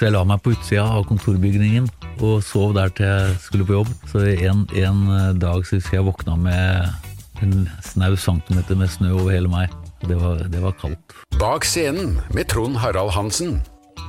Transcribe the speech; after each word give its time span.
Så 0.00 0.06
jeg 0.06 0.14
la 0.14 0.22
meg 0.24 0.38
på 0.40 0.54
utsida 0.54 0.86
av 0.96 1.02
kontorbygningen 1.10 1.84
og 2.24 2.38
sov 2.40 2.70
der 2.72 2.88
til 2.96 3.04
jeg 3.04 3.34
skulle 3.44 3.66
på 3.68 3.74
jobb. 3.74 3.90
Så 4.08 4.22
en, 4.32 4.62
en 4.80 5.02
dag 5.36 5.66
så 5.68 5.76
husker 5.76 5.98
jeg 5.98 6.06
våkna 6.06 6.38
med 6.40 7.44
en 7.44 7.66
snau 7.84 8.16
centimeter 8.16 8.80
med 8.80 8.88
snø 8.88 9.10
over 9.18 9.28
hele 9.34 9.52
meg. 9.52 9.68
Det 10.08 10.16
var, 10.16 10.40
det 10.48 10.64
var 10.64 10.72
kaldt. 10.80 11.12
Bak 11.36 11.68
scenen 11.68 12.16
med 12.32 12.48
Trond 12.48 12.80
Harald 12.80 13.12
Hansen. 13.12 13.58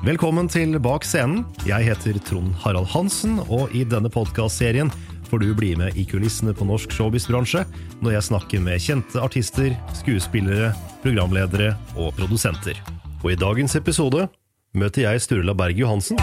Velkommen 0.08 0.48
til 0.48 0.80
Bak 0.80 1.04
scenen. 1.04 1.44
Jeg 1.68 1.92
heter 1.92 2.24
Trond 2.24 2.56
Harald 2.64 2.88
Hansen, 2.96 3.42
og 3.52 3.76
i 3.76 3.84
denne 3.84 4.08
podkastserien 4.08 4.96
får 5.28 5.44
du 5.44 5.52
bli 5.60 5.76
med 5.76 6.00
i 6.00 6.08
kulissene 6.08 6.56
på 6.56 6.72
norsk 6.72 6.96
showbiz-bransje 6.96 7.68
når 8.00 8.16
jeg 8.16 8.30
snakker 8.32 8.64
med 8.64 8.80
kjente 8.80 9.20
artister, 9.20 9.76
skuespillere, 10.00 10.72
programledere 11.04 11.74
og 12.00 12.16
produsenter. 12.16 12.80
Og 13.26 13.34
i 13.36 13.42
dagens 13.44 13.76
episode 13.76 14.32
møter 14.72 15.04
jeg 15.04 15.22
Sturla 15.24 15.54
Berg 15.58 15.80
Johansen. 15.80 16.20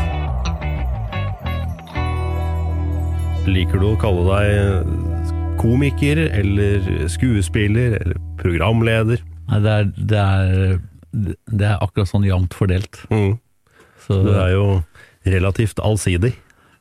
Liker 3.49 3.81
du 3.81 3.91
å 3.91 3.99
kalle 4.01 4.25
deg 4.29 4.95
komiker 5.59 6.21
eller 6.27 7.09
skuespiller 7.11 7.99
eller 7.99 8.21
programleder? 8.41 9.23
Nei, 9.49 9.61
det 9.65 9.75
er, 9.75 9.91
det 9.97 10.23
er, 10.23 10.81
det 11.49 11.69
er 11.71 11.85
akkurat 11.85 12.11
sånn 12.11 12.27
jevnt 12.29 12.57
fordelt. 12.57 13.01
Mm. 13.13 13.39
Så, 14.05 14.21
Du 14.25 14.31
er 14.37 14.53
jo 14.55 14.67
relativt 15.29 15.81
allsidig. 15.85 16.35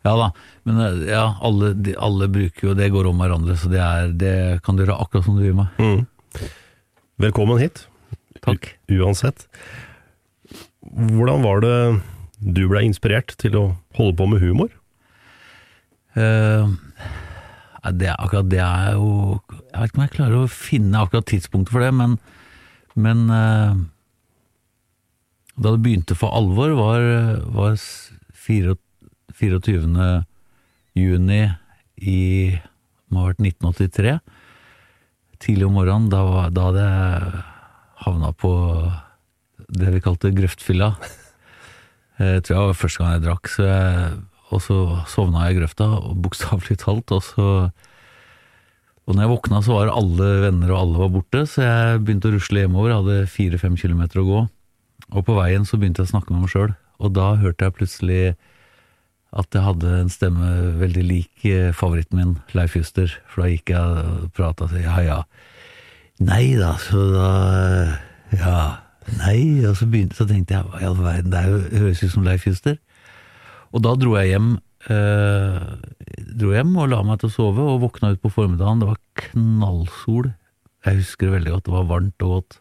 Ja 0.06 0.14
da, 0.16 0.28
men 0.68 0.78
eh, 0.80 1.00
ja, 1.10 1.26
alle, 1.44 1.74
de, 1.84 1.96
alle 2.00 2.30
bruker 2.32 2.70
jo 2.70 2.76
det, 2.78 2.92
går 2.94 3.10
om 3.10 3.20
hverandre, 3.20 3.58
så 3.60 3.68
det, 3.72 3.82
er, 3.84 4.14
det 4.16 4.36
kan 4.64 4.78
du 4.78 4.86
gjøre 4.86 5.00
akkurat 5.04 5.26
som 5.26 5.36
du 5.40 5.44
vil 5.44 5.58
med. 5.58 5.82
Mm. 5.82 6.48
Velkommen 7.26 7.60
hit. 7.60 7.88
Takk. 8.46 8.70
Uansett. 8.94 9.48
Hvordan 10.94 11.44
var 11.44 11.62
det 11.64 11.76
du 12.40 12.68
ble 12.70 12.84
inspirert 12.86 13.34
til 13.42 13.56
å 13.58 13.64
holde 13.98 14.16
på 14.20 14.28
med 14.30 14.44
humor? 14.44 14.70
Uh, 16.18 16.74
det, 17.94 18.10
akkurat 18.18 18.48
det 18.50 18.60
er 18.64 18.96
jo 18.98 19.38
Jeg 19.72 19.78
vet 19.78 19.92
ikke 19.92 20.00
om 20.00 20.04
jeg 20.04 20.14
klarer 20.16 20.38
å 20.42 20.48
finne 20.52 21.02
akkurat 21.04 21.28
tidspunktet 21.30 21.72
for 21.76 21.84
det, 21.86 21.92
men, 21.94 22.16
men 22.98 23.22
uh, 23.30 23.78
Da 25.58 25.72
det 25.76 25.84
begynte 25.86 26.18
for 26.18 26.34
alvor, 26.36 26.74
var, 26.78 27.06
var 27.54 27.76
s- 27.78 28.12
fire- 28.34 28.78
24. 29.38 30.26
juni 30.98 31.44
i 32.02 32.18
må 33.14 33.22
ha 33.22 33.28
vært 33.30 33.44
1983. 33.46 34.16
Tidlig 35.40 35.68
om 35.68 35.76
morgenen, 35.78 36.08
da, 36.10 36.24
da 36.50 36.64
hadde 36.72 36.86
jeg 36.88 37.44
havna 38.08 38.32
på 38.42 38.52
det 39.74 39.94
vi 39.96 40.04
kalte 40.04 40.34
grøftfylla. 40.36 40.94
Jeg 42.18 42.44
tror 42.48 42.56
det 42.56 42.64
var 42.72 42.78
første 42.80 43.04
gang 43.04 43.16
jeg 43.18 43.24
drakk, 43.28 43.50
så 43.54 43.66
jeg, 43.68 44.14
og 44.50 44.62
så 44.64 44.78
sovna 45.12 45.44
jeg 45.46 45.58
i 45.58 45.60
grøfta, 45.60 45.88
bokstavelig 46.24 46.80
talt. 46.82 47.14
Og 47.14 47.24
så 47.24 47.48
Og 49.08 49.16
når 49.16 49.24
jeg 49.24 49.32
våkna, 49.32 49.60
så 49.64 49.72
var 49.72 49.94
alle 49.94 50.26
venner 50.44 50.72
og 50.74 50.80
alle 50.82 51.00
var 51.00 51.12
borte, 51.14 51.46
så 51.48 51.62
jeg 51.64 52.00
begynte 52.04 52.28
å 52.28 52.34
rusle 52.34 52.64
hjemover. 52.66 52.90
Jeg 52.92 52.98
hadde 53.04 53.30
fire-fem 53.32 53.78
kilometer 53.80 54.20
å 54.20 54.26
gå. 54.28 54.40
Og 55.16 55.24
på 55.24 55.36
veien 55.38 55.64
så 55.64 55.78
begynte 55.80 56.02
jeg 56.04 56.10
å 56.10 56.14
snakke 56.18 56.34
med 56.34 56.44
meg 56.44 56.52
sjøl, 56.52 56.74
og 57.00 57.14
da 57.16 57.30
hørte 57.40 57.70
jeg 57.70 57.76
plutselig 57.78 58.24
at 59.38 59.54
jeg 59.56 59.64
hadde 59.64 59.94
en 60.02 60.10
stemme 60.12 60.50
veldig 60.80 61.04
lik 61.06 61.46
eh, 61.48 61.70
favoritten 61.76 62.20
min, 62.20 62.34
Leif 62.58 62.76
Juster. 62.76 63.12
For 63.32 63.44
da 63.44 63.52
gikk 63.54 63.72
jeg 63.72 64.04
og 64.04 64.28
prata 64.36 64.66
og 64.66 64.74
sa 64.74 64.82
ja 64.82 64.98
ja. 65.06 65.18
Nei 66.20 66.56
da, 66.58 66.74
så 66.82 67.04
da 67.14 67.32
Ja, 68.34 68.60
nei. 69.16 69.66
Og 69.68 69.78
så, 69.80 69.88
begynte, 69.90 70.18
så 70.20 70.28
tenkte 70.30 70.58
jeg 70.58 70.68
hva 70.68 70.82
i 70.82 70.88
all 70.88 71.00
verden, 71.00 71.34
det 71.34 71.80
høres 71.80 72.04
ut 72.04 72.14
som 72.14 72.28
Leif 72.28 72.48
Juster. 72.48 72.78
Og 73.76 73.84
da 73.84 73.96
dro 74.00 74.16
jeg 74.16 74.32
hjem 74.34 74.54
eh, 74.94 75.66
Dro 76.38 76.54
hjem 76.54 76.76
og 76.80 76.92
la 76.92 77.02
meg 77.06 77.20
til 77.22 77.32
å 77.32 77.34
sove, 77.34 77.66
og 77.66 77.82
våkna 77.84 78.14
ut 78.14 78.22
på 78.24 78.32
formiddagen. 78.34 78.84
Det 78.84 78.92
var 78.92 79.02
knallsol. 79.24 80.32
Jeg 80.86 81.02
husker 81.02 81.28
det 81.28 81.36
veldig 81.40 81.54
godt. 81.56 81.68
Det 81.68 81.76
var 81.76 81.92
varmt 81.92 82.26
og 82.26 82.34
godt. 82.36 82.60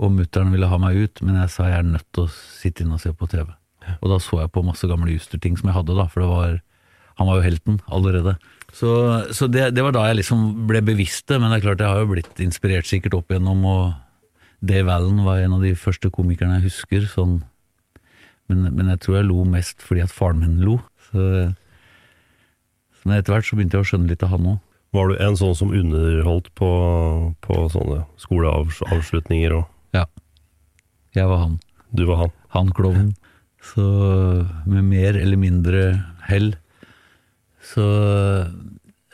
Og 0.00 0.14
mutter'n 0.16 0.52
ville 0.54 0.68
ha 0.70 0.78
meg 0.80 0.96
ut, 0.96 1.22
men 1.26 1.36
jeg 1.42 1.52
sa 1.52 1.68
jeg 1.68 1.82
er 1.82 1.90
nødt 1.90 2.08
til 2.16 2.24
å 2.24 2.32
sitte 2.32 2.84
inne 2.84 2.96
og 2.96 3.02
se 3.02 3.12
på 3.12 3.28
TV. 3.30 3.50
Og 4.00 4.12
da 4.12 4.18
så 4.22 4.42
jeg 4.42 4.52
på 4.54 4.64
masse 4.64 4.88
gamle 4.88 5.12
Juster-ting 5.12 5.58
som 5.58 5.70
jeg 5.70 5.76
hadde, 5.76 5.96
da, 5.96 6.06
for 6.08 6.24
det 6.24 6.30
var 6.30 6.58
Han 7.20 7.28
var 7.28 7.36
jo 7.36 7.44
helten 7.44 7.74
allerede. 7.92 8.32
Så, 8.72 8.90
så 9.36 9.44
det, 9.50 9.74
det 9.76 9.82
var 9.84 9.92
da 9.92 10.06
jeg 10.08 10.22
liksom 10.22 10.64
ble 10.70 10.80
bevisst 10.80 11.26
det, 11.28 11.36
men 11.36 11.50
det 11.50 11.58
er 11.58 11.64
klart 11.66 11.82
jeg 11.84 11.92
har 11.92 12.00
jo 12.00 12.12
blitt 12.14 12.40
inspirert 12.40 12.88
sikkert 12.88 13.18
opp 13.18 13.34
igjennom, 13.34 13.60
og 13.68 13.82
Dave 14.60 14.92
Allen 14.92 15.22
var 15.24 15.40
en 15.40 15.56
av 15.56 15.64
de 15.64 15.72
første 15.78 16.10
komikerne 16.12 16.58
jeg 16.58 16.68
husker, 16.68 17.06
sånn 17.08 17.40
men, 18.50 18.66
men 18.74 18.90
jeg 18.90 19.00
tror 19.04 19.20
jeg 19.20 19.28
lo 19.28 19.44
mest 19.46 19.84
fordi 19.86 20.02
at 20.02 20.12
faren 20.12 20.42
min 20.42 20.58
lo. 20.66 20.80
Så, 21.10 21.22
så 22.98 23.06
men 23.06 23.20
etter 23.20 23.36
hvert 23.36 23.46
så 23.46 23.56
begynte 23.56 23.78
jeg 23.78 23.86
å 23.86 23.90
skjønne 23.92 24.10
litt 24.10 24.24
av 24.26 24.34
han 24.34 24.48
òg. 24.56 24.58
Var 24.90 25.06
du 25.06 25.20
en 25.22 25.36
sånn 25.38 25.54
som 25.54 25.70
underholdt 25.70 26.48
på, 26.58 26.70
på 27.46 27.58
sånne 27.70 28.02
skoleavslutninger 28.18 29.54
og 29.60 29.68
Ja. 29.94 30.08
Jeg 31.14 31.30
var 31.30 31.44
han. 31.44 31.58
du 31.94 32.04
var 32.08 32.24
han? 32.24 32.32
Han 32.54 32.72
klovnen. 32.74 33.14
Så 33.62 33.84
med 34.66 34.86
mer 34.88 35.18
eller 35.18 35.38
mindre 35.38 35.82
hell. 36.26 36.54
Så 37.62 37.86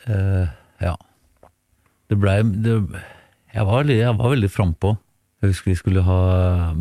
eh, 0.08 0.48
ja. 0.80 0.94
Det 2.08 2.18
blei 2.20 2.38
det, 2.40 2.76
jeg, 3.52 3.64
var, 3.68 3.88
jeg 3.90 4.16
var 4.16 4.32
veldig 4.32 4.52
frampå. 4.52 4.96
Jeg 5.46 5.54
husker 5.54 5.70
vi 5.70 5.78
skulle 5.78 6.02
ha 6.06 6.20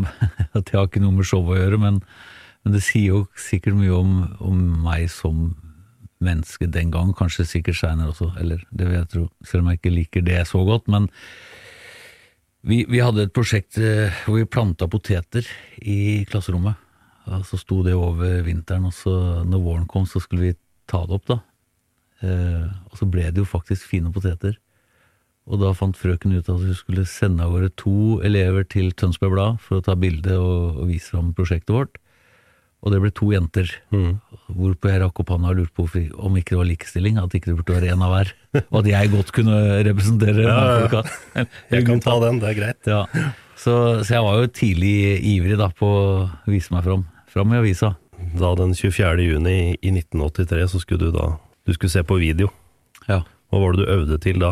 At 0.58 0.72
jeg 0.72 0.80
har 0.80 0.88
ikke 0.90 1.04
noe 1.04 1.14
med 1.14 1.28
show 1.30 1.46
å 1.46 1.58
gjøre, 1.58 1.78
men, 1.82 2.02
men 2.66 2.76
det 2.76 2.82
sier 2.86 3.14
jo 3.14 3.22
sikkert 3.38 3.78
mye 3.78 3.94
om, 3.94 4.16
om 4.42 4.64
meg 4.86 5.08
som 5.14 5.52
menneske 6.26 6.66
den 6.72 6.90
gang, 6.94 7.12
kanskje 7.14 7.46
sikkert 7.46 7.78
seinere 7.78 8.14
også, 8.14 8.32
eller 8.42 8.64
det 8.72 8.88
vil 8.88 8.98
jeg 8.98 9.10
tro, 9.12 9.26
selv 9.46 9.64
om 9.64 9.70
jeg 9.70 9.82
ikke 9.82 9.94
liker 9.94 10.26
det 10.26 10.40
så 10.50 10.64
godt. 10.66 10.88
Men 10.90 11.10
vi, 12.66 12.82
vi 12.90 13.02
hadde 13.04 13.28
et 13.28 13.36
prosjekt 13.36 13.78
eh, 13.78 14.24
hvor 14.26 14.40
vi 14.40 14.50
planta 14.50 14.88
poteter 14.90 15.46
i 15.84 16.24
klasserommet. 16.30 16.82
Og 17.26 17.46
så 17.50 17.58
sto 17.58 17.82
det 17.86 17.96
over 17.98 18.42
vinteren, 18.46 18.88
og 18.90 18.94
så 18.94 19.44
når 19.46 19.66
våren 19.66 19.90
kom, 19.90 20.06
så 20.10 20.22
skulle 20.22 20.50
vi 20.50 20.58
ta 20.90 21.04
det 21.06 21.20
opp, 21.20 21.30
da. 21.30 21.40
Eh, 22.26 22.66
og 22.90 22.98
så 22.98 23.08
ble 23.10 23.28
det 23.30 23.44
jo 23.44 23.50
faktisk 23.50 23.90
fine 23.92 24.14
poteter. 24.14 24.58
Og 25.46 25.60
da 25.62 25.74
fant 25.78 25.98
frøken 25.98 26.34
ut 26.34 26.48
at 26.50 26.58
hun 26.58 26.74
skulle 26.78 27.04
sende 27.06 27.46
av 27.46 27.52
gårde 27.54 27.70
to 27.78 28.18
elever 28.26 28.66
til 28.66 28.90
Tønsberg 28.98 29.36
Blad 29.36 29.60
for 29.62 29.78
å 29.78 29.84
ta 29.86 29.94
bilde 30.00 30.34
og, 30.42 30.80
og 30.82 30.90
vise 30.90 31.12
fram 31.14 31.34
prosjektet 31.38 31.76
vårt. 31.76 32.00
Og 32.86 32.92
det 32.94 33.00
ble 33.02 33.10
to 33.18 33.32
jenter. 33.34 33.70
Hvorpå 33.94 34.90
jeg 34.92 35.02
rakk 35.02 35.22
opp 35.24 35.32
hånda 35.34 35.52
og 35.54 35.58
lurte 35.58 35.74
på 35.74 35.86
om 36.22 36.36
ikke 36.38 36.54
det 36.54 36.60
var 36.60 36.68
likestilling, 36.70 37.16
at 37.18 37.34
ikke 37.34 37.50
det 37.52 37.56
burde 37.58 37.78
være 37.80 37.94
én 37.96 38.04
av 38.06 38.12
hver. 38.14 38.34
Og 38.68 38.78
at 38.84 38.90
jeg 38.92 39.12
godt 39.14 39.32
kunne 39.34 39.56
representere 39.88 40.46
Ja, 40.46 40.58
ja. 40.58 40.76
folka. 40.84 41.48
Jeg 41.74 41.88
kan 41.88 42.04
ta 42.06 42.18
den, 42.26 42.42
det 42.44 42.52
er 42.52 42.60
greit. 42.60 42.90
Ja. 42.90 43.00
Så, 43.58 43.74
så 44.06 44.18
jeg 44.18 44.26
var 44.26 44.38
jo 44.42 44.52
tidlig 44.54 44.94
ivrig 45.32 45.58
da 45.62 45.70
på 45.74 45.90
å 45.90 46.28
vise 46.50 46.74
meg 46.76 46.86
fram, 46.86 47.08
fram 47.32 47.54
i 47.56 47.62
avisa. 47.62 47.96
Da 48.38 48.52
den 48.60 48.74
24. 48.78 49.26
juni 49.32 49.58
i 49.82 49.94
1983 49.96 50.70
så 50.74 50.82
skulle 50.82 51.10
du 51.10 51.16
da 51.18 51.32
Du 51.66 51.74
skulle 51.74 51.90
se 51.94 52.04
på 52.06 52.20
video. 52.22 52.52
Ja. 53.10 53.24
Hva 53.50 53.62
var 53.64 53.74
det 53.74 53.86
du 53.86 53.94
øvde 53.96 54.20
til 54.22 54.38
da? 54.42 54.52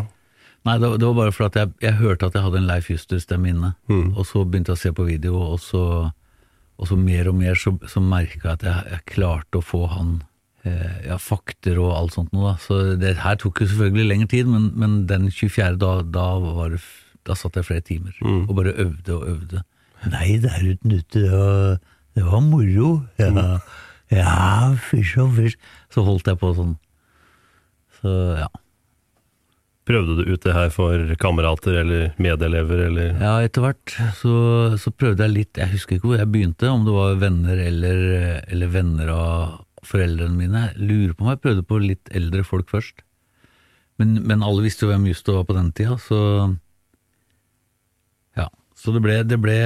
Nei, 0.63 0.77
det, 0.79 0.89
det 1.01 1.07
var 1.09 1.15
bare 1.17 1.35
fordi 1.35 1.59
jeg, 1.59 1.71
jeg 1.83 1.99
hørte 1.99 2.27
at 2.29 2.35
jeg 2.37 2.45
hadde 2.45 2.59
en 2.61 2.67
Leif 2.69 2.89
Juster-stemme 2.91 3.49
inne, 3.51 3.73
og 4.15 4.27
så 4.29 4.45
begynte 4.47 4.71
jeg 4.71 4.79
å 4.79 4.83
se 4.83 4.91
på 4.95 5.07
video, 5.07 5.39
og 5.53 5.57
så, 5.59 5.85
og 6.79 6.87
så 6.87 6.95
mer 6.99 7.27
og 7.31 7.35
mer 7.35 7.59
så, 7.59 7.75
så 7.89 8.03
merka 8.03 8.53
jeg 8.53 8.59
at 8.61 8.67
jeg, 8.69 8.85
jeg 8.93 9.07
klarte 9.11 9.59
å 9.59 9.65
få 9.65 9.85
han 9.91 10.13
eh, 10.63 11.09
ja, 11.09 11.19
fakter 11.19 11.81
og 11.83 11.91
alt 11.97 12.15
sånt 12.15 12.31
noe, 12.31 12.53
da. 12.53 12.63
Så 12.63 12.79
det 13.01 13.17
her 13.25 13.39
tok 13.41 13.59
jo 13.59 13.69
selvfølgelig 13.73 14.07
lengre 14.07 14.31
tid, 14.31 14.47
men, 14.47 14.69
men 14.79 15.01
den 15.09 15.27
24. 15.31 15.75
da, 15.83 15.97
da 16.07 16.27
var 16.43 16.77
det 16.77 16.83
da 17.23 17.35
satt 17.39 17.55
jeg 17.55 17.67
flere 17.67 17.83
timer 17.87 18.15
og 18.23 18.55
bare 18.57 18.73
øvde 18.83 19.15
og 19.15 19.27
øvde. 19.31 19.61
Nei, 20.11 20.35
det 20.43 20.49
er 20.51 20.65
uten 20.73 20.91
ute, 20.97 21.19
det 21.19 21.29
var, 21.31 21.77
det 22.15 22.25
var 22.25 22.41
moro. 22.43 22.89
Ja, 23.19 23.59
ja 24.11 24.73
fysj 24.89 25.21
og 25.23 25.37
fysj. 25.37 25.55
Så 25.93 26.03
holdt 26.03 26.27
jeg 26.27 26.39
på 26.41 26.51
sånn. 26.57 26.73
Så 28.01 28.11
ja. 28.41 28.49
Prøvde 29.83 30.15
du 30.15 30.29
ut 30.31 30.43
det 30.45 30.53
her 30.55 30.69
for 30.71 31.15
kamerater 31.19 31.75
eller 31.81 32.13
medelever, 32.21 32.85
eller 32.87 33.17
Ja, 33.19 33.33
etter 33.43 33.65
hvert 33.65 33.95
så, 34.15 34.35
så 34.79 34.93
prøvde 34.95 35.25
jeg 35.25 35.33
litt 35.33 35.59
Jeg 35.59 35.73
husker 35.73 35.97
ikke 35.97 36.07
hvor 36.07 36.21
jeg 36.21 36.31
begynte, 36.31 36.69
om 36.71 36.85
det 36.87 36.93
var 36.95 37.17
venner 37.19 37.59
eller, 37.59 38.03
eller 38.47 38.71
venner 38.71 39.11
av 39.11 39.57
foreldrene 39.83 40.39
mine. 40.39 40.61
Jeg 40.71 40.87
lurer 40.87 41.15
på 41.17 41.25
om 41.25 41.33
jeg 41.33 41.41
prøvde 41.43 41.65
på 41.67 41.79
litt 41.83 42.11
eldre 42.15 42.45
folk 42.47 42.69
først. 42.71 43.03
Men, 43.99 44.15
men 44.23 44.45
alle 44.45 44.63
visste 44.63 44.85
jo 44.85 44.93
hvem 44.93 45.09
Justo 45.11 45.35
var 45.35 45.47
på 45.49 45.57
den 45.57 45.73
tida, 45.75 45.97
så 46.01 46.19
Ja. 48.39 48.47
Så 48.79 48.95
det 48.95 49.03
ble 49.03 49.19
Det 49.27 49.39
ble, 49.43 49.57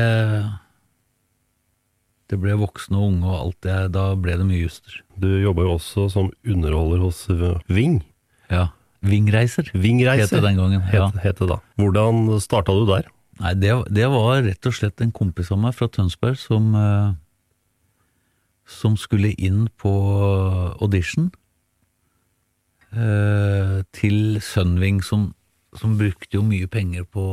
det 2.27 2.39
ble 2.41 2.57
voksne 2.59 2.97
og 2.97 3.11
unge 3.11 3.29
og 3.29 3.37
alt 3.37 3.59
det. 3.63 3.77
Da 3.95 4.07
ble 4.19 4.39
det 4.41 4.49
mye 4.49 4.65
Juster. 4.65 4.97
Du 5.15 5.29
jobba 5.29 5.63
jo 5.67 5.77
også 5.77 6.09
som 6.11 6.33
underholder 6.41 7.05
hos 7.05 7.21
Ving. 7.69 8.01
Ja. 8.49 8.71
Vingreiser 9.05 9.69
Vingreiser 9.73 10.25
het 10.25 10.33
det 10.35 10.43
den 10.43 10.57
gangen. 10.57 10.83
Ja. 10.91 11.07
het, 11.11 11.21
het 11.23 11.37
det 11.37 11.47
da. 11.51 11.61
Hvordan 11.75 12.39
starta 12.41 12.73
du 12.73 12.85
der? 12.89 13.09
Nei, 13.37 13.53
det, 13.53 13.73
det 13.93 14.07
var 14.09 14.41
rett 14.45 14.65
og 14.65 14.73
slett 14.73 15.01
en 15.03 15.13
kompis 15.13 15.51
av 15.53 15.59
meg 15.61 15.75
fra 15.77 15.89
Tønsberg 15.93 16.39
som, 16.41 16.71
eh, 16.73 17.11
som 18.65 18.97
skulle 18.97 19.35
inn 19.37 19.67
på 19.77 19.93
audition 20.81 21.29
eh, 22.91 23.83
til 23.93 24.39
Sunwing, 24.41 25.03
som, 25.05 25.29
som 25.77 25.97
brukte 25.99 26.39
jo 26.39 26.45
mye 26.45 26.69
penger 26.71 27.05
på, 27.05 27.27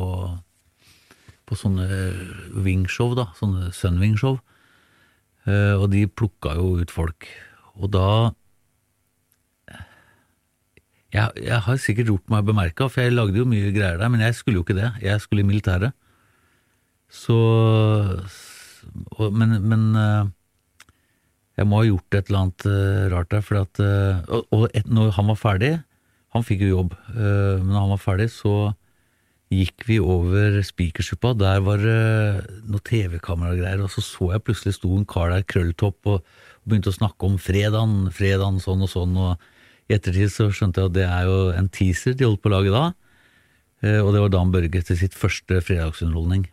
på 1.49 1.57
sånne 1.57 1.89
wingshow, 2.53 3.17
da, 3.17 3.31
sånne 3.41 3.73
Sunwing-show. 3.73 4.37
Eh, 5.49 5.75
og 5.77 5.89
de 5.93 6.05
plukka 6.09 6.57
jo 6.59 6.75
ut 6.81 6.93
folk. 6.93 7.29
Og 7.81 7.91
da 7.97 8.09
jeg, 11.15 11.45
jeg 11.47 11.61
har 11.67 11.79
sikkert 11.79 12.11
gjort 12.11 12.33
meg 12.33 12.47
bemerka, 12.49 12.89
for 12.91 13.05
jeg 13.05 13.15
lagde 13.15 13.39
jo 13.39 13.47
mye 13.47 13.71
greier 13.75 14.01
der, 14.01 14.11
men 14.11 14.25
jeg 14.25 14.35
skulle 14.39 14.59
jo 14.59 14.65
ikke 14.67 14.79
det. 14.79 14.91
Jeg 15.05 15.23
skulle 15.23 15.45
i 15.45 15.47
militæret. 15.47 15.95
Så 17.15 17.37
og, 19.17 19.33
Men, 19.33 19.57
men 19.65 19.85
eh, 19.97 20.31
jeg 21.57 21.69
må 21.71 21.81
ha 21.81 21.87
gjort 21.87 22.17
et 22.19 22.29
eller 22.31 22.41
annet 22.43 22.67
eh, 22.69 23.05
rart 23.15 23.31
der, 23.31 23.45
for 23.47 23.63
at 23.63 23.81
eh, 23.81 24.25
Og, 24.27 24.49
og 24.51 24.65
et, 24.75 24.89
når 24.91 25.15
han 25.17 25.31
var 25.31 25.39
ferdig 25.39 25.71
Han 26.35 26.45
fikk 26.45 26.65
jo 26.67 26.73
jobb, 26.73 26.97
men 27.15 27.69
når 27.71 27.79
han 27.79 27.93
var 27.95 28.03
ferdig, 28.03 28.27
så 28.35 28.75
gikk 29.55 29.85
vi 29.87 30.01
over 30.03 30.57
Spikersuppa. 30.67 31.31
Der 31.39 31.61
var 31.63 31.79
det 31.79 32.65
noe 32.67 32.83
TV-kameragreier, 32.83 33.85
og 33.85 33.93
så 33.95 34.03
så 34.03 34.33
jeg 34.33 34.43
plutselig 34.43 34.75
sto 34.75 34.91
en 34.99 35.07
kar 35.07 35.31
der, 35.31 35.45
krølltopp, 35.47 36.01
og, 36.11 36.25
og 36.27 36.67
begynte 36.67 36.91
å 36.91 36.97
snakke 36.97 37.29
om 37.29 37.37
fredagen, 37.39 38.11
fredagen 38.11 38.59
sånn 38.65 38.83
og 38.83 38.91
sånn. 38.91 39.15
og 39.15 39.54
i 39.91 39.95
ettertid 39.99 40.31
så 40.33 40.47
skjønte 40.55 40.81
jeg 40.81 40.91
at 40.91 40.97
det 40.97 41.07
er 41.07 41.25
jo 41.29 41.39
en 41.53 41.69
teaser 41.69 42.15
de 42.17 42.25
holdt 42.25 42.41
på 42.45 42.49
å 42.49 42.55
lage 42.57 42.73
da. 42.73 42.85
Eh, 43.85 44.01
Og 44.01 44.13
det 44.15 44.21
var 44.23 44.31
Dan 44.33 44.53
Børge 44.55 44.81
til 44.85 44.97
sitt 44.97 45.13
første 45.15 45.61
fredagsunderholdning. 45.61 46.47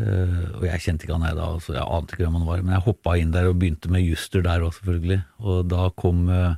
Eh, 0.00 0.44
Og 0.56 0.64
jeg 0.64 0.80
kjente 0.84 1.04
ikke 1.06 1.16
han 1.18 1.26
jeg 1.28 1.36
da, 1.38 1.46
så 1.60 1.74
jeg 1.76 1.84
ante 1.84 2.14
ikke 2.16 2.24
hvem 2.26 2.38
han 2.40 2.48
var. 2.48 2.62
Men 2.64 2.74
jeg 2.76 2.86
hoppa 2.88 3.16
inn 3.20 3.32
der 3.34 3.48
og 3.50 3.58
begynte 3.60 3.90
med 3.92 4.04
Juster 4.06 4.42
der 4.44 4.60
òg, 4.64 4.74
selvfølgelig. 4.78 5.22
Og 5.40 5.68
da 5.68 5.88
kom 5.96 6.28
eh, 6.28 6.54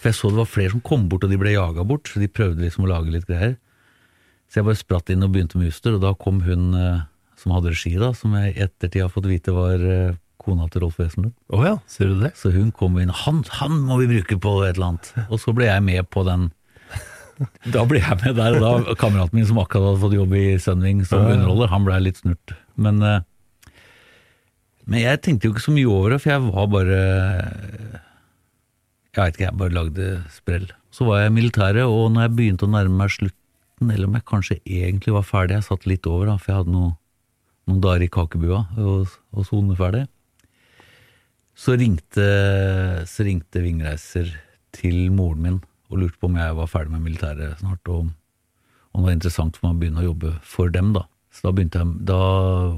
For 0.00 0.08
jeg 0.10 0.16
så 0.20 0.30
det 0.30 0.38
var 0.40 0.48
flere 0.48 0.70
som 0.72 0.80
kom 0.86 1.08
bort, 1.10 1.24
og 1.26 1.30
de 1.30 1.36
ble 1.36 1.50
jaga 1.52 1.84
bort, 1.84 2.08
så 2.08 2.20
de 2.22 2.28
prøvde 2.30 2.62
liksom 2.62 2.86
å 2.86 2.88
lage 2.92 3.10
litt 3.12 3.26
greier. 3.28 3.56
Så 4.48 4.60
jeg 4.60 4.64
bare 4.70 4.78
spratt 4.80 5.10
inn 5.12 5.22
og 5.26 5.32
begynte 5.34 5.58
med 5.58 5.66
Juster, 5.68 5.92
og 5.98 6.00
da 6.00 6.14
kom 6.14 6.38
hun 6.46 6.70
som 7.36 7.52
hadde 7.52 7.70
regi, 7.74 7.92
da, 8.00 8.12
som 8.16 8.32
jeg 8.38 8.54
i 8.54 8.62
ettertid 8.64 9.02
har 9.02 9.10
fått 9.12 9.28
vite 9.28 9.52
var 9.52 9.82
kona 10.40 10.68
til 10.72 10.84
Rolf 10.84 10.98
Wesenlund. 11.00 11.34
Oh 11.52 11.62
ja, 11.66 11.76
ser 11.90 12.10
du 12.10 12.22
det? 12.22 12.32
Så 12.38 12.52
hun 12.54 12.72
kom 12.76 12.98
inn, 13.00 13.12
han, 13.24 13.42
han 13.60 13.76
må 13.86 14.00
vi 14.00 14.08
bruke 14.14 14.38
på 14.40 14.56
et 14.64 14.74
eller 14.74 14.94
annet. 14.94 15.12
Og 15.28 15.40
så 15.42 15.54
ble 15.56 15.68
jeg 15.68 15.84
med 15.86 16.08
på 16.12 16.24
den. 16.28 16.50
Da 17.72 17.86
ble 17.88 18.02
jeg 18.02 18.18
med 18.20 18.36
der, 18.36 18.58
og 18.58 18.84
da 18.84 18.94
kameraten 19.00 19.38
min 19.38 19.46
som 19.48 19.60
akkurat 19.62 19.94
hadde 19.94 20.02
fått 20.02 20.16
jobb 20.18 20.34
i 20.36 20.44
Sunwing 20.60 21.02
som 21.08 21.24
underholder, 21.24 21.70
han 21.72 21.86
ble 21.86 21.96
litt 22.04 22.20
snurt. 22.20 22.54
Men, 22.80 23.00
eh, 23.00 23.72
men 24.84 25.00
jeg 25.00 25.22
tenkte 25.24 25.48
jo 25.48 25.54
ikke 25.54 25.64
så 25.64 25.74
mye 25.76 25.88
over 25.88 26.14
det, 26.14 26.20
for 26.20 26.34
jeg 26.34 26.44
var 26.50 26.70
bare 26.74 27.00
Jeg 29.10 29.24
veit 29.24 29.34
ikke, 29.34 29.46
jeg 29.46 29.58
bare 29.58 29.74
lagde 29.74 30.10
sprell. 30.30 30.68
Så 30.94 31.06
var 31.08 31.22
jeg 31.22 31.32
i 31.32 31.36
militæret, 31.38 31.82
og 31.88 32.12
når 32.12 32.28
jeg 32.28 32.36
begynte 32.36 32.66
å 32.68 32.70
nærme 32.70 33.00
meg 33.00 33.10
slutten, 33.14 33.88
eller 33.88 34.06
om 34.06 34.16
jeg 34.18 34.28
kanskje 34.28 34.60
egentlig 34.66 35.16
var 35.16 35.24
ferdig, 35.26 35.56
jeg 35.56 35.66
satt 35.66 35.88
litt 35.88 36.06
over, 36.06 36.28
da, 36.28 36.36
for 36.38 36.52
jeg 36.52 36.60
hadde 36.60 36.74
noe, 36.74 36.92
noen 37.70 37.80
dager 37.82 38.04
i 38.04 38.12
kakebua 38.12 38.60
og, 38.78 39.14
og 39.32 39.46
sone 39.48 39.76
ferdig 39.78 40.04
så 41.60 41.76
ringte, 41.76 42.26
så 43.08 43.26
ringte 43.26 43.60
Vingreiser 43.60 44.30
til 44.76 45.10
moren 45.12 45.44
min 45.44 45.58
og 45.90 45.98
lurte 45.98 46.20
på 46.20 46.30
om 46.30 46.38
jeg 46.38 46.56
var 46.56 46.70
ferdig 46.70 46.94
med 46.94 47.02
militæret 47.04 47.58
snart, 47.60 47.82
og 47.90 48.06
om 48.94 49.02
det 49.02 49.08
var 49.08 49.16
interessant 49.16 49.58
for 49.58 49.66
meg 49.66 49.74
å 49.74 49.80
begynne 49.80 50.02
å 50.02 50.06
jobbe 50.06 50.30
for 50.46 50.70
dem. 50.72 50.92
Da 50.94 51.04
Så 51.34 51.48
da, 51.48 51.52
begynte 51.54 51.82
jeg, 51.82 51.98
da 52.06 52.20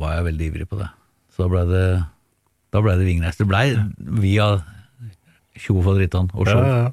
var 0.00 0.16
jeg 0.16 0.26
veldig 0.30 0.48
ivrig 0.48 0.66
på 0.68 0.80
det. 0.80 0.88
Så 1.32 1.44
da 1.44 1.48
blei 1.52 1.62
det, 1.68 1.84
da 2.72 2.82
ble 2.84 2.96
det 3.00 3.06
Vingreiser. 3.08 3.44
Det 3.44 3.48
blei 3.48 3.66
via 4.24 4.48
Tjo 5.60 5.78
Fadderittan 5.84 6.32
og 6.32 6.48
show. 6.48 6.60
Ja, 6.64 6.82
ja. 6.88 6.90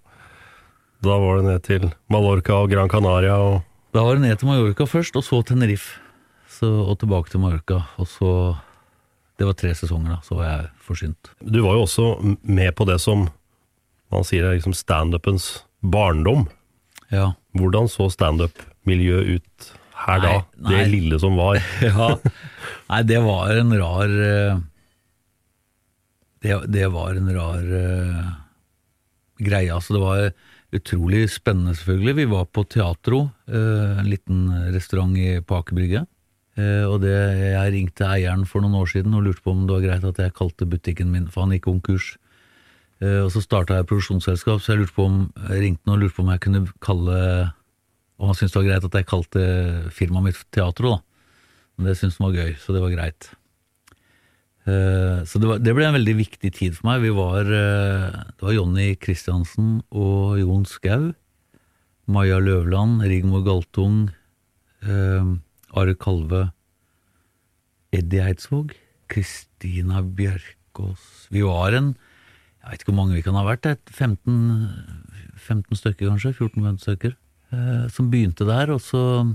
Da 1.03 1.15
var 1.19 1.39
det 1.39 1.47
ned 1.47 1.63
til 1.63 1.89
Mallorca 2.11 2.59
og 2.59 2.71
Gran 2.73 2.91
Canaria 2.91 3.37
og 3.39 3.61
Da 3.95 4.03
var 4.05 4.19
det 4.19 4.27
ned 4.27 4.39
til 4.39 4.51
Mallorca 4.51 4.85
først, 4.85 5.15
og 5.15 5.23
så 5.25 5.41
Tenerife. 5.41 5.97
Og 6.61 6.97
tilbake 6.99 7.31
til 7.31 7.39
Mallorca. 7.39 7.85
Og 7.97 8.07
så 8.11 8.31
Det 9.39 9.47
var 9.47 9.55
tre 9.55 9.71
sesonger, 9.71 10.17
da, 10.17 10.21
så 10.25 10.35
var 10.35 10.47
jeg 10.49 10.63
forsynt. 10.83 11.29
Du 11.39 11.61
var 11.63 11.77
jo 11.77 11.85
også 11.85 12.07
med 12.43 12.73
på 12.75 12.87
det 12.89 12.97
som 12.99 13.29
man 14.11 14.25
sier 14.27 14.49
er 14.49 14.57
liksom 14.57 14.75
standupens 14.75 15.61
barndom. 15.79 16.47
Ja. 17.13 17.31
Hvordan 17.55 17.87
så 17.87 18.09
standup-miljøet 18.11 19.39
ut 19.39 19.69
her 20.03 20.19
da? 20.25 20.33
Det 20.57 20.75
nei. 20.75 20.89
lille 20.91 21.21
som 21.23 21.39
var. 21.39 21.61
ja. 21.87 22.09
Nei, 22.89 23.01
det 23.07 23.23
var 23.23 23.55
en 23.55 23.73
rar 23.79 24.17
eh, 24.27 24.59
Det, 26.43 26.59
det 26.71 26.91
var 26.91 27.15
en 27.19 27.33
rar 27.35 27.63
uh, 27.63 28.29
greie. 29.39 29.71
Altså, 29.71 29.95
det 29.95 30.03
var 30.03 30.29
utrolig 30.75 31.25
spennende, 31.31 31.79
selvfølgelig. 31.79 32.19
Vi 32.21 32.29
var 32.35 32.47
på 32.51 32.67
Teatro, 32.67 33.25
uh, 33.51 33.99
en 33.99 34.07
liten 34.07 34.47
restaurant 34.75 35.15
i, 35.15 35.37
på 35.39 35.63
Aker 35.63 35.79
Brygge. 35.79 36.03
Eh, 36.03 36.18
og 36.89 36.97
det, 37.03 37.13
jeg 37.53 37.73
ringte 37.75 38.07
eieren 38.09 38.45
for 38.49 38.63
noen 38.63 38.79
år 38.81 38.89
siden 38.91 39.13
og 39.15 39.27
lurte 39.27 39.43
på 39.45 39.53
om 39.53 39.65
det 39.67 39.75
var 39.75 39.85
greit 39.85 40.07
at 40.09 40.19
jeg 40.23 40.35
kalte 40.37 40.67
butikken 40.69 41.11
min, 41.13 41.27
for 41.31 41.45
han 41.45 41.53
gikk 41.55 41.67
konkurs. 41.67 42.13
Eh, 42.99 43.21
og 43.23 43.31
så 43.31 43.41
starta 43.43 43.77
jeg 43.79 43.87
produksjonsselskap, 43.87 44.59
så 44.59 44.73
jeg 44.73 44.81
lurte 44.81 44.95
på 44.97 45.05
om, 45.07 45.19
jeg 45.47 45.63
ringte 45.63 45.85
han 45.87 45.95
og 45.95 46.01
lurte 46.03 46.17
på 46.17 46.25
om 46.25 46.31
jeg 46.33 46.43
kunne 46.43 46.65
kalle 46.83 47.19
Om 48.19 48.27
han 48.27 48.35
syntes 48.35 48.51
det 48.51 48.59
var 48.59 48.67
greit 48.67 48.85
at 48.89 48.95
jeg 48.97 49.07
kalte 49.07 49.43
firmaet 49.95 50.25
mitt 50.25 50.39
Teatro, 50.51 50.97
da. 50.97 50.97
Men 51.77 51.87
det 51.87 51.93
syntes 51.95 52.17
han 52.19 52.27
var 52.27 52.35
gøy, 52.35 52.49
så 52.59 52.73
det 52.75 52.81
var 52.83 52.91
greit. 52.91 53.29
Eh, 54.67 55.23
Så 55.23 55.39
det, 55.39 55.47
var, 55.47 55.61
det 55.63 55.75
ble 55.77 55.85
en 55.87 55.95
veldig 55.95 56.15
viktig 56.17 56.51
tid 56.57 56.75
for 56.75 56.89
meg. 56.89 57.05
Vi 57.05 57.13
var, 57.15 57.47
eh, 57.47 58.17
det 58.35 58.43
var 58.43 58.57
Jonny 58.57 58.89
Kristiansen 58.99 59.77
og 59.95 60.35
Jon 60.41 60.67
Skau. 60.67 61.13
Maja 62.09 62.41
Løvland, 62.43 63.05
Rigmor 63.07 63.45
Galtung, 63.45 64.09
eh, 64.83 65.31
Are 65.77 65.93
Kalve, 65.95 66.49
Eddie 67.93 68.23
Eidsvåg, 68.25 68.73
Kristina 69.09 70.01
Bjørkås 70.03 71.27
Vi 71.33 71.41
var 71.45 71.73
en 71.77 71.95
Jeg 71.95 72.71
vet 72.71 72.81
ikke 72.83 72.91
hvor 72.91 72.99
mange 72.99 73.17
vi 73.17 73.23
kan 73.25 73.37
ha 73.37 73.45
vært, 73.47 73.65
15, 73.89 74.69
15 75.37 75.79
stykker 75.79 76.09
kanskje? 76.11 76.33
14-15 76.35 76.81
stykker. 76.83 77.15
eh, 77.51 77.85
som 77.89 78.09
begynte 78.11 78.45
der, 78.45 78.71
og 78.73 78.81
så 78.81 79.25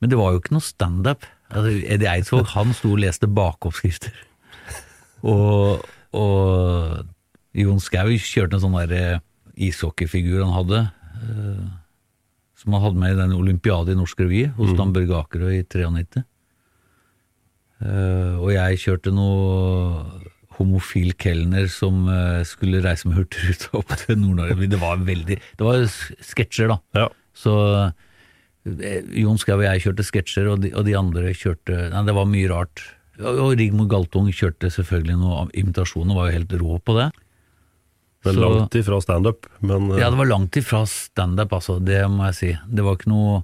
Men 0.00 0.10
det 0.10 0.18
var 0.18 0.32
jo 0.32 0.40
ikke 0.40 0.54
noe 0.54 0.64
standup. 0.64 1.26
Altså, 1.50 1.70
Eddie 1.84 2.08
Eidsvåg 2.08 2.46
han 2.54 2.72
sto 2.72 2.92
og 2.94 3.02
leste 3.02 3.26
bakoppskrifter. 3.28 4.14
Og, 5.22 5.82
og 6.16 7.04
Jon 7.52 7.82
Skau 7.82 8.08
kjørte 8.16 8.56
en 8.56 8.62
sånn 8.62 8.78
der 8.78 8.94
eh, 8.96 9.20
ishockeyfigur 9.60 10.40
han 10.44 10.54
hadde, 10.54 10.80
eh, 11.20 11.66
som 12.60 12.74
han 12.76 12.84
hadde 12.84 13.00
med 13.00 13.14
i 13.14 13.20
den 13.20 13.32
olympiade 13.36 13.94
i 13.94 13.98
Norsk 13.98 14.20
Revy 14.20 14.44
hos 14.58 14.74
Dan 14.76 14.92
Børge 14.92 15.16
Akerø 15.16 15.52
i 15.56 15.62
93. 15.64 16.26
Uh, 17.80 18.36
og 18.36 18.50
jeg 18.52 18.82
kjørte 18.82 19.12
noe 19.16 20.34
homofil 20.58 21.14
kelner 21.16 21.70
som 21.72 22.04
uh, 22.10 22.42
skulle 22.44 22.82
reise 22.84 23.08
med 23.08 23.16
Hurtigruta 23.16 23.72
opp 23.80 23.94
til 24.02 24.20
Nord-Norge. 24.20 24.68
Det 24.68 24.80
var 24.82 25.00
veldig 25.06 25.38
Det 25.40 25.64
var 25.64 25.86
sketsjer, 25.88 26.74
da. 26.74 26.78
Ja. 26.98 27.08
Så 27.32 27.56
uh, 27.56 28.10
Jon 29.16 29.40
Skau 29.40 29.56
og 29.56 29.64
jeg 29.64 29.86
kjørte 29.86 30.04
sketsjer, 30.04 30.52
og 30.52 30.60
de, 30.66 30.74
og 30.76 30.84
de 30.84 30.98
andre 30.98 31.32
kjørte 31.32 31.88
Nei, 31.94 32.04
det 32.04 32.16
var 32.18 32.28
mye 32.28 32.52
rart. 32.52 32.84
Og 33.20 33.40
og 33.46 33.56
Rigmor 33.56 33.88
Galtung 33.88 34.28
kjørte 34.32 34.68
selvfølgelig 34.72 35.16
noe 35.20 35.48
imitasjoner, 35.56 36.16
var 36.16 36.28
jo 36.28 36.36
helt 36.36 36.54
rå 36.60 36.76
på 36.84 37.00
det. 37.00 37.08
Er 38.24 38.34
Så- 38.36 38.40
langt 38.40 38.74
ifra 38.76 38.98
standup, 39.00 39.46
men 39.64 39.90
eh, 39.92 39.98
Ja, 40.02 40.10
det 40.12 40.18
var 40.18 40.26
langt 40.28 40.52
ifra 40.60 40.82
standup, 40.86 41.52
altså. 41.56 41.78
Det 41.82 42.02
må 42.10 42.26
jeg 42.28 42.34
si. 42.36 42.50
Det 42.68 42.84
var 42.84 42.98
ikke 42.98 43.08
noe 43.08 43.38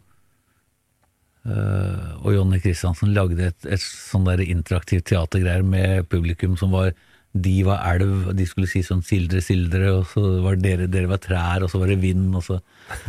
øh, 1.47 2.25
Og 2.27 2.33
Jonny 2.35 2.59
Kristiansen 2.61 3.15
lagde 3.17 3.51
et, 3.53 3.67
et 3.69 3.81
sånn 3.83 4.27
der 4.29 4.43
interaktivt 4.45 5.07
teatergreier 5.11 5.65
med 5.65 6.09
publikum 6.13 6.57
som 6.61 6.75
var 6.75 6.93
De 7.37 7.55
var 7.67 7.83
elv, 7.95 8.31
de 8.37 8.47
skulle 8.49 8.69
si 8.71 8.81
sånn 8.85 9.03
sildre, 9.05 9.43
sildre, 9.45 9.91
og 9.99 10.07
så 10.09 10.23
var 10.45 10.57
dere, 10.57 10.87
dere 10.89 11.11
var 11.11 11.21
trær, 11.21 11.65
og 11.67 11.69
så 11.73 11.81
var 11.83 11.91
det 11.93 11.99
vind, 12.01 12.31
og 12.37 12.45
så 12.47 12.61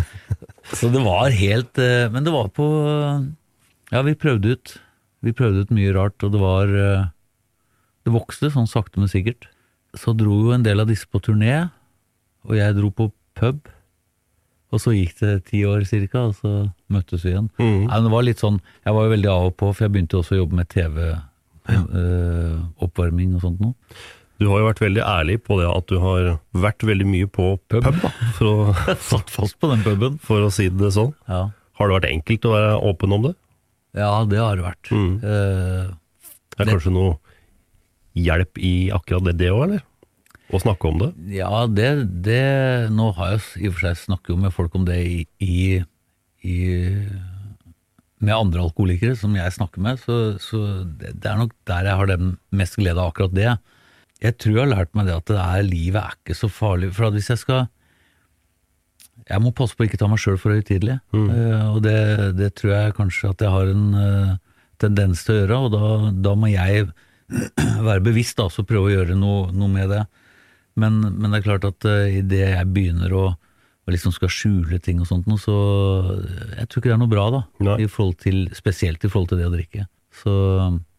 Så 0.78 0.90
det 0.92 1.00
var 1.04 1.30
helt 1.32 1.80
øh, 1.80 2.08
Men 2.12 2.24
det 2.28 2.34
var 2.36 2.50
på 2.52 2.66
Ja, 3.92 4.02
vi 4.04 4.16
prøvde 4.20 4.56
ut. 4.58 4.74
Vi 5.24 5.32
prøvde 5.36 5.62
ut 5.64 5.70
mye 5.72 5.94
rart, 5.96 6.20
og 6.28 6.34
det 6.34 6.42
var 6.42 6.68
øh, 6.72 7.06
Det 8.08 8.12
vokste 8.16 8.52
sånn 8.52 8.68
sakte, 8.68 9.00
men 9.00 9.08
sikkert. 9.12 9.48
Så 9.98 10.14
dro 10.18 10.36
jo 10.46 10.54
en 10.56 10.64
del 10.66 10.80
av 10.84 10.88
disse 10.90 11.08
på 11.10 11.20
turné, 11.26 11.70
og 12.48 12.54
jeg 12.56 12.76
dro 12.78 12.90
på 12.94 13.10
pub. 13.38 13.60
Og 14.72 14.82
så 14.84 14.92
gikk 14.92 15.14
det 15.22 15.34
ti 15.48 15.62
år 15.66 15.86
cirka, 15.88 16.26
og 16.28 16.34
så 16.36 16.52
møttes 16.92 17.24
vi 17.24 17.32
igjen. 17.32 17.48
Mm. 17.58 17.86
Nei, 17.88 18.00
det 18.04 18.12
var 18.12 18.24
litt 18.28 18.42
sånn, 18.44 18.58
Jeg 18.84 18.94
var 18.98 19.04
jo 19.08 19.14
veldig 19.16 19.30
av 19.32 19.46
og 19.50 19.56
på, 19.58 19.70
for 19.74 19.86
jeg 19.86 19.94
begynte 19.96 20.18
også 20.20 20.36
å 20.36 20.42
jobbe 20.42 20.56
med 20.60 20.68
TV-oppvarming 21.68 23.36
og 23.38 23.42
sånt 23.46 23.60
noe. 23.64 23.74
du 24.40 24.46
har 24.52 24.60
jo 24.62 24.68
vært 24.68 24.82
veldig 24.84 25.02
ærlig 25.02 25.38
på 25.48 25.56
det 25.62 25.68
at 25.72 25.88
du 25.90 25.96
har 26.04 26.28
vært 26.54 26.84
veldig 26.86 27.08
mye 27.10 27.28
på 27.32 27.48
pub, 27.72 27.84
Pub. 27.88 27.96
da, 28.04 28.12
for, 28.38 28.46
å, 28.46 28.76
Satt 29.12 29.30
fast 29.34 29.58
på 29.60 29.66
den 29.72 29.82
puben. 29.86 30.20
for 30.22 30.44
å 30.46 30.52
si 30.54 30.68
det 30.70 30.92
sånn. 30.94 31.14
Ja, 31.32 31.48
Har 31.80 31.88
det 31.90 31.96
vært 32.02 32.12
enkelt 32.12 32.46
å 32.46 32.54
være 32.54 32.76
åpen 32.92 33.14
om 33.18 33.24
det? 33.30 33.36
ja 33.98 34.12
det 34.30 34.38
har 34.38 34.56
det 34.60 34.66
vært. 34.68 34.92
Mm. 34.94 35.14
Uh, 35.24 35.88
det 36.54 36.60
Er 36.60 36.66
Det- 36.66 36.74
kanskje 36.76 36.92
noe 36.94 37.16
hjelp 38.26 38.60
i 38.62 38.90
akkurat 38.96 39.38
det, 39.38 39.52
òg, 39.54 39.64
eller? 39.68 39.86
Å 40.48 40.60
snakke 40.64 40.88
om 40.88 41.00
det? 41.02 41.10
Ja, 41.36 41.66
det, 41.68 41.90
det 42.24 42.88
Nå 42.96 43.10
har 43.18 43.34
jeg 43.34 43.66
i 43.66 43.70
og 43.70 43.76
for 43.76 43.90
seg 43.90 44.04
snakket 44.06 44.40
med 44.40 44.54
folk 44.56 44.76
om 44.80 44.86
det 44.88 45.00
i, 45.04 45.18
i, 45.44 45.82
i 46.48 46.58
Med 48.24 48.36
andre 48.36 48.64
alkoholikere 48.64 49.18
som 49.20 49.36
jeg 49.36 49.56
snakker 49.58 49.84
med, 49.84 50.00
så, 50.00 50.38
så 50.40 50.62
det, 50.88 51.18
det 51.20 51.32
er 51.32 51.42
nok 51.42 51.56
der 51.68 51.92
jeg 51.92 52.00
har 52.00 52.12
den 52.14 52.38
mest 52.56 52.80
glede 52.80 53.02
av 53.02 53.12
akkurat 53.12 53.36
det. 53.36 53.58
Jeg 54.24 54.38
tror 54.42 54.56
jeg 54.56 54.64
har 54.64 54.72
lært 54.72 54.96
meg 54.98 55.10
det 55.10 55.18
at 55.18 55.28
det 55.30 55.42
er, 55.42 55.68
livet 55.68 56.00
er 56.02 56.16
ikke 56.16 56.38
så 56.38 56.50
farlig. 56.50 56.94
For 56.96 57.10
at 57.10 57.18
hvis 57.18 57.30
jeg 57.34 57.44
skal 57.44 57.68
Jeg 59.28 59.44
må 59.44 59.52
passe 59.52 59.76
på 59.76 59.84
å 59.84 59.90
ikke 59.90 60.00
ta 60.00 60.08
meg 60.08 60.22
sjøl 60.24 60.40
for 60.40 60.56
høytidelig. 60.56 61.02
Eh, 61.12 61.66
og 61.68 61.82
det, 61.84 62.00
det 62.40 62.54
tror 62.56 62.72
jeg 62.72 62.96
kanskje 62.96 63.34
at 63.34 63.44
jeg 63.44 63.52
har 63.52 63.74
en 63.74 63.88
uh, 63.92 64.38
tendens 64.80 65.26
til 65.28 65.36
å 65.36 65.38
gjøre, 65.42 65.58
og 65.66 65.74
da, 65.74 65.90
da 66.30 66.36
må 66.40 66.48
jeg 66.54 66.88
være 67.88 68.04
bevisst 68.06 68.38
da, 68.40 68.48
så 68.52 68.64
prøve 68.68 68.90
å 68.90 68.94
gjøre 68.96 69.18
noe, 69.20 69.50
noe 69.56 69.72
med 69.72 69.92
det. 69.94 70.04
Men, 70.78 71.00
men 71.02 71.32
det 71.34 71.40
er 71.42 71.48
klart 71.48 71.66
at 71.68 71.88
uh, 71.90 72.06
idet 72.08 72.52
jeg 72.54 72.70
begynner 72.74 73.14
å, 73.18 73.26
å 73.34 73.94
liksom 73.94 74.14
skal 74.16 74.30
skjule 74.32 74.80
ting 74.84 75.02
og 75.02 75.10
sånt, 75.10 75.28
noe, 75.30 75.42
så 75.42 75.56
jeg 76.58 76.68
tror 76.70 76.82
ikke 76.82 76.92
det 76.92 76.96
er 76.98 77.02
noe 77.02 77.12
bra, 77.12 77.26
da. 77.34 77.78
I 77.82 77.90
til, 78.22 78.44
spesielt 78.58 79.04
i 79.04 79.10
forhold 79.12 79.32
til 79.34 79.42
det 79.42 79.50
å 79.50 79.56
drikke. 79.56 79.88
Så, 80.22 80.34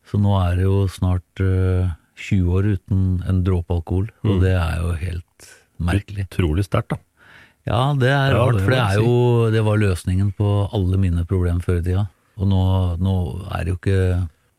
så 0.08 0.20
nå 0.20 0.34
er 0.42 0.58
det 0.58 0.66
jo 0.66 0.82
snart 0.90 1.42
uh, 1.44 1.90
20 2.18 2.54
år 2.58 2.72
uten 2.74 3.02
en 3.30 3.44
dråpe 3.46 3.76
alkohol, 3.78 4.08
Mm. 4.24 4.30
og 4.32 4.40
det 4.42 4.54
er 4.58 4.80
jo 4.82 4.94
helt 4.98 5.52
merkelig. 5.78 6.26
Utrolig 6.32 6.64
sterkt, 6.66 6.90
da. 6.96 6.98
Ja, 7.68 7.92
det 7.94 8.08
er 8.10 8.32
Ja, 8.32 8.40
rart, 8.42 8.56
det 8.56 8.64
for 8.64 8.72
det 8.72 8.78
er 8.80 8.94
jo 8.96 9.50
Det 9.52 9.60
var 9.66 9.76
løsningen 9.78 10.30
på 10.38 10.48
alle 10.72 10.96
mine 10.98 11.24
problemer 11.28 11.60
før 11.62 11.78
i 11.78 11.84
tida. 11.84 12.06
Og 12.40 12.48
nå, 12.48 12.60
nå 13.02 13.14
er 13.52 13.64
det 13.66 13.74
jo 13.74 13.78
ikke 13.78 14.00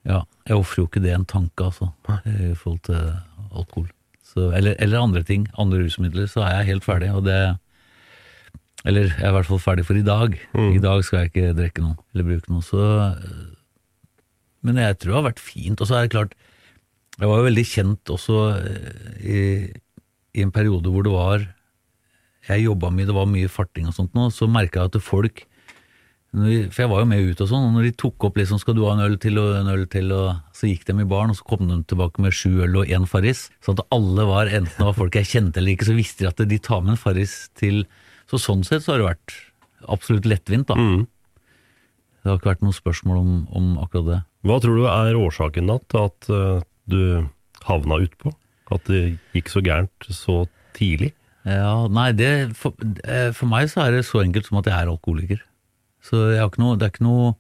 Ja, 0.10 0.24
jeg 0.48 0.58
ofrer 0.58 0.82
jo 0.82 0.90
ikke 0.90 1.04
det 1.04 1.14
en 1.14 1.28
tanke, 1.30 1.70
altså, 1.70 1.92
i 2.26 2.54
forhold 2.58 2.82
til 2.88 3.00
alkohol. 3.50 3.90
Så, 4.26 4.50
eller, 4.58 4.76
eller 4.82 5.02
andre 5.02 5.24
ting, 5.26 5.48
andre 5.58 5.84
rusmidler, 5.84 6.30
så 6.30 6.44
er 6.46 6.60
jeg 6.60 6.72
helt 6.74 6.86
ferdig, 6.86 7.12
og 7.14 7.26
det 7.26 7.58
Eller 8.88 9.10
jeg 9.10 9.26
er 9.26 9.34
i 9.34 9.36
hvert 9.36 9.48
fall 9.50 9.60
ferdig 9.60 9.84
for 9.86 9.98
i 10.00 10.06
dag. 10.06 10.36
Mm. 10.56 10.70
I 10.78 10.80
dag 10.80 11.02
skal 11.04 11.20
jeg 11.20 11.32
ikke 11.32 11.56
drikke 11.58 11.84
noe, 11.84 11.98
eller 12.14 12.28
bruke 12.30 12.52
noe, 12.52 12.64
så 12.64 13.16
Men 14.64 14.78
jeg 14.78 14.98
tror 14.98 15.12
det 15.12 15.18
har 15.18 15.30
vært 15.30 15.44
fint. 15.44 15.82
Og 15.82 15.88
så 15.88 15.96
er 15.96 16.02
det 16.06 16.14
klart, 16.14 16.34
jeg 17.20 17.28
var 17.28 17.42
jo 17.42 17.48
veldig 17.50 17.66
kjent 17.68 18.10
også 18.10 18.38
eh, 18.56 19.10
i, 19.20 19.40
i 20.36 20.44
en 20.44 20.52
periode 20.56 20.92
hvor 20.92 21.04
det 21.04 21.12
var 21.12 21.48
jeg 22.50 22.66
jobba 22.66 22.90
mye, 22.94 23.06
det 23.06 23.16
var 23.16 23.30
mye 23.30 23.52
farting 23.52 23.90
og 23.90 23.96
sånt 23.96 24.16
nå, 24.18 24.30
så 24.34 24.48
merka 24.50 24.82
jeg 24.82 24.92
at 24.94 25.04
folk 25.04 25.44
de, 26.30 26.70
For 26.70 26.84
jeg 26.84 26.92
var 26.92 27.02
jo 27.02 27.10
med 27.10 27.32
ut 27.32 27.40
og 27.42 27.50
sånn, 27.50 27.68
og 27.70 27.76
når 27.78 27.88
de 27.88 27.94
tok 28.04 28.28
opp 28.28 28.36
liksom 28.38 28.60
'skal 28.62 28.76
du 28.78 28.84
ha 28.86 28.94
en 28.94 29.06
øl 29.06 29.18
til' 29.18 29.40
og 29.42 29.56
en 29.58 29.72
øl 29.74 29.86
til, 29.90 30.12
og 30.14 30.42
så 30.54 30.70
gikk 30.70 30.86
de 30.86 30.94
i 31.02 31.10
baren, 31.10 31.34
og 31.34 31.38
så 31.40 31.46
kom 31.46 31.68
de 31.68 31.82
tilbake 31.90 32.22
med 32.22 32.34
sju 32.34 32.62
øl 32.62 32.78
og 32.78 32.86
én 32.86 33.08
Farris. 33.08 33.50
Sånn 33.66 33.80
at 33.80 33.88
alle 33.92 34.26
var, 34.30 34.46
enten 34.46 34.78
det 34.78 34.86
var 34.86 34.94
folk 34.94 35.16
jeg 35.16 35.26
kjente 35.26 35.58
eller 35.58 35.74
ikke, 35.74 35.90
så 35.90 35.98
visste 35.98 36.20
de 36.20 36.30
at 36.30 36.50
de 36.50 36.60
tar 36.60 36.82
med 36.82 36.92
en 36.92 37.02
Farris 37.02 37.50
til 37.56 37.86
Så 38.30 38.38
sånn 38.38 38.62
sett 38.62 38.84
så 38.86 38.94
har 38.94 38.98
det 39.00 39.10
vært 39.10 39.34
absolutt 39.90 40.26
lettvint, 40.30 40.68
da. 40.68 40.76
Mm. 40.76 41.08
Det 42.22 42.30
har 42.30 42.38
ikke 42.38 42.52
vært 42.52 42.62
noe 42.62 42.78
spørsmål 42.78 43.18
om, 43.18 43.32
om 43.50 43.80
akkurat 43.82 44.06
det. 44.06 44.20
Hva 44.46 44.60
tror 44.62 44.76
du 44.78 44.86
er 44.86 45.18
årsaken 45.18 45.66
da, 45.66 45.80
til 45.90 46.00
at 46.06 46.30
uh, 46.30 46.62
du 46.86 47.26
havna 47.66 47.98
utpå? 48.06 48.36
At 48.70 48.86
det 48.86 49.18
gikk 49.34 49.50
så 49.50 49.64
gærent 49.66 50.12
så 50.14 50.44
tidlig? 50.78 51.16
Ja, 51.48 51.88
nei, 51.90 52.12
det, 52.14 52.54
for, 52.60 52.78
eh, 53.02 53.32
for 53.34 53.50
meg 53.50 53.72
så 53.72 53.88
er 53.88 53.96
det 53.96 54.06
så 54.06 54.22
enkelt 54.22 54.46
som 54.46 54.60
at 54.60 54.70
jeg 54.70 54.78
er 54.78 54.92
alkoholiker. 54.92 55.42
Så 56.10 56.24
jeg 56.34 56.40
har 56.42 56.50
ikke 56.50 56.64
noe, 56.64 56.78
det 56.80 56.88
er 56.88 56.94
ikke 56.96 57.06
noe 57.06 57.34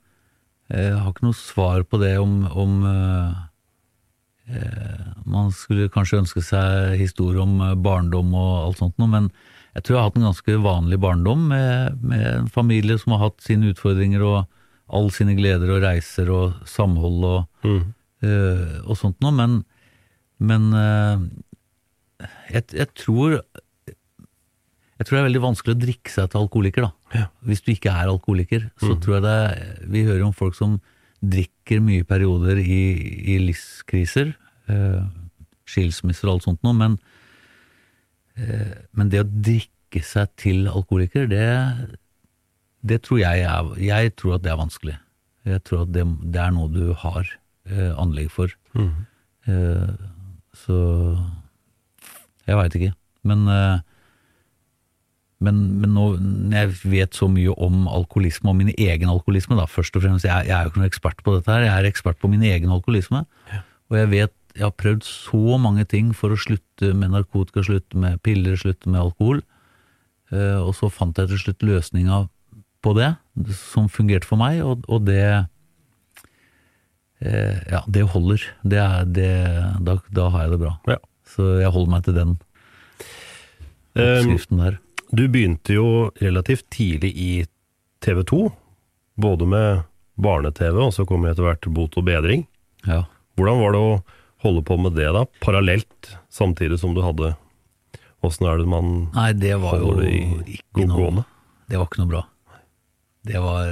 Jeg 0.69 0.97
har 1.01 1.09
ikke 1.13 1.25
noe 1.25 1.37
svar 1.37 1.83
på 1.89 1.97
det 2.01 2.11
om, 2.21 2.33
om 2.53 2.73
eh, 2.85 3.39
eh, 4.55 5.07
Man 5.25 5.51
skulle 5.55 5.89
kanskje 5.93 6.19
ønske 6.23 6.43
seg 6.45 6.97
historie 7.01 7.41
om 7.41 7.55
eh, 7.65 7.75
barndom 7.79 8.33
og 8.37 8.51
alt 8.67 8.81
sånt 8.83 8.97
noe, 9.01 9.09
men 9.09 9.31
jeg 9.77 9.83
tror 9.85 9.95
jeg 9.95 10.01
har 10.01 10.07
hatt 10.09 10.17
en 10.19 10.27
ganske 10.29 10.55
vanlig 10.65 10.97
barndom 11.01 11.43
med, 11.51 11.99
med 12.01 12.23
en 12.29 12.47
familie 12.51 12.97
som 12.99 13.13
har 13.15 13.27
hatt 13.27 13.43
sine 13.45 13.69
utfordringer 13.71 14.23
og 14.25 14.39
all 14.89 15.11
sine 15.13 15.35
gleder 15.37 15.69
og 15.75 15.83
reiser 15.85 16.31
og 16.33 16.55
samhold 16.67 17.25
og, 17.29 17.45
Mm. 17.63 17.83
eh, 18.25 18.79
og 18.89 18.97
sånt 18.97 19.19
noe, 19.21 19.31
men, 19.35 19.59
men 20.41 20.65
eh, 20.73 22.25
jeg, 22.55 22.65
jeg 22.81 22.89
tror 22.97 23.37
jeg 24.99 25.07
tror 25.07 25.15
det 25.15 25.19
er 25.21 25.27
veldig 25.29 25.41
vanskelig 25.45 25.75
å 25.75 25.79
drikke 25.79 26.11
seg 26.11 26.27
til 26.29 26.41
alkoholiker, 26.41 26.85
da. 26.89 27.19
Ja. 27.21 27.27
Hvis 27.47 27.61
du 27.63 27.71
ikke 27.71 27.93
er 27.95 28.11
alkoholiker, 28.11 28.65
så 28.83 28.97
tror 28.99 29.15
jeg 29.15 29.23
det 29.23 29.87
Vi 29.93 30.03
hører 30.03 30.25
om 30.27 30.35
folk 30.35 30.57
som 30.57 30.75
drikker 31.23 31.79
mye 31.83 32.03
perioder 32.07 32.59
i, 32.59 32.81
i 33.33 33.37
livskriser, 33.43 34.33
eh, 34.71 35.01
skilsmisser 35.67 36.27
og 36.27 36.37
alt 36.37 36.47
sånt 36.47 36.61
noe, 36.67 36.75
men, 36.75 36.97
eh, 38.39 38.75
men 38.95 39.11
det 39.11 39.23
å 39.23 39.27
drikke 39.27 40.03
seg 40.05 40.31
til 40.39 40.69
alkoholiker, 40.71 41.27
det, 41.31 41.47
det 42.83 43.01
tror 43.07 43.23
jeg 43.23 43.43
er 43.47 43.73
Jeg 43.83 44.15
tror 44.19 44.37
at 44.37 44.43
det 44.45 44.51
er 44.53 44.63
vanskelig. 44.63 44.97
Jeg 45.47 45.63
tror 45.67 45.85
at 45.87 45.93
det, 45.95 46.05
det 46.27 46.43
er 46.43 46.55
noe 46.55 46.71
du 46.71 46.93
har 46.93 47.23
eh, 47.71 47.91
anlegg 47.95 48.31
for. 48.35 48.51
Eh, 48.75 49.91
så 50.59 50.79
Jeg 52.47 52.57
veit 52.59 52.75
ikke. 52.75 52.93
Men 53.27 53.47
eh, 53.47 53.79
men, 55.43 55.59
men 55.81 55.93
nå 55.95 56.05
jeg 56.51 56.73
vet 56.91 57.15
så 57.15 57.29
mye 57.31 57.53
om 57.61 57.85
alkoholisme 57.91 58.51
og 58.51 58.57
min 58.59 58.73
egen 58.75 59.11
alkoholisme, 59.11 59.57
da, 59.59 59.67
først 59.69 59.95
og 59.95 60.03
fremst, 60.03 60.27
jeg, 60.27 60.49
jeg 60.49 60.55
er 60.55 60.65
jo 60.65 60.73
ikke 60.73 60.81
noen 60.81 60.89
ekspert 60.89 61.23
på 61.23 61.37
dette 61.37 61.53
her, 61.53 61.67
jeg 61.67 61.75
er 61.75 61.89
ekspert 61.89 62.19
på 62.19 62.31
min 62.31 62.43
egen 62.47 62.73
alkoholisme, 62.75 63.23
og 63.89 63.97
jeg 63.97 64.11
vet, 64.11 64.35
jeg 64.57 64.65
har 64.65 64.75
prøvd 64.75 65.05
så 65.07 65.59
mange 65.61 65.85
ting 65.87 66.11
for 66.17 66.33
å 66.33 66.39
slutte 66.39 66.91
med 66.97 67.13
narkotika, 67.13 67.63
slutte 67.65 67.99
med 67.99 68.19
piller, 68.25 68.59
slutte 68.59 68.91
med 68.91 69.01
alkohol, 69.03 69.43
Uh, 70.29 70.61
og 70.61 70.75
så 70.77 70.91
fant 70.93 71.17
jeg 71.17 71.25
til 71.31 71.39
slutt 71.41 71.63
løsninga 71.65 72.19
på 72.85 72.91
det, 72.93 73.07
som 73.73 73.87
fungerte 73.89 74.29
for 74.29 74.37
meg, 74.37 74.59
og, 74.61 74.83
og 74.85 75.07
det, 75.07 75.23
uh, 77.25 77.55
ja, 77.65 77.79
det 77.89 78.03
holder, 78.13 78.45
det 78.61 78.77
er, 78.77 79.07
det, 79.09 79.31
da, 79.87 79.95
da 80.13 80.27
har 80.35 80.45
jeg 80.45 80.53
det 80.53 80.59
bra. 80.61 80.75
Ja. 80.91 80.99
Så 81.33 81.47
jeg 81.63 81.73
holder 81.73 81.95
meg 81.95 82.05
til 82.05 82.17
den 82.19 82.37
Eh, 83.97 84.19
oppskriften 84.19 84.61
der. 84.61 84.77
Du 85.09 85.25
begynte 85.27 85.73
jo 85.73 86.09
relativt 86.21 86.67
tidlig 86.69 87.11
i 87.17 87.31
TV 88.03 88.21
2, 88.29 88.39
både 89.17 89.47
med 89.49 89.83
barne-TV, 90.21 90.77
og 90.85 90.93
så 90.93 91.05
kom 91.09 91.25
etter 91.25 91.47
hvert 91.47 91.69
Bot 91.73 91.97
og 91.97 92.05
bedring. 92.05 92.45
Ja. 92.85 93.03
Hvordan 93.39 93.61
var 93.63 93.73
det 93.73 93.81
å 93.81 93.95
holde 94.45 94.63
på 94.67 94.77
med 94.79 94.95
det 94.99 95.09
da, 95.15 95.25
parallelt, 95.43 96.13
samtidig 96.31 96.79
som 96.79 96.95
du 96.95 97.03
hadde 97.03 97.35
Åssen 98.19 98.49
er 98.51 98.57
det 98.59 98.67
man 98.67 98.87
Nei, 99.15 99.29
det 99.31 99.53
var 99.61 99.77
jo 99.79 99.93
det 99.95 100.09
ikke 100.11 100.83
noe 100.89 100.97
gående? 100.97 101.21
Det 101.71 101.79
var 101.79 101.87
ikke 101.87 102.01
noe 102.01 102.11
bra. 102.11 102.23
Det 103.29 103.39
var 103.43 103.69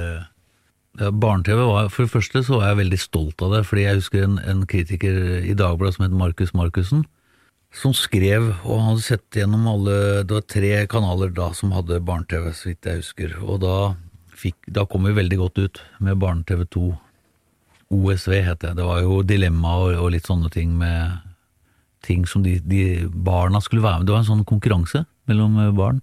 Barne-TV 0.98 1.60
var 1.68 1.90
For 1.92 2.06
det 2.06 2.12
første 2.14 2.42
så 2.46 2.58
var 2.58 2.70
jeg 2.70 2.78
veldig 2.80 3.00
stolt 3.02 3.44
av 3.44 3.52
det, 3.54 3.60
fordi 3.68 3.84
jeg 3.84 4.00
husker 4.00 4.24
en, 4.24 4.38
en 4.40 4.64
kritiker 4.70 5.18
i 5.44 5.56
Dagbladet 5.56 5.98
som 5.98 6.06
het 6.06 6.16
Markus 6.16 6.54
Markussen, 6.56 7.04
som 7.74 7.92
skrev, 7.94 8.48
og 8.64 8.78
han 8.78 8.88
hadde 8.92 9.04
sett 9.04 9.36
gjennom 9.36 9.66
alle 9.68 10.24
Det 10.24 10.34
var 10.34 10.46
tre 10.48 10.72
kanaler 10.90 11.32
da 11.36 11.50
som 11.54 11.74
hadde 11.76 12.00
barne-TV, 12.04 12.50
så 12.56 12.70
vidt 12.70 12.88
jeg 12.88 13.02
husker, 13.02 13.36
og 13.44 13.60
da, 13.64 13.76
fikk, 14.32 14.56
da 14.66 14.86
kom 14.88 15.06
vi 15.08 15.16
veldig 15.18 15.38
godt 15.42 15.60
ut 15.60 15.82
med 16.00 16.18
Barne-TV 16.22 16.64
2. 16.74 16.88
OSV 17.88 18.34
het 18.44 18.60
det. 18.64 18.74
Det 18.76 18.84
var 18.84 19.00
jo 19.00 19.22
dilemma 19.24 19.76
og, 19.84 19.94
og 19.96 20.10
litt 20.12 20.26
sånne 20.28 20.50
ting 20.52 20.74
med 20.76 21.24
ting 22.04 22.26
som 22.28 22.44
de, 22.44 22.58
de 22.60 23.08
barna 23.08 23.60
skulle 23.64 23.84
være 23.84 24.00
med. 24.00 24.08
Det 24.08 24.14
var 24.14 24.24
en 24.24 24.30
sånn 24.32 24.48
konkurranse 24.48 25.04
mellom 25.28 25.56
eh, 25.62 25.72
barn. 25.76 26.02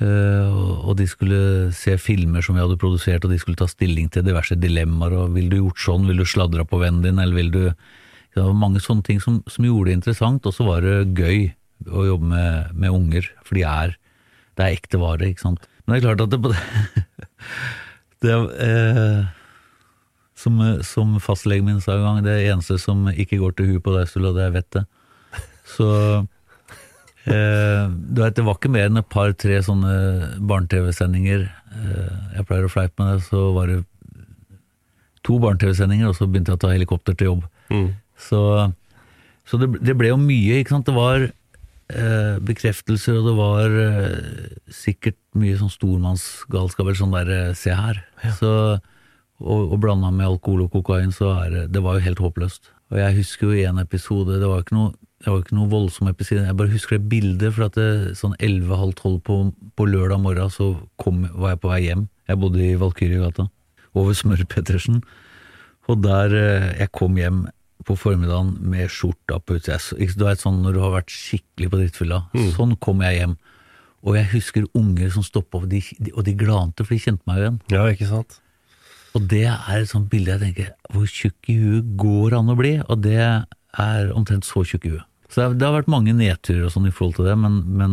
Og 0.00 0.70
og 0.90 0.96
de 0.96 1.06
skulle 1.06 1.70
se 1.76 1.92
filmer 2.00 2.42
som 2.42 2.56
vi 2.56 2.62
hadde 2.62 2.78
produsert, 2.80 3.24
og 3.24 3.32
de 3.34 3.38
skulle 3.38 3.58
ta 3.60 3.68
stilling 3.68 4.08
til 4.10 4.24
diverse 4.26 4.56
dilemmaer. 4.56 5.12
og 5.12 5.34
Vil 5.36 5.50
du 5.52 5.58
gjort 5.58 5.82
sånn, 5.84 6.06
vil 6.08 6.22
du 6.22 6.26
sladra 6.26 6.64
på 6.64 6.80
vennen 6.80 7.04
din, 7.04 7.20
eller 7.20 7.36
vil 7.36 7.50
du 7.52 7.62
Det 8.34 8.44
var 8.44 8.54
mange 8.56 8.82
sånne 8.82 9.06
ting 9.06 9.18
som, 9.22 9.40
som 9.50 9.66
gjorde 9.66 9.90
det 9.90 9.98
interessant, 9.98 10.46
og 10.46 10.54
så 10.54 10.66
var 10.68 10.86
det 10.86 11.18
gøy 11.18 11.50
å 11.90 12.06
jobbe 12.06 12.30
med, 12.30 12.72
med 12.76 12.94
unger, 12.94 13.26
for 13.46 13.58
de 13.58 13.64
er, 13.66 13.96
det 14.58 14.66
er 14.66 14.76
ekte 14.76 15.00
vare, 15.00 15.30
ikke 15.30 15.46
sant. 15.48 15.68
Men 15.84 15.96
det 15.96 16.00
er 16.00 16.06
klart 16.06 16.24
at 16.26 16.34
det, 16.34 16.54
det 18.26 18.36
eh, 18.66 19.22
som, 20.40 20.60
som 20.86 21.16
fastlegen 21.22 21.66
min 21.66 21.80
sa 21.84 21.96
en 21.96 22.06
gang, 22.06 22.20
det 22.26 22.36
eneste 22.50 22.78
som 22.80 23.08
ikke 23.10 23.40
går 23.40 23.56
til 23.56 23.72
huet 23.72 23.84
på 23.84 23.94
deg, 23.96 24.10
Sulla, 24.10 24.34
det 24.36 24.46
er 24.46 24.54
vettet. 24.54 24.86
Så 25.70 25.88
eh, 27.26 27.84
du 27.90 28.22
vet, 28.22 28.36
det 28.36 28.46
var 28.46 28.58
ikke 28.58 28.72
mer 28.72 28.90
enn 28.90 29.00
et 29.00 29.10
par-tre 29.12 29.60
sånne 29.66 29.94
barne-TV-sendinger. 30.38 31.48
Eh, 31.48 32.12
jeg 32.38 32.48
pleier 32.48 32.68
å 32.68 32.72
fleipe 32.72 33.02
med 33.02 33.16
det, 33.16 33.26
så 33.28 33.48
var 33.56 33.72
det 33.72 33.80
to 35.26 35.40
barne-TV-sendinger, 35.42 36.10
og 36.10 36.16
så 36.16 36.28
begynte 36.28 36.54
jeg 36.54 36.60
å 36.60 36.64
ta 36.64 36.72
helikopter 36.72 37.16
til 37.18 37.34
jobb. 37.34 37.50
Så, 38.20 38.40
så 39.48 39.60
det, 39.60 39.72
det 39.84 39.96
ble 39.98 40.12
jo 40.12 40.20
mye, 40.20 40.60
ikke 40.60 40.74
sant. 40.76 40.88
Det 40.88 40.96
var 40.96 41.26
eh, 41.26 42.38
bekreftelser, 42.46 43.20
og 43.20 43.28
det 43.28 43.36
var 43.38 43.76
eh, 43.84 44.56
sikkert 44.74 45.18
mye 45.38 45.58
sånn 45.60 45.72
stormannsgalskap, 45.72 46.86
eller 46.86 47.00
sånn 47.00 47.16
der 47.16 47.34
eh, 47.36 47.52
se 47.58 47.74
her. 47.76 48.02
Så, 48.38 48.52
og, 49.40 49.60
og 49.60 49.78
blanda 49.82 50.12
med 50.14 50.28
alkohol 50.28 50.66
og 50.66 50.74
kokain, 50.74 51.14
så 51.16 51.34
er 51.44 51.54
det 51.54 51.68
Det 51.76 51.84
var 51.84 51.98
jo 51.98 52.06
helt 52.08 52.24
håpløst. 52.24 52.72
Og 52.90 52.98
jeg 52.98 53.20
husker 53.20 53.50
jo 53.50 53.70
en 53.70 53.82
episode, 53.82 54.40
det 54.42 54.50
var 54.50 54.64
ikke 54.64 54.78
noe 54.78 54.96
det 55.20 55.28
var 55.28 55.42
ikke 55.42 55.56
noe 55.58 55.68
voldsom 55.68 56.08
episode, 56.08 56.46
jeg 56.48 56.56
bare 56.56 56.72
husker 56.72 56.96
det 56.96 57.10
bildet, 57.12 57.50
for 57.52 57.66
at 57.66 57.74
det, 57.76 58.14
sånn 58.16 58.32
11.30 58.40 59.18
på, 59.26 59.34
på 59.76 59.84
lørdag 59.84 60.22
morgen 60.24 60.52
så 60.52 60.70
kom, 61.02 61.26
var 61.36 61.52
jeg 61.52 61.60
på 61.60 61.68
vei 61.68 61.80
hjem. 61.84 62.06
Jeg 62.30 62.40
bodde 62.40 62.62
i 62.64 62.78
Valkyriegata, 62.80 63.44
over 63.92 64.16
Smør 64.16 64.46
Pettersen. 64.48 65.02
Og 65.92 66.00
der 66.06 66.32
eh, 66.38 66.68
jeg 66.78 66.92
kom 66.96 67.20
hjem 67.20 67.42
på 67.90 67.98
formiddagen 67.98 68.54
med 68.72 68.90
skjorta 68.92 69.40
på 69.42 69.58
utsida. 69.58 69.80
Du 70.14 70.26
vet 70.26 70.42
sånn 70.42 70.60
når 70.64 70.76
du 70.76 70.82
har 70.84 70.94
vært 71.00 71.14
skikkelig 71.14 71.70
på 71.72 71.80
drittfylla. 71.82 72.20
Sånn 72.56 72.76
kom 72.82 73.02
jeg 73.06 73.18
hjem. 73.20 73.34
Og 74.00 74.16
jeg 74.16 74.30
husker 74.32 74.68
unger 74.78 75.10
som 75.12 75.24
stoppa, 75.26 75.60
og 75.60 75.66
og 76.14 76.22
de 76.24 76.36
glante, 76.38 76.86
for 76.86 76.94
de 76.94 77.02
kjente 77.02 77.26
meg 77.28 77.42
igjen. 77.42 77.58
Ja, 77.74 77.84
ikke 77.90 78.08
sant? 78.08 78.38
Og 79.18 79.26
det 79.28 79.44
er 79.50 79.80
et 79.80 79.90
sånt 79.90 80.06
bilde 80.06 80.36
jeg 80.36 80.40
tenker 80.44 80.68
Hvor 80.94 81.06
tjukk 81.10 81.48
i 81.50 81.56
huet 81.58 81.94
går 81.98 82.36
an 82.38 82.52
å 82.52 82.54
bli? 82.58 82.76
Og 82.86 83.00
det 83.02 83.18
er 83.18 84.12
omtrent 84.14 84.46
så 84.46 84.62
tjukk 84.62 84.86
i 84.86 84.92
huet. 84.94 85.06
Så 85.30 85.46
det 85.54 85.62
har, 85.62 85.74
vært 85.76 85.90
mange 85.90 86.14
nedturer 86.16 86.66
og 86.66 86.72
sånn 86.74 86.88
i 86.88 86.94
forhold 86.94 87.20
til 87.20 87.28
det, 87.28 87.36
men, 87.38 87.60
men 87.78 87.92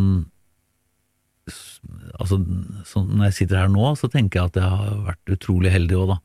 altså, 2.18 2.40
når 2.42 3.28
jeg 3.28 3.36
sitter 3.42 3.62
her 3.62 3.70
nå, 3.70 3.92
så 4.00 4.10
tenker 4.10 4.40
jeg 4.40 4.52
at 4.52 4.58
jeg 4.58 4.80
har 4.80 5.04
vært 5.06 5.34
utrolig 5.36 5.74
heldig 5.74 6.00
òg, 6.00 6.16
da. 6.16 6.18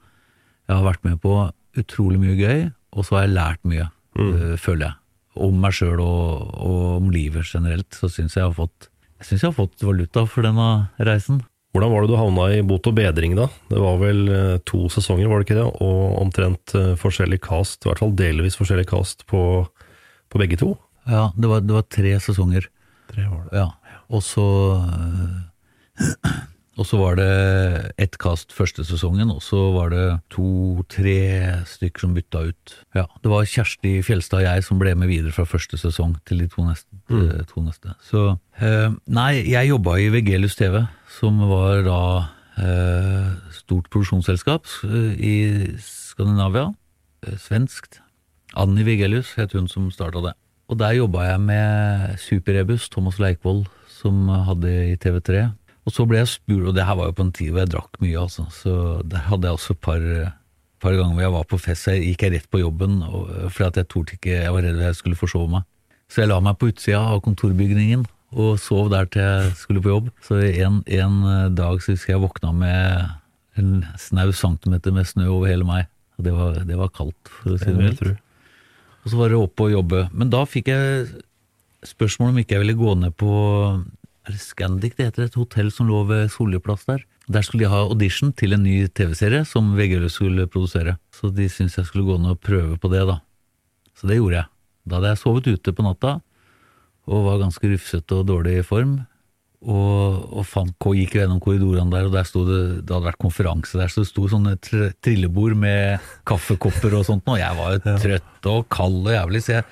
Jeg 0.70 0.78
har 0.78 0.86
vært 0.86 1.04
med 1.04 1.20
på 1.20 1.34
utrolig 1.82 2.20
mye 2.22 2.38
gøy, 2.38 2.62
og 2.92 3.06
så 3.06 3.18
har 3.18 3.26
jeg 3.26 3.36
lært 3.36 3.62
mye, 3.68 3.88
øh, 4.20 4.56
føler 4.60 4.90
jeg. 4.90 4.98
Om 5.42 5.62
meg 5.62 5.72
sjøl 5.72 6.00
og, 6.04 6.50
og 6.60 6.80
om 6.98 7.12
livet 7.12 7.48
generelt. 7.48 7.88
Så 7.96 8.10
syns 8.12 8.36
jeg 8.36 8.42
jeg 8.42 8.50
har 8.50 8.58
fått 8.58 8.90
jeg 9.22 9.28
synes 9.28 9.42
jeg 9.44 9.52
har 9.52 9.54
fått 9.54 9.84
valuta 9.86 10.24
for 10.26 10.42
denne 10.42 10.68
reisen. 10.98 11.36
Hvordan 11.72 11.92
var 11.92 12.02
det 12.02 12.10
du 12.10 12.16
havna 12.18 12.46
i 12.52 12.64
Bot 12.66 12.88
og 12.90 12.96
bedring, 12.98 13.36
da? 13.38 13.44
Det 13.70 13.78
var 13.78 14.00
vel 14.00 14.22
eh, 14.28 14.56
to 14.66 14.88
sesonger, 14.90 15.28
var 15.30 15.38
det 15.38 15.46
ikke 15.46 15.60
det? 15.60 15.66
Og 15.86 16.16
omtrent 16.18 16.74
eh, 16.74 16.88
forskjellig 16.98 17.38
cast, 17.46 17.84
i 17.84 17.88
hvert 17.88 18.02
fall 18.02 18.16
delvis 18.18 18.58
forskjellig 18.58 18.88
cast 18.90 19.22
på, 19.30 19.44
på 20.26 20.42
begge 20.42 20.58
to? 20.58 20.74
Ja, 21.06 21.28
det 21.38 21.52
var, 21.52 21.62
det 21.62 21.76
var 21.78 21.86
tre 21.86 22.16
sesonger. 22.20 22.66
Tre 23.14 23.28
var 23.30 23.46
det. 23.46 23.62
Ja, 23.62 23.94
og 24.10 24.26
så 24.26 24.48
øh, 24.82 26.34
Og 26.82 26.86
så 26.88 26.98
var 26.98 27.14
det 27.14 27.92
ett 28.02 28.16
kast 28.18 28.50
første 28.50 28.82
sesongen, 28.82 29.30
og 29.30 29.38
så 29.44 29.58
var 29.70 29.92
det 29.92 30.06
to-tre 30.34 31.62
stykker 31.70 32.02
som 32.02 32.16
bytta 32.16 32.40
ut. 32.48 32.72
Ja, 32.98 33.04
Det 33.22 33.30
var 33.30 33.46
Kjersti 33.46 33.92
Fjelstad 34.02 34.40
og 34.42 34.48
jeg 34.48 34.64
som 34.66 34.80
ble 34.82 34.96
med 34.98 35.06
videre 35.12 35.30
fra 35.30 35.46
første 35.46 35.78
sesong 35.78 36.16
til 36.26 36.42
de 36.42 36.48
to 36.50 36.64
neste. 36.66 36.90
Mm. 37.06 37.44
To 37.52 37.62
neste. 37.62 37.94
Så 38.02 38.24
eh, 38.58 38.90
Nei, 39.06 39.44
jeg 39.46 39.70
jobba 39.70 39.94
i 40.02 40.10
Vegelius 40.10 40.58
TV, 40.58 40.80
som 41.20 41.38
var 41.46 41.84
da 41.86 42.00
eh, 42.58 43.30
stort 43.60 43.86
produksjonsselskap 43.92 44.66
øh, 44.82 45.14
i 45.22 45.36
Skandinavia. 45.78 46.72
øh, 47.28 47.38
Svenskt. 47.38 48.00
Annie 48.58 48.84
Vigelius 48.84 49.36
het 49.38 49.54
hun 49.54 49.68
som 49.68 49.86
starta 49.94 50.18
det. 50.18 50.34
Og 50.68 50.78
der 50.82 50.98
jobba 50.98 51.30
jeg 51.30 51.40
med 51.46 52.18
Super-Rebus, 52.18 52.90
Thomas 52.90 53.18
Leikvoll, 53.22 53.68
som 53.88 54.26
hadde 54.28 54.70
i 54.92 54.96
TV3. 54.98 55.52
Og 55.82 55.94
så 55.94 56.06
ble 56.06 56.20
jeg 56.20 56.30
spurt, 56.30 56.68
og 56.70 56.76
det 56.76 56.86
her 56.86 56.98
var 56.98 57.10
jo 57.10 57.16
på 57.18 57.26
en 57.26 57.34
tid 57.34 57.50
hvor 57.50 57.64
jeg 57.64 57.72
drakk 57.72 57.98
mye, 58.02 58.22
altså, 58.22 58.46
så 58.54 58.74
der 59.02 59.26
hadde 59.26 59.48
jeg 59.48 59.58
også 59.58 59.74
et 59.74 59.82
par, 59.82 60.04
par 60.82 60.94
ganger 60.98 61.16
hvor 61.16 61.24
jeg 61.24 61.34
var 61.34 61.48
på 61.50 61.60
fest, 61.64 61.88
så 61.88 61.96
gikk 61.98 62.22
jeg 62.26 62.34
rett 62.36 62.50
på 62.52 62.62
jobben, 62.62 63.00
og, 63.02 63.30
fordi 63.50 63.68
at 63.68 63.80
jeg 63.82 63.88
torde 63.90 64.18
ikke, 64.18 64.36
jeg 64.44 64.54
var 64.54 64.66
redd 64.68 64.82
jeg 64.86 64.98
skulle 65.00 65.18
forsove 65.18 65.50
meg. 65.56 65.66
Så 66.12 66.22
jeg 66.22 66.30
la 66.30 66.38
meg 66.44 66.58
på 66.60 66.68
utsida 66.70 67.00
av 67.10 67.22
kontorbygningen, 67.24 68.04
og 68.32 68.60
sov 68.60 68.92
der 68.92 69.08
til 69.12 69.24
jeg 69.24 69.56
skulle 69.60 69.82
på 69.84 69.92
jobb. 69.92 70.12
Så 70.24 70.38
en, 70.40 70.80
en 70.86 71.18
dag 71.56 71.82
så 71.84 71.96
husker 71.96 72.14
jeg 72.14 72.22
våkna 72.22 72.52
med 72.56 73.10
en 73.60 73.82
snau 74.00 74.30
centimeter 74.32 74.94
med 74.94 75.08
snø 75.08 75.26
over 75.34 75.50
hele 75.50 75.66
meg. 75.68 75.90
Og 76.16 76.26
det 76.26 76.32
var, 76.36 76.60
det 76.68 76.78
var 76.78 76.92
kaldt, 76.94 77.18
for 77.28 77.54
å 77.54 77.58
si 77.58 77.68
det 77.68 77.74
Det 77.74 77.82
mildt. 77.82 78.22
Og 79.02 79.10
så 79.10 79.18
var 79.18 79.32
det 79.32 79.40
opp 79.40 79.60
og 79.64 79.72
jobbe. 79.72 80.06
Men 80.14 80.30
da 80.32 80.44
fikk 80.46 80.70
jeg 80.70 81.08
spørsmål 81.84 82.30
om 82.32 82.40
ikke 82.42 82.56
jeg 82.56 82.62
ville 82.62 82.78
gå 82.78 82.94
ned 83.00 83.16
på 83.18 83.32
er 84.22 84.36
det 84.36 84.42
Scandic 84.42 84.94
det 84.98 85.08
heter, 85.08 85.26
et 85.26 85.38
hotell 85.38 85.70
som 85.74 85.88
lå 85.90 86.04
ved 86.06 86.30
Soljeplass 86.30 86.86
der. 86.86 87.02
Der 87.32 87.44
skulle 87.46 87.64
de 87.64 87.72
ha 87.72 87.84
audition 87.86 88.32
til 88.34 88.54
en 88.54 88.64
ny 88.64 88.86
TV-serie 88.90 89.44
som 89.48 89.72
VGL 89.78 90.08
skulle 90.10 90.48
produsere. 90.50 90.96
Så 91.14 91.30
de 91.34 91.48
syntes 91.50 91.78
jeg 91.78 91.88
skulle 91.88 92.06
gå 92.06 92.18
ned 92.18 92.36
og 92.36 92.42
prøve 92.42 92.78
på 92.78 92.90
det, 92.92 93.04
da. 93.08 93.20
Så 93.98 94.10
det 94.10 94.18
gjorde 94.18 94.40
jeg. 94.40 94.50
Da 94.86 94.98
hadde 94.98 95.12
jeg 95.12 95.22
sovet 95.22 95.48
ute 95.50 95.74
på 95.74 95.86
natta, 95.86 96.18
og 97.10 97.24
var 97.26 97.40
ganske 97.42 97.70
rufsete 97.70 98.18
og 98.18 98.28
dårlig 98.30 98.60
i 98.60 98.66
form. 98.66 99.00
Og, 99.62 100.22
og 100.34 100.46
fant, 100.50 100.74
gikk 100.98 101.14
gjennom 101.20 101.38
korridorene 101.42 101.90
der, 101.92 102.08
og 102.08 102.14
der 102.16 102.26
det 102.26 102.82
Det 102.82 102.94
hadde 102.94 103.06
vært 103.06 103.22
konferanse 103.22 103.78
der, 103.78 103.90
så 103.90 104.02
det 104.02 104.10
sto 104.10 104.26
sånne 104.26 104.56
tr 104.58 104.90
trillebord 105.02 105.54
med 105.54 106.02
kaffekopper 106.26 106.96
og 106.98 107.06
sånt, 107.06 107.22
og 107.30 107.38
jeg 107.38 107.58
var 107.58 107.76
jo 107.76 107.96
trøtt 108.02 108.50
og 108.50 108.66
kald 108.74 109.06
og 109.06 109.14
jævlig, 109.14 109.42
så 109.42 109.60
jeg, 109.60 109.66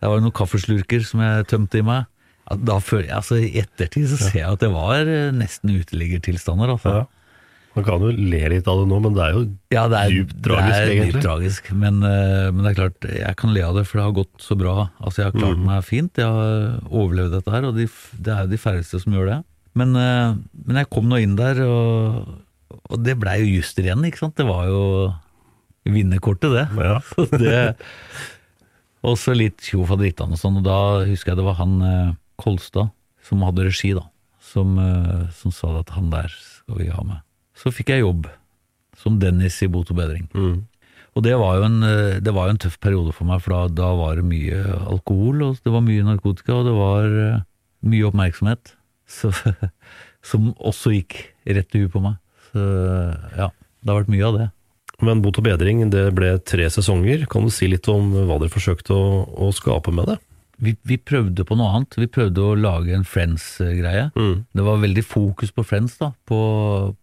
det 0.00 0.08
var 0.08 0.16
jo 0.16 0.24
noen 0.24 0.38
kaffeslurker 0.40 1.04
som 1.04 1.20
jeg 1.20 1.48
tømte 1.52 1.82
i 1.82 1.84
meg. 1.84 2.08
Da 2.46 2.78
føler 2.78 3.08
jeg, 3.08 3.16
altså 3.16 3.40
I 3.42 3.48
ettertid 3.64 4.06
så 4.12 4.20
ser 4.20 4.38
jeg 4.38 4.54
at 4.54 4.62
det 4.62 4.70
var 4.70 5.08
eh, 5.10 5.32
nesten 5.34 5.72
uteliggertilstander. 5.74 6.70
Altså. 6.76 6.92
Ja. 7.00 7.16
Man 7.76 7.84
kan 7.84 8.00
jo 8.00 8.08
le 8.08 8.38
litt 8.54 8.68
av 8.70 8.78
det 8.80 8.86
nå, 8.88 8.98
men 9.04 9.16
det 9.16 9.24
er 9.24 9.34
jo 9.34 9.42
Ja, 9.74 9.82
det 9.92 9.98
er 9.98 10.14
dypt 10.14 10.38
tragisk, 10.46 10.70
det 10.70 10.76
er 10.78 10.92
egentlig. 10.92 11.16
dypt 11.16 11.26
tragisk, 11.26 11.66
men, 11.76 11.98
eh, 12.08 12.46
men 12.48 12.62
det 12.62 12.70
er 12.70 12.78
klart, 12.78 13.08
jeg 13.18 13.36
kan 13.42 13.52
le 13.52 13.66
av 13.66 13.76
det, 13.76 13.84
for 13.88 14.00
det 14.00 14.06
har 14.06 14.14
gått 14.16 14.46
så 14.46 14.56
bra. 14.56 14.76
Altså, 15.02 15.20
Jeg 15.20 15.28
har 15.28 15.36
klart 15.36 15.60
mm. 15.60 15.66
meg 15.68 15.84
fint, 15.84 16.22
jeg 16.22 16.38
har 16.38 16.80
overlevd 16.88 17.36
dette 17.36 17.52
her, 17.52 17.68
og 17.68 17.76
de, 17.76 17.86
det 18.16 18.32
er 18.32 18.46
jo 18.46 18.54
de 18.54 18.62
færreste 18.62 19.02
som 19.02 19.18
gjør 19.18 19.28
det. 19.32 19.38
Men, 19.76 19.92
eh, 20.00 20.38
men 20.64 20.80
jeg 20.80 20.90
kom 20.94 21.10
nå 21.10 21.20
inn 21.20 21.36
der, 21.36 21.60
og, 21.66 22.32
og 22.88 23.04
det 23.04 23.18
blei 23.20 23.42
jo 23.42 23.58
juster 23.58 23.84
igjen, 23.84 24.06
ikke 24.08 24.22
sant. 24.22 24.38
Det 24.40 24.48
var 24.48 24.70
jo 24.70 24.80
vinnerkortet, 25.84 26.54
det. 26.56 26.66
Ja. 26.80 27.00
Så 27.12 27.28
det 27.34 27.60
også 29.06 29.36
litt 29.36 29.60
tjofaderittan 29.62 30.32
og 30.32 30.40
sånn, 30.40 30.62
og 30.62 30.64
da 30.64 30.78
husker 31.06 31.34
jeg 31.34 31.42
det 31.42 31.44
var 31.46 31.60
han 31.60 31.76
Kolstad 32.40 32.92
som 33.26 33.42
hadde 33.46 33.66
regi, 33.66 33.92
da, 33.96 34.06
som, 34.42 34.78
eh, 34.78 35.26
som 35.34 35.54
sa 35.54 35.72
at 35.80 35.92
han 35.96 36.10
der 36.12 36.30
skal 36.30 36.80
vi 36.80 36.88
ha 36.92 37.02
med. 37.02 37.22
Så 37.56 37.72
fikk 37.74 37.90
jeg 37.94 38.04
jobb 38.04 38.28
som 38.96 39.18
Dennis 39.20 39.58
i 39.64 39.68
Bot 39.72 39.90
og 39.92 39.98
bedring. 39.98 40.28
Og 41.16 41.24
det 41.24 41.32
var, 41.40 41.56
jo 41.56 41.68
en, 41.68 41.78
eh, 41.82 42.18
det 42.20 42.34
var 42.36 42.48
jo 42.48 42.56
en 42.56 42.62
tøff 42.66 42.76
periode 42.78 43.14
for 43.16 43.28
meg, 43.28 43.40
for 43.40 43.54
da, 43.54 43.60
da 43.72 43.92
var 43.96 44.18
det 44.18 44.26
mye 44.28 44.60
alkohol, 44.84 45.42
og 45.46 45.62
det 45.64 45.72
var 45.72 45.84
mye 45.84 46.04
narkotika, 46.04 46.58
og 46.58 46.68
det 46.68 46.74
var 46.76 47.16
eh, 47.22 47.46
mye 47.88 48.10
oppmerksomhet. 48.10 48.74
så, 49.08 49.32
som 50.28 50.52
også 50.58 50.92
gikk 50.92 51.18
rett 51.46 51.74
i 51.74 51.84
huet 51.84 51.94
på 51.94 52.04
meg. 52.04 52.20
Så 52.50 52.60
ja, 53.38 53.48
det 53.48 53.90
har 53.90 54.02
vært 54.02 54.12
mye 54.12 54.28
av 54.28 54.38
det. 54.40 54.50
Men 55.04 55.20
Bot 55.24 55.38
og 55.40 55.44
bedring, 55.44 55.82
det 55.92 56.08
ble 56.16 56.36
tre 56.40 56.68
sesonger. 56.72 57.26
Kan 57.30 57.48
du 57.48 57.52
si 57.52 57.68
litt 57.68 57.88
om 57.92 58.14
hva 58.28 58.38
dere 58.40 58.52
forsøkte 58.52 58.96
å, 58.96 59.24
å 59.28 59.52
skape 59.56 59.92
med 59.94 60.08
det? 60.12 60.16
Vi, 60.62 60.72
vi 60.88 60.96
prøvde 60.96 61.44
på 61.44 61.56
noe 61.58 61.68
annet. 61.74 61.98
Vi 62.00 62.08
prøvde 62.08 62.40
å 62.40 62.56
lage 62.56 62.94
en 62.96 63.04
Friends-greie. 63.04 64.08
Mm. 64.16 64.46
Det 64.56 64.64
var 64.64 64.80
veldig 64.80 65.04
fokus 65.04 65.52
på 65.52 65.64
Friends 65.66 65.98
da, 66.00 66.12
på, 66.28 66.40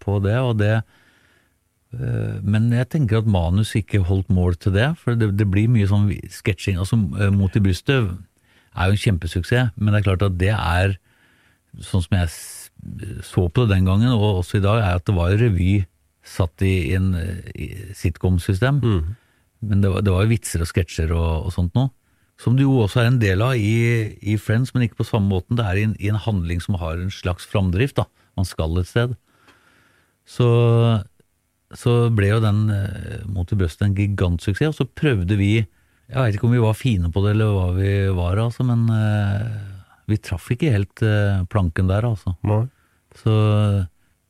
på 0.02 0.18
det, 0.26 0.38
og 0.42 0.58
det 0.62 0.74
eh, 0.80 2.40
Men 2.42 2.72
jeg 2.74 2.90
tenker 2.96 3.22
at 3.22 3.30
manus 3.30 3.76
ikke 3.78 4.02
holdt 4.08 4.34
mål 4.34 4.58
til 4.58 4.74
det, 4.78 4.90
for 5.02 5.20
det, 5.20 5.34
det 5.38 5.50
blir 5.50 5.70
mye 5.72 5.90
sånn 5.90 6.10
sketsjing. 6.34 6.82
Altså, 6.82 6.98
eh, 7.22 7.34
Mot 7.34 7.54
i 7.54 7.64
brystet 7.64 8.10
er 8.74 8.90
jo 8.90 8.98
en 8.98 9.04
kjempesuksess, 9.06 9.74
men 9.78 9.94
det 9.94 10.02
er 10.02 10.10
klart 10.10 10.26
at 10.26 10.38
det 10.42 10.54
er, 10.56 10.98
sånn 11.78 12.06
som 12.06 12.20
jeg 12.24 12.34
så 13.24 13.48
på 13.48 13.64
det 13.64 13.78
den 13.78 13.86
gangen, 13.88 14.12
og 14.18 14.42
også 14.42 14.58
i 14.58 14.66
dag, 14.66 14.82
er 14.82 14.98
at 14.98 15.06
det 15.08 15.14
var 15.16 15.38
revy 15.38 15.84
satt 16.26 16.64
i, 16.66 16.74
i 16.90 16.96
en 16.98 17.14
eh, 17.20 17.92
sitcom-system. 17.98 18.82
Men 19.64 19.84
det 19.84 19.92
var, 19.94 20.02
det 20.04 20.12
var 20.12 20.26
jo 20.26 20.34
vitser 20.34 20.64
og 20.64 20.70
sketsjer 20.72 21.14
og, 21.14 21.46
og 21.48 21.54
sånt 21.54 21.78
noe. 21.78 21.94
Som 22.42 22.58
det 22.58 22.66
jo 22.66 22.80
også 22.84 23.04
er 23.04 23.12
en 23.12 23.22
del 23.22 23.44
av 23.46 23.56
i, 23.56 24.18
i 24.20 24.36
Friends, 24.42 24.74
men 24.74 24.88
ikke 24.88 25.02
på 25.04 25.08
samme 25.08 25.30
måten. 25.32 25.58
Det 25.60 25.66
er 25.66 25.80
i 25.80 25.86
en, 25.88 25.96
i 26.02 26.10
en 26.12 26.20
handling 26.20 26.62
som 26.64 26.80
har 26.82 26.98
en 27.00 27.14
slags 27.14 27.46
framdrift. 27.50 28.00
da. 28.00 28.08
Man 28.38 28.48
skal 28.50 28.80
et 28.82 28.90
sted. 28.90 29.14
Så, 30.26 30.48
så 31.76 31.94
ble 32.16 32.30
jo 32.32 32.40
den 32.44 32.62
eh, 32.72 33.24
Mot 33.28 33.50
i 33.52 33.58
brøstet 33.60 33.90
en 33.90 33.96
gigantsuksess, 33.98 34.72
og 34.72 34.78
så 34.78 34.86
prøvde 34.88 35.36
vi 35.36 35.52
Jeg 35.60 36.16
veit 36.16 36.38
ikke 36.38 36.48
om 36.48 36.56
vi 36.56 36.64
var 36.64 36.78
fine 36.80 37.12
på 37.12 37.24
det, 37.26 37.34
eller 37.36 37.52
hva 37.52 37.66
vi 37.76 37.92
var, 38.16 38.40
altså, 38.46 38.64
men 38.68 38.86
eh, 38.92 39.50
vi 40.08 40.20
traff 40.20 40.50
ikke 40.52 40.72
helt 40.74 41.04
eh, 41.06 41.44
planken 41.52 41.92
der, 41.92 42.08
altså. 42.08 42.36
Nei. 42.48 42.66
Så 43.20 43.34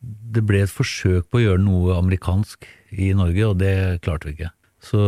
det 0.04 0.44
ble 0.44 0.64
et 0.66 0.74
forsøk 0.74 1.30
på 1.32 1.40
å 1.40 1.44
gjøre 1.44 1.64
noe 1.64 1.96
amerikansk 1.96 2.68
i 2.92 3.14
Norge, 3.18 3.48
og 3.48 3.62
det 3.62 3.76
klarte 4.04 4.28
vi 4.30 4.36
ikke. 4.36 4.52
Så, 4.84 5.02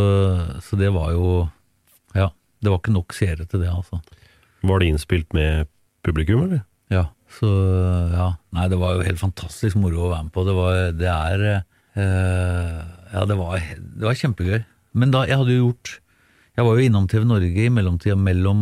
så 0.64 0.80
det 0.80 0.94
var 0.96 1.12
jo 1.12 1.50
Ja, 2.16 2.30
det 2.62 2.72
var 2.72 2.80
ikke 2.80 2.96
nok 2.96 3.14
seere 3.16 3.46
til 3.50 3.62
det, 3.62 3.70
altså. 3.72 4.00
Var 4.66 4.82
det 4.82 4.88
innspilt 4.92 5.34
med 5.38 5.68
publikum, 6.06 6.46
eller? 6.48 6.64
Ja, 6.94 7.08
så 7.40 7.50
ja. 8.14 8.30
Nei, 8.56 8.68
det 8.72 8.78
var 8.82 8.96
jo 8.96 9.06
helt 9.06 9.22
fantastisk 9.22 9.78
moro 9.82 10.06
å 10.06 10.12
være 10.14 10.28
med 10.28 10.34
på. 10.36 10.46
Det 10.48 10.56
var 10.58 10.80
Det 10.98 11.10
er 11.12 11.46
eh, 11.50 12.80
Ja, 13.16 13.26
det 13.26 13.38
var, 13.40 13.60
det 13.60 14.06
var 14.06 14.18
kjempegøy. 14.20 14.60
Men 14.96 15.12
da 15.14 15.26
Jeg 15.28 15.40
hadde 15.42 15.56
jo 15.56 15.66
gjort 15.68 15.96
Jeg 16.56 16.68
var 16.68 16.78
jo 16.78 16.86
innom 16.86 17.08
TV 17.12 17.26
Norge 17.28 17.66
i 17.66 17.72
mellomtida 17.74 18.16
mellom 18.16 18.62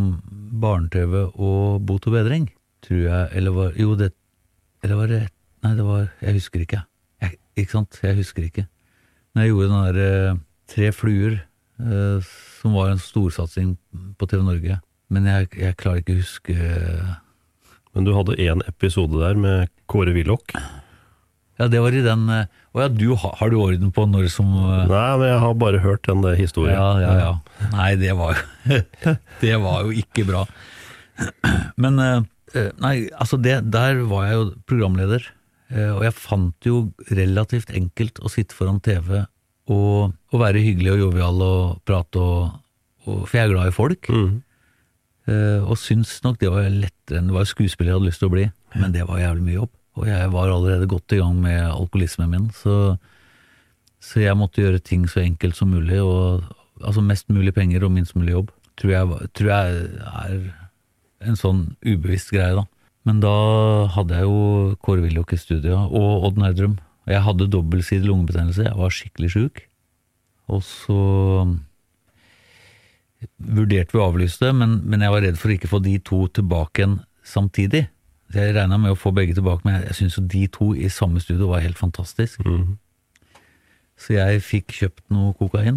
barne-TV 0.64 1.14
og 1.34 1.84
Bot 1.86 2.08
og 2.08 2.16
bedring, 2.16 2.48
tror 2.84 3.02
jeg. 3.04 3.28
Eller 3.38 3.54
var 3.56 3.76
Jo, 3.78 3.94
det 4.00 4.12
Eller 4.82 5.00
var 5.00 5.12
det 5.12 5.22
Nei, 5.64 5.74
det 5.76 5.84
var 5.86 6.08
Jeg 6.24 6.38
husker 6.40 6.64
ikke. 6.64 6.82
Jeg, 7.22 7.38
ikke 7.56 7.76
sant? 7.76 8.00
Jeg 8.02 8.18
husker 8.18 8.48
ikke. 8.48 8.66
Når 9.34 9.44
jeg 9.46 9.52
gjorde 9.54 9.70
den 9.70 9.86
der 9.86 10.02
eh, 10.08 10.42
Tre 10.74 10.90
fluer, 10.96 11.38
eh, 11.84 12.34
som 12.64 12.72
var 12.72 12.88
en 12.88 13.02
storsatsing 13.02 13.74
på 14.16 14.26
TV 14.30 14.40
Norge. 14.40 14.78
Men 15.12 15.28
jeg, 15.28 15.50
jeg 15.60 15.76
klarer 15.76 16.00
ikke 16.00 16.16
å 16.16 16.22
huske 16.22 16.54
eh, 16.56 17.12
Men 17.92 18.06
du 18.06 18.14
hadde 18.16 18.38
én 18.40 18.64
episode 18.70 19.20
der 19.20 19.36
med 19.36 19.68
Kåre 19.90 20.14
Willoch. 20.16 20.54
Ja, 21.60 21.68
det 21.70 21.82
var 21.84 21.94
i 21.94 22.00
den 22.02 22.24
eh, 22.32 22.48
Å 22.72 22.86
ja, 22.86 22.88
du, 22.88 23.10
har, 23.20 23.52
du 23.52 23.58
orden 23.60 23.92
på 23.94 24.06
når 24.08 24.30
som 24.32 24.48
eh, 24.48 24.86
Nei, 24.88 25.10
men 25.20 25.28
jeg 25.28 25.42
har 25.44 25.58
bare 25.60 25.82
hørt 25.84 26.08
den 26.08 26.24
historien. 26.40 26.80
Ja, 26.80 26.88
ja, 27.04 27.12
ja. 27.20 27.34
Nei, 27.76 27.90
det 28.00 28.16
var 28.16 28.40
jo 28.40 28.80
Det 29.44 29.54
var 29.60 29.84
jo 29.84 29.92
ikke 30.00 30.24
bra. 30.30 30.46
Men 31.82 32.00
Nei, 32.00 32.94
altså 33.18 33.36
det 33.42 33.58
Der 33.74 34.00
var 34.08 34.28
jeg 34.28 34.38
jo 34.38 34.42
programleder, 34.70 35.24
og 35.74 36.04
jeg 36.06 36.14
fant 36.14 36.66
jo 36.68 36.76
relativt 37.10 37.72
enkelt 37.74 38.20
å 38.22 38.30
sitte 38.30 38.54
foran 38.54 38.78
TV 38.84 39.24
og, 39.72 40.12
og 40.32 40.40
være 40.40 40.62
hyggelig 40.64 40.92
og 40.92 41.00
jovial 41.06 41.44
og 41.44 41.78
prate 41.88 42.20
og, 42.20 42.60
og 43.04 43.22
For 43.28 43.36
jeg 43.38 43.48
er 43.48 43.52
glad 43.52 43.70
i 43.70 43.76
folk. 43.76 44.08
Mm. 44.08 44.42
Uh, 45.24 45.64
og 45.70 45.78
syns 45.80 46.18
nok 46.24 46.36
det 46.40 46.50
var 46.52 46.68
lettere 46.68 47.20
enn 47.20 47.30
det 47.30 47.36
var 47.36 47.48
skuespiller 47.48 47.92
jeg 47.92 47.98
hadde 47.98 48.08
lyst 48.10 48.20
til 48.20 48.28
å 48.28 48.34
bli, 48.34 48.44
men 48.76 48.92
det 48.92 49.06
var 49.08 49.22
jævlig 49.22 49.44
mye 49.46 49.56
jobb. 49.56 49.72
Og 49.94 50.08
jeg 50.10 50.32
var 50.34 50.50
allerede 50.52 50.88
godt 50.90 51.14
i 51.14 51.20
gang 51.20 51.38
med 51.40 51.60
alkoholismen 51.68 52.32
min, 52.32 52.50
så, 52.52 52.96
så 54.02 54.20
jeg 54.20 54.36
måtte 54.36 54.60
gjøre 54.60 54.82
ting 54.84 55.06
så 55.08 55.22
enkelt 55.22 55.56
som 55.56 55.70
mulig, 55.72 56.00
og 56.02 56.44
altså 56.82 57.04
mest 57.04 57.30
mulig 57.32 57.54
penger 57.56 57.86
og 57.86 57.94
minst 57.94 58.16
mulig 58.18 58.34
jobb. 58.34 58.52
Tror 58.80 58.90
jeg, 58.90 59.28
tror 59.38 59.52
jeg 59.52 59.84
er 60.24 60.38
en 61.24 61.38
sånn 61.38 61.62
ubevisst 61.86 62.32
greie, 62.34 62.56
da. 62.58 62.66
Men 63.04 63.20
da 63.22 63.34
hadde 63.94 64.18
jeg 64.18 64.26
jo 64.26 64.74
Kåre 64.84 65.04
Willoch 65.04 65.32
i 65.36 65.40
studio, 65.40 65.84
og 65.88 66.28
Odd 66.28 66.40
Nerdrum. 66.40 66.78
Og 67.04 67.12
Jeg 67.12 67.24
hadde 67.26 67.50
dobbeltsidig 67.52 68.08
lungebetennelse, 68.08 68.64
jeg 68.64 68.78
var 68.78 68.92
skikkelig 68.92 69.30
sjuk. 69.34 69.64
Og 70.48 70.62
så 70.64 71.00
vurderte 73.38 73.94
vi 73.94 74.00
å 74.00 74.06
avlyse 74.10 74.40
det, 74.40 74.52
men, 74.56 74.78
men 74.84 75.04
jeg 75.04 75.12
var 75.14 75.24
redd 75.24 75.40
for 75.40 75.52
å 75.52 75.56
ikke 75.56 75.70
få 75.70 75.80
de 75.84 75.96
to 76.04 76.24
tilbake 76.36 76.82
igjen 76.82 76.96
samtidig. 77.24 77.86
Så 78.32 78.40
jeg 78.40 78.56
regna 78.56 78.78
med 78.80 78.94
å 78.94 78.98
få 78.98 79.12
begge 79.16 79.36
tilbake, 79.36 79.64
men 79.64 79.78
jeg, 79.78 79.88
jeg 79.90 79.98
syns 80.00 80.18
jo 80.18 80.24
de 80.32 80.44
to 80.52 80.70
i 80.76 80.90
samme 80.92 81.22
studio 81.22 81.52
var 81.52 81.64
helt 81.64 81.80
fantastisk. 81.80 82.44
Mhm. 82.44 82.78
Så 84.00 84.16
jeg 84.16 84.42
fikk 84.42 84.72
kjøpt 84.74 85.04
noe 85.14 85.36
kokain 85.38 85.76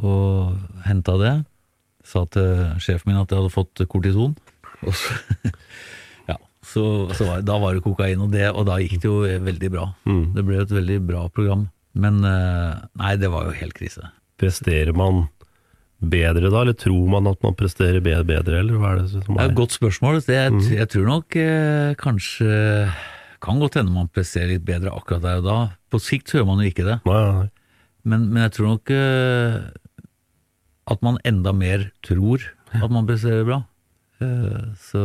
og 0.00 0.56
henta 0.86 1.18
det. 1.20 1.34
Sa 2.08 2.24
til 2.32 2.78
sjefen 2.82 3.12
min 3.12 3.20
at 3.20 3.30
jeg 3.30 3.42
hadde 3.42 3.52
fått 3.52 3.82
kortison. 3.92 4.32
Og 4.82 4.96
så, 4.96 5.18
så, 6.62 7.10
så 7.16 7.26
var, 7.26 7.44
da 7.46 7.58
var 7.58 7.74
det 7.74 7.84
kokain, 7.84 8.22
og, 8.22 8.32
det, 8.34 8.46
og 8.54 8.66
da 8.68 8.78
gikk 8.82 9.00
det 9.02 9.08
jo 9.10 9.20
veldig 9.46 9.70
bra. 9.74 9.86
Mm. 10.06 10.24
Det 10.36 10.44
ble 10.46 10.60
et 10.62 10.74
veldig 10.74 10.98
bra 11.08 11.26
program. 11.34 11.68
Men 11.98 12.22
eh, 12.24 12.82
nei, 13.00 13.14
det 13.20 13.30
var 13.32 13.48
jo 13.48 13.56
helt 13.58 13.76
krise. 13.76 14.12
Presterer 14.40 14.94
man 14.96 15.26
bedre 16.02 16.50
da, 16.50 16.62
eller 16.64 16.76
tror 16.78 17.10
man 17.10 17.28
at 17.30 17.42
man 17.44 17.56
presterer 17.58 18.02
bedre, 18.02 18.58
eller 18.58 18.78
hva 18.78 18.94
er 18.94 19.02
det 19.02 19.10
som 19.12 19.20
er 19.22 19.38
Det 19.38 19.44
er 19.44 19.50
et 19.52 19.58
godt 19.58 19.76
spørsmål. 19.76 20.22
Det, 20.26 20.38
jeg, 20.38 20.62
jeg 20.78 20.90
tror 20.94 21.08
nok 21.08 21.36
eh, 21.38 21.92
kanskje 22.00 22.54
Kan 23.42 23.62
godt 23.62 23.78
hende 23.78 23.94
man 23.94 24.10
presterer 24.10 24.54
litt 24.54 24.66
bedre 24.66 24.94
akkurat 24.94 25.22
der 25.24 25.42
og 25.42 25.46
da. 25.46 25.58
På 25.90 25.98
sikt 26.02 26.30
hører 26.34 26.46
man 26.46 26.62
jo 26.62 26.70
ikke 26.70 26.86
det. 26.86 26.98
Nei, 27.06 27.22
nei. 27.38 27.48
Men, 28.06 28.26
men 28.32 28.44
jeg 28.46 28.54
tror 28.56 28.72
nok 28.72 28.92
eh, 28.94 29.56
at 30.90 31.02
man 31.06 31.18
enda 31.26 31.52
mer 31.54 31.88
tror 32.06 32.42
at 32.72 32.90
man 32.90 33.06
presterer 33.06 33.46
bra. 33.46 33.58
Eh, 34.22 34.62
så 34.80 35.02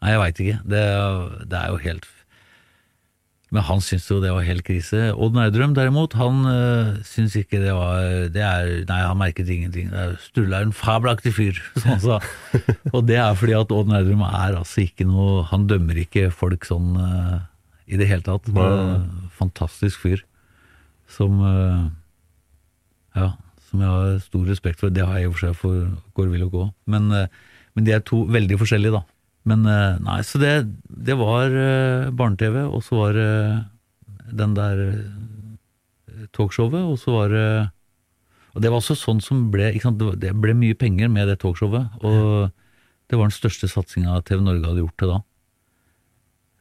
Nei, 0.00 0.14
jeg 0.14 0.22
veit 0.22 0.40
ikke. 0.40 0.56
Det, 0.72 0.80
det 1.52 1.58
er 1.58 1.74
jo 1.74 1.80
helt 1.84 2.08
Men 3.52 3.64
han 3.66 3.82
syns 3.84 4.06
jo 4.08 4.20
det 4.22 4.30
var 4.32 4.46
helt 4.46 4.64
krise. 4.64 5.10
Odd 5.12 5.34
Nerdrum 5.36 5.74
derimot, 5.76 6.14
han 6.16 6.44
øh, 6.46 7.00
syns 7.04 7.34
ikke 7.36 7.60
det 7.60 7.74
var 7.76 8.30
det 8.32 8.44
er, 8.46 8.70
Nei, 8.88 9.00
han 9.02 9.20
merket 9.20 9.50
ingenting. 9.50 9.90
Sturle 10.22 10.56
er 10.56 10.68
en 10.68 10.76
fabelaktig 10.76 11.34
fyr, 11.36 11.60
som 11.80 11.96
han 11.96 12.02
sa. 12.04 12.18
Og 12.94 13.04
det 13.10 13.18
er 13.20 13.36
fordi 13.36 13.58
at 13.58 13.74
Odd 13.76 13.92
Nerdrum 13.92 14.24
er 14.28 14.56
altså 14.62 14.86
ikke 14.86 15.04
noe 15.08 15.44
Han 15.50 15.66
dømmer 15.70 15.98
ikke 16.00 16.30
folk 16.32 16.64
sånn 16.68 16.94
øh, 16.96 17.36
i 17.90 18.00
det 18.00 18.08
hele 18.08 18.24
tatt. 18.24 18.48
Det 18.48 18.70
fantastisk 19.36 20.00
fyr 20.06 20.24
som 21.10 21.40
øh, 21.42 21.86
Ja, 23.18 23.32
som 23.68 23.82
jeg 23.82 23.90
har 23.90 24.18
stor 24.22 24.46
respekt 24.46 24.80
for. 24.80 24.94
Det 24.94 25.04
har 25.04 25.18
jeg 25.18 25.26
i 25.26 25.28
og 25.28 25.36
for 25.36 25.50
seg 25.50 25.56
for 25.58 26.30
Willoch 26.30 26.54
òg. 26.54 26.70
Men, 26.90 27.10
men 27.74 27.86
de 27.86 27.92
er 27.94 28.02
to 28.06 28.24
veldig 28.30 28.56
forskjellige, 28.60 28.94
da. 28.94 29.02
Men 29.48 29.64
eh, 29.66 29.98
nei, 30.04 30.20
så 30.26 30.40
det, 30.40 30.54
det 30.84 31.16
var 31.16 31.48
uh, 31.48 32.10
barne-TV, 32.12 32.62
og 32.68 32.82
så 32.84 32.98
var 32.98 33.16
det 33.16 33.30
den 34.36 34.54
der 34.54 34.82
eh, 34.84 36.24
talkshowet, 36.36 36.82
og 36.84 36.98
så 37.00 37.14
var 37.16 37.32
det 37.34 37.46
Og 38.54 38.62
det 38.62 38.70
var 38.70 38.80
også 38.82 38.98
sånn 38.98 39.20
som 39.22 39.48
ble 39.50 39.72
det 40.18 40.32
ble 40.34 40.54
mye 40.58 40.74
penger 40.74 41.08
med 41.08 41.28
det 41.30 41.38
talkshowet, 41.40 42.02
og 42.02 42.50
det 43.10 43.18
var 43.18 43.26
den 43.30 43.34
største 43.34 43.68
satsinga 43.70 44.20
TV 44.26 44.42
Norge 44.42 44.66
hadde 44.66 44.84
gjort 44.84 44.98
til 44.98 45.10
da. 45.10 45.18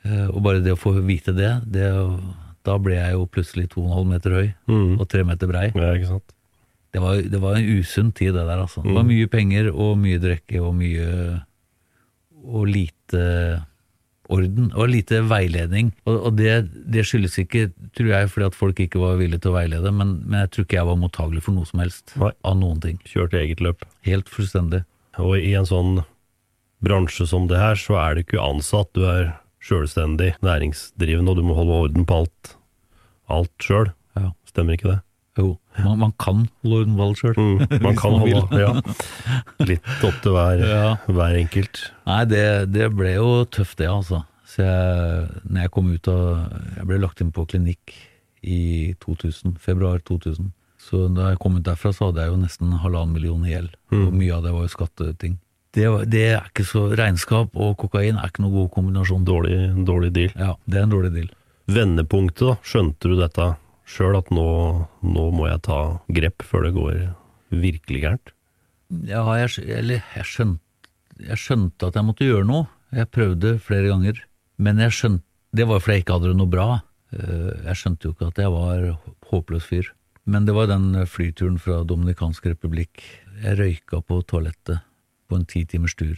Eh, 0.06 0.28
Og 0.30 0.42
bare 0.46 0.64
det 0.64 0.74
å 0.74 0.80
få 0.80 0.96
vite 1.02 1.34
det, 1.34 1.52
det 1.66 1.90
da 2.68 2.76
ble 2.78 2.98
jeg 2.98 3.16
jo 3.16 3.28
plutselig 3.30 3.70
2,5 3.74 4.10
meter 4.10 4.36
høy 4.36 4.48
mm. 4.70 5.00
og 5.00 5.06
3 5.10 5.26
meter 5.28 5.50
brei. 5.50 5.70
Ja, 5.74 5.94
ikke 5.96 6.14
sant? 6.14 6.36
Det 6.94 7.02
var, 7.04 7.22
det 7.22 7.40
var 7.42 7.58
en 7.58 7.70
usunn 7.80 8.10
tid, 8.12 8.34
det 8.34 8.46
der. 8.48 8.64
altså. 8.66 8.82
Det 8.82 8.96
var 8.96 9.06
mye 9.06 9.30
penger 9.30 9.70
og 9.70 9.98
mye 10.02 10.20
drikke 10.22 10.62
og 10.62 10.74
mye 10.78 11.10
Og 12.46 12.70
lite 12.70 13.26
orden 14.30 14.70
og 14.78 14.92
lite 14.92 15.24
veiledning. 15.26 15.92
Og, 16.06 16.16
og 16.30 16.38
det, 16.38 16.70
det 16.94 17.06
skyldes 17.08 17.40
ikke, 17.42 17.70
tror 17.98 18.12
jeg, 18.14 18.30
fordi 18.30 18.48
at 18.50 18.58
folk 18.58 18.82
ikke 18.84 19.02
var 19.02 19.18
villige 19.20 19.44
til 19.44 19.54
å 19.54 19.58
veilede, 19.58 19.94
men, 19.96 20.20
men 20.26 20.44
jeg 20.44 20.52
tror 20.54 20.68
ikke 20.68 20.80
jeg 20.80 20.90
var 20.92 21.02
mottagelig 21.02 21.44
for 21.48 21.58
noe 21.58 21.70
som 21.70 21.84
helst. 21.84 22.14
Nei. 22.22 22.32
Av 22.46 22.58
noen 22.60 22.80
ting. 22.84 23.02
Kjørt 23.10 23.36
eget 23.40 23.64
løp. 23.66 23.86
Helt 24.08 24.30
fullstendig. 24.32 24.84
Og 25.20 25.36
i 25.42 25.56
en 25.58 25.68
sånn 25.68 26.04
bransje 26.86 27.28
som 27.28 27.50
det 27.50 27.60
her, 27.60 27.80
så 27.80 27.98
er 28.00 28.16
du 28.16 28.24
ikke 28.24 28.44
ansatt, 28.44 28.92
du 28.96 29.04
er 29.10 29.34
sjølstendig 29.66 30.36
næringsdrivende, 30.46 31.34
og 31.34 31.42
du 31.42 31.48
må 31.50 31.58
holde 31.58 31.82
orden 31.88 32.06
på 32.08 32.22
alt, 32.24 32.54
alt 33.34 33.66
sjøl. 33.66 33.92
Ja. 34.16 34.32
Stemmer 34.48 34.78
ikke 34.78 34.94
det? 34.94 35.00
Jo, 35.40 35.54
man, 35.86 36.00
man 36.06 36.14
kan 36.22 36.44
holde 36.64 36.82
en 36.88 36.98
valg 37.00 37.18
sjøl. 37.20 37.38
Mm, 37.38 37.80
man 37.86 37.98
kan 38.02 38.18
holde 38.22 38.60
ja. 38.62 38.72
litt 39.70 40.04
opp 40.06 40.20
til 40.24 40.36
hver, 40.36 40.62
Ja. 40.66 40.84
hver 41.08 41.38
enkelt. 41.40 41.82
Nei, 42.10 42.22
det, 42.32 42.44
det 42.74 42.90
ble 42.98 43.16
jo 43.18 43.32
tøft, 43.52 43.78
det, 43.82 43.90
altså. 43.92 44.24
Så 44.50 44.64
jeg, 44.66 45.26
når 45.46 45.62
jeg 45.68 45.72
kom 45.76 45.90
ut 45.94 46.08
av 46.10 46.22
Jeg 46.80 46.88
ble 46.90 46.98
lagt 47.04 47.20
inn 47.22 47.30
på 47.36 47.44
klinikk 47.52 47.94
i 48.42 48.96
2000, 49.04 49.58
februar 49.62 50.00
2000. 50.08 50.50
Så 50.80 51.04
da 51.14 51.34
jeg 51.34 51.40
kom 51.44 51.60
ut 51.60 51.66
derfra, 51.68 51.92
så 51.94 52.08
hadde 52.10 52.24
jeg 52.24 52.32
jo 52.32 52.40
nesten 52.40 52.72
halvannen 52.82 53.14
million 53.14 53.44
i 53.46 53.52
gjeld. 53.52 53.76
Og 53.94 54.14
mye 54.16 54.32
av 54.38 54.46
det 54.48 54.54
var 54.56 54.64
jo 54.66 54.72
skatteting. 54.74 55.36
Det, 55.76 55.86
det 56.10 56.24
er 56.32 56.48
ikke 56.50 56.64
så 56.66 56.88
Regnskap 56.98 57.54
og 57.54 57.76
kokain 57.78 58.18
er 58.18 58.32
ikke 58.32 58.42
noen 58.42 58.56
god 58.56 58.72
kombinasjon. 58.74 59.26
Dårlig, 59.28 59.58
dårlig 59.86 60.10
deal. 60.16 60.32
Ja, 60.40 60.56
det 60.66 60.80
er 60.80 60.88
en 60.88 60.96
dårlig 60.96 61.12
deal. 61.14 61.28
Vendepunktet, 61.70 62.48
da. 62.48 62.56
Skjønte 62.66 63.12
du 63.12 63.20
dette 63.20 63.52
sjøl, 63.90 64.18
at 64.20 64.30
nå, 64.34 64.46
nå 65.02 65.24
må 65.36 65.48
jeg 65.50 65.64
ta 65.66 65.80
grep 66.14 66.46
før 66.46 66.68
det 66.68 66.74
går 66.78 67.00
virkelig 67.50 68.04
gærent? 68.06 68.34
Ja, 69.10 69.24
jeg, 69.38 69.54
eller 69.70 70.04
jeg 70.16 70.26
skjønte, 70.26 70.92
jeg 71.20 71.38
skjønte 71.42 71.90
at 71.90 71.98
jeg 72.00 72.08
måtte 72.08 72.28
gjøre 72.28 72.48
noe. 72.48 72.68
Jeg 72.96 73.10
prøvde 73.14 73.58
flere 73.62 73.92
ganger, 73.92 74.22
men 74.58 74.80
jeg 74.82 74.96
skjønte, 74.98 75.26
det 75.54 75.66
var 75.70 75.82
fordi 75.82 75.98
jeg 76.00 76.04
ikke 76.06 76.16
hadde 76.18 76.32
det 76.32 76.38
noe 76.40 76.50
bra. 76.54 76.68
Eh, 77.14 77.52
Jeg 77.66 77.78
skjønte 77.82 78.06
jo 78.06 78.14
ikke 78.14 78.28
at 78.30 78.42
jeg 78.42 78.52
var 78.54 78.84
håpløs 79.32 79.66
fyr. 79.66 79.88
Men 80.30 80.46
det 80.46 80.54
var 80.54 80.68
den 80.70 80.92
flyturen 81.10 81.58
fra 81.62 81.80
Dominikansk 81.90 82.46
republikk. 82.52 83.02
Jeg 83.42 83.58
røyka 83.58 84.02
på 84.06 84.20
toalettet 84.30 84.84
på 85.30 85.38
en 85.40 85.46
ti 85.50 85.64
timers 85.66 85.96
tur. 85.98 86.18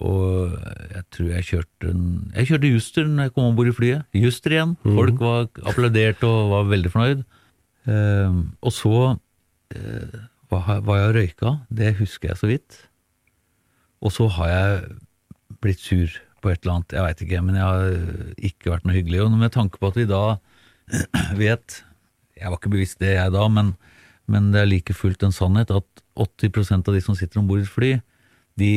Og 0.00 0.54
jeg 0.94 1.02
tror 1.12 1.28
jeg 1.34 1.44
kjørte 1.50 1.90
en, 1.92 2.04
Jeg 2.34 2.46
kjørte 2.48 2.70
Juster 2.72 3.04
når 3.10 3.26
jeg 3.28 3.34
kom 3.36 3.44
om 3.50 3.56
bord 3.58 3.68
i 3.68 3.74
flyet. 3.76 4.06
Juster 4.16 4.54
igjen. 4.56 4.76
Folk 4.86 5.18
var 5.20 5.50
applauderte 5.68 6.24
og 6.28 6.50
var 6.54 6.70
veldig 6.70 6.92
fornøyd. 6.94 7.24
Eh, 7.92 8.38
og 8.62 8.72
så 8.72 8.94
eh, 9.76 10.16
hva, 10.48 10.60
har- 10.64 10.80
jeg 10.80 11.08
og 11.10 11.14
røyka, 11.18 11.52
det 11.70 11.94
husker 12.00 12.32
jeg 12.32 12.40
så 12.40 12.48
vidt. 12.48 12.78
Og 14.02 14.10
så 14.16 14.26
har 14.38 14.48
jeg 14.48 14.96
blitt 15.62 15.78
sur 15.84 16.08
på 16.42 16.50
et 16.50 16.64
eller 16.64 16.74
annet, 16.80 16.92
jeg 16.96 17.04
veit 17.06 17.20
ikke, 17.22 17.40
men 17.46 17.54
jeg 17.54 17.62
har 17.62 17.92
ikke 18.48 18.70
vært 18.72 18.86
noe 18.88 18.96
hyggelig. 18.96 19.20
Og 19.22 19.30
med 19.38 19.52
tanke 19.54 19.78
på 19.78 19.92
at 19.92 19.98
vi 20.00 20.08
da 20.10 20.22
vet 21.38 21.82
Jeg 22.40 22.48
var 22.50 22.56
ikke 22.58 22.72
bevisst 22.72 22.98
det, 22.98 23.12
jeg 23.14 23.30
da, 23.36 23.44
men, 23.52 23.74
men 24.26 24.48
det 24.50 24.64
er 24.64 24.66
like 24.72 24.96
fullt 24.96 25.22
en 25.22 25.30
sannhet 25.36 25.70
at 25.70 26.02
80% 26.18 26.88
av 26.90 26.96
de 26.96 27.00
som 27.04 27.14
sitter 27.14 27.38
om 27.38 27.46
bord 27.46 27.60
i 27.60 27.66
et 27.68 27.70
fly, 27.70 27.90
de, 28.58 28.70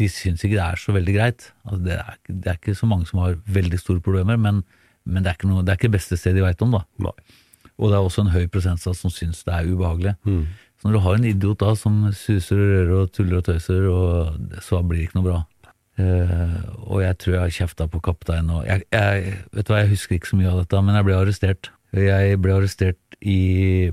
de 0.00 0.08
syns 0.10 0.42
ikke 0.44 0.56
det 0.56 0.64
er 0.64 0.80
så 0.80 0.94
veldig 0.96 1.14
greit. 1.16 1.50
Altså 1.66 1.82
det, 1.84 1.98
er, 2.00 2.16
det 2.28 2.52
er 2.52 2.58
ikke 2.58 2.78
så 2.78 2.88
mange 2.88 3.08
som 3.10 3.20
har 3.22 3.36
veldig 3.52 3.80
store 3.80 4.02
problemer, 4.04 4.40
men, 4.40 4.64
men 5.04 5.22
det, 5.22 5.32
er 5.32 5.38
ikke 5.38 5.50
noe, 5.50 5.64
det 5.66 5.74
er 5.74 5.80
ikke 5.80 5.94
beste 5.98 6.18
stedet 6.18 6.40
de 6.40 6.46
veit 6.46 6.64
om, 6.64 6.74
da. 6.78 6.82
Nei. 7.04 7.14
Og 7.80 7.88
det 7.88 7.96
er 7.96 8.04
også 8.04 8.24
en 8.24 8.34
høy 8.34 8.44
prosentsats 8.52 9.00
som 9.00 9.12
syns 9.12 9.44
det 9.46 9.54
er 9.56 9.68
ubehagelig. 9.70 10.16
Så 10.80 10.88
når 10.88 10.96
du 10.96 11.04
har 11.04 11.16
en 11.16 11.28
idiot 11.28 11.60
da 11.60 11.74
som 11.76 12.02
suser 12.16 12.56
og 12.56 12.68
rører 12.70 12.92
og 12.98 13.12
tuller 13.12 13.40
og 13.40 13.46
tøyser, 13.48 13.86
og 13.88 14.60
så 14.64 14.80
blir 14.84 15.00
det 15.00 15.08
ikke 15.08 15.20
noe 15.20 15.28
bra. 15.28 15.40
Uh, 16.00 16.56
og 16.88 17.02
jeg 17.02 17.16
tror 17.20 17.34
jeg 17.34 17.42
har 17.42 17.52
kjefta 17.52 17.86
på 17.90 17.98
kapteinen 18.00 18.52
og 18.54 18.60
jeg, 18.64 18.86
jeg, 18.94 19.32
Vet 19.52 19.66
du 19.66 19.72
hva, 19.74 19.80
jeg 19.82 19.90
husker 19.90 20.16
ikke 20.16 20.30
så 20.30 20.38
mye 20.38 20.48
av 20.48 20.60
dette, 20.62 20.80
men 20.86 20.96
jeg 20.96 21.06
ble 21.08 21.16
arrestert. 21.18 21.70
Jeg 21.92 22.38
ble 22.40 22.54
arrestert 22.56 23.18
i, 23.20 23.40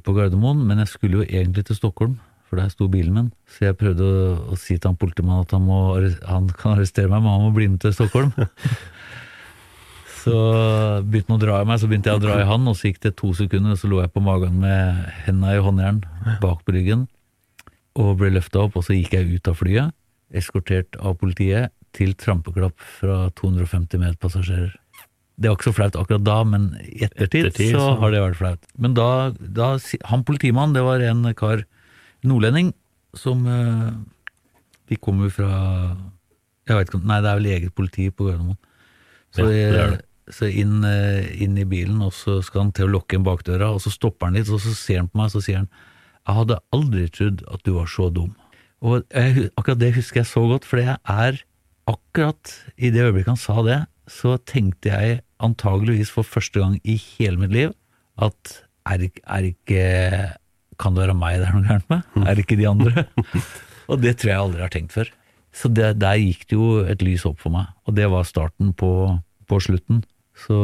på 0.05 0.13
Gardermoen, 0.15 0.61
men 0.69 0.79
jeg 0.83 0.91
skulle 0.93 1.19
jo 1.19 1.27
egentlig 1.27 1.65
til 1.67 1.79
Stockholm, 1.79 2.15
for 2.47 2.59
der 2.61 2.69
sto 2.71 2.87
bilen 2.91 3.13
min. 3.15 3.29
Så 3.51 3.67
jeg 3.67 3.77
prøvde 3.79 4.03
å, 4.07 4.35
å 4.53 4.57
si 4.59 4.77
til 4.77 4.89
han 4.91 4.99
politimannen 4.99 5.43
at 5.45 5.51
han, 5.55 5.65
må, 5.67 5.79
han 6.27 6.47
kan 6.55 6.77
arrestere 6.77 7.11
meg, 7.11 7.21
men 7.25 7.33
han 7.35 7.45
må 7.47 7.51
bli 7.55 7.67
med 7.73 7.81
til 7.83 7.95
Stockholm. 7.95 8.31
Så 10.27 10.33
begynte 11.07 11.31
han 11.31 11.37
å 11.37 11.43
dra 11.43 11.59
i 11.61 11.67
meg, 11.69 11.79
så 11.79 11.87
begynte 11.87 12.11
jeg 12.11 12.19
å 12.19 12.23
dra 12.23 12.39
i 12.41 12.47
han, 12.49 12.65
og 12.67 12.75
så 12.75 12.89
gikk 12.89 12.97
det 13.05 13.13
to 13.19 13.29
sekunder, 13.37 13.75
og 13.75 13.79
så 13.79 13.87
lå 13.87 14.01
jeg 14.01 14.11
på 14.11 14.23
magen 14.25 14.57
med 14.59 15.05
hendene 15.23 15.53
i 15.55 15.61
håndjern 15.63 16.01
bak 16.41 16.65
på 16.67 16.73
ryggen, 16.75 17.05
og 17.95 18.17
ble 18.19 18.33
løfta 18.35 18.65
opp, 18.65 18.75
og 18.75 18.83
så 18.83 18.97
gikk 18.97 19.15
jeg 19.15 19.37
ut 19.37 19.47
av 19.47 19.55
flyet, 19.61 19.95
eskortert 20.35 20.99
av 20.99 21.15
politiet, 21.21 21.71
til 21.95 22.11
trampeklapp 22.19 22.75
fra 22.99 23.29
250 23.39 24.01
medpassasjerer. 24.03 24.73
Det 25.37 25.49
var 25.49 25.55
ikke 25.55 25.69
så 25.69 25.77
flaut 25.77 25.95
akkurat 26.01 26.25
da, 26.25 26.35
men 26.49 26.67
i 26.81 27.05
ettertid, 27.07 27.47
Ettertid, 27.47 27.71
så 27.77 27.85
så- 27.85 27.95
har 28.01 28.11
det 28.11 28.21
vært 28.25 28.39
flaut. 28.41 28.67
Men 28.77 28.93
da, 28.97 29.31
da 29.39 29.77
Han 30.11 30.23
politimannen, 30.27 30.73
det 30.75 30.83
var 30.83 30.99
en 30.99 31.33
kar, 31.33 31.63
nordlending, 32.25 32.73
som 33.17 33.45
eh, 33.47 33.91
De 34.87 34.95
kommer 34.95 35.29
fra 35.33 35.49
Jeg 36.67 36.75
veit 36.77 36.87
ikke 36.89 36.99
om 37.01 37.07
Nei, 37.09 37.21
det 37.23 37.29
er 37.31 37.39
vel 37.39 37.49
eget 37.51 37.75
politi 37.75 38.09
på 38.09 38.27
Gardermoen. 38.27 38.57
Så, 39.35 39.43
Ja, 39.43 39.47
det 39.51 39.89
det. 39.91 40.01
så 40.33 40.47
inn, 40.49 40.83
eh, 40.83 41.27
inn 41.43 41.57
i 41.57 41.65
bilen, 41.67 42.01
og 42.01 42.13
så 42.13 42.41
skal 42.43 42.65
han 42.65 42.71
til 42.71 42.87
å 42.87 42.93
lukke 42.97 43.15
inn 43.15 43.23
bakdøra, 43.27 43.69
og 43.73 43.81
så 43.83 43.91
stopper 43.91 44.27
han 44.27 44.35
litt, 44.39 44.49
og 44.49 44.59
så 44.63 44.73
ser 44.75 45.01
han 45.01 45.07
på 45.09 45.19
meg, 45.19 45.29
og 45.29 45.37
så 45.37 45.43
sier 45.45 45.57
han 45.61 45.69
Jeg 46.27 46.35
hadde 46.35 46.59
aldri 46.75 47.07
trodd 47.09 47.43
at 47.47 47.63
du 47.63 47.71
var 47.77 47.87
så 47.87 48.09
dum. 48.11 48.33
Og 48.83 49.05
jeg, 49.15 49.49
akkurat 49.55 49.79
det 49.79 49.93
husker 49.95 50.21
jeg 50.21 50.27
så 50.27 50.43
godt, 50.47 50.65
for 50.67 50.77
jeg 50.77 50.97
er 51.07 51.39
akkurat 51.87 52.51
i 52.77 52.89
det 52.91 53.05
øyeblikket 53.05 53.31
han 53.31 53.39
sa 53.39 53.63
det, 53.63 53.77
så 54.11 54.35
tenkte 54.43 54.91
jeg 54.91 55.21
antageligvis 55.43 56.11
for 56.11 56.27
første 56.27 56.59
gang 56.59 56.75
i 56.83 56.97
hele 56.97 57.39
mitt 57.39 57.53
liv 57.55 57.71
at 58.19 58.63
er, 58.87 59.07
er 59.27 59.47
ikke 59.47 59.81
Kan 60.81 60.97
det 60.97 61.05
være 61.05 61.17
meg 61.17 61.39
det 61.41 61.47
er 61.49 61.55
noe 61.55 61.67
gærent 61.67 61.87
med? 61.89 62.03
Er 62.23 62.35
det 62.37 62.43
ikke 62.45 62.59
de 62.59 62.67
andre? 62.69 63.07
og 63.91 64.03
det 64.03 64.17
tror 64.19 64.31
jeg 64.31 64.43
aldri 64.43 64.61
har 64.65 64.73
tenkt 64.73 64.93
før. 64.97 65.09
Så 65.57 65.71
det, 65.73 65.95
der 66.01 66.19
gikk 66.21 66.45
det 66.49 66.57
jo 66.57 66.67
et 66.85 67.01
lys 67.01 67.25
opp 67.25 67.39
for 67.41 67.53
meg, 67.53 67.71
og 67.87 67.95
det 67.97 68.05
var 68.13 68.27
starten 68.29 68.75
på, 68.77 68.91
på 69.49 69.59
slutten. 69.63 70.03
Så 70.37 70.57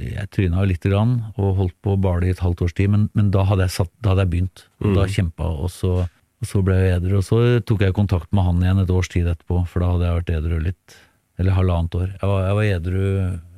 jeg 0.00 0.30
tryna 0.32 0.64
litt 0.64 0.86
grann, 0.86 1.18
og 1.36 1.58
holdt 1.58 1.76
på 1.84 1.92
å 1.92 2.00
bale 2.00 2.30
i 2.30 2.32
et 2.32 2.40
halvt 2.40 2.62
års 2.64 2.76
tid, 2.78 2.88
men, 2.94 3.10
men 3.12 3.28
da, 3.34 3.44
hadde 3.50 3.66
jeg 3.66 3.74
satt, 3.74 3.92
da 4.00 4.14
hadde 4.14 4.24
jeg 4.24 4.32
begynt. 4.32 4.64
Og 4.80 4.96
Da 4.96 5.04
kjempa, 5.12 5.50
og 5.60 5.68
så, 5.74 5.92
og 6.40 6.48
så 6.48 6.62
ble 6.64 6.78
jeg 6.78 6.96
edru. 6.96 7.18
Og 7.18 7.26
så 7.26 7.42
tok 7.68 7.84
jeg 7.84 7.96
kontakt 7.98 8.32
med 8.32 8.48
han 8.48 8.64
igjen 8.64 8.80
et 8.80 8.94
års 8.96 9.12
tid 9.12 9.28
etterpå, 9.28 9.66
for 9.68 9.84
da 9.84 9.92
hadde 9.92 10.08
jeg 10.08 10.20
vært 10.22 10.34
edru 10.38 10.56
litt. 10.70 10.96
Eller 11.40 11.56
halvannet 11.56 11.94
år. 11.96 12.08
Jeg 12.16 12.28
var, 12.32 12.40
jeg 12.46 12.56
var 12.56 12.70
edru 12.78 13.04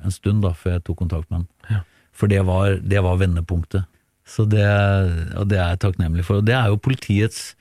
en 0.03 0.15
stund 0.15 0.43
da, 0.43 0.51
før 0.55 0.75
jeg 0.77 0.83
tok 0.87 0.99
kontakt 0.99 1.31
med 1.31 1.45
han. 1.45 1.81
For 2.13 2.31
det 2.31 2.43
var, 2.47 2.77
det 2.83 2.99
var 3.03 3.17
vendepunktet. 3.23 3.87
Så 4.23 4.45
det, 4.47 4.63
og 5.35 5.49
det 5.51 5.59
er 5.59 5.73
jeg 5.73 5.83
takknemlig 5.83 6.25
for. 6.27 6.39
Og 6.39 6.47
det 6.47 6.55
er 6.55 6.71
jo 6.71 6.79
politiets 6.79 7.53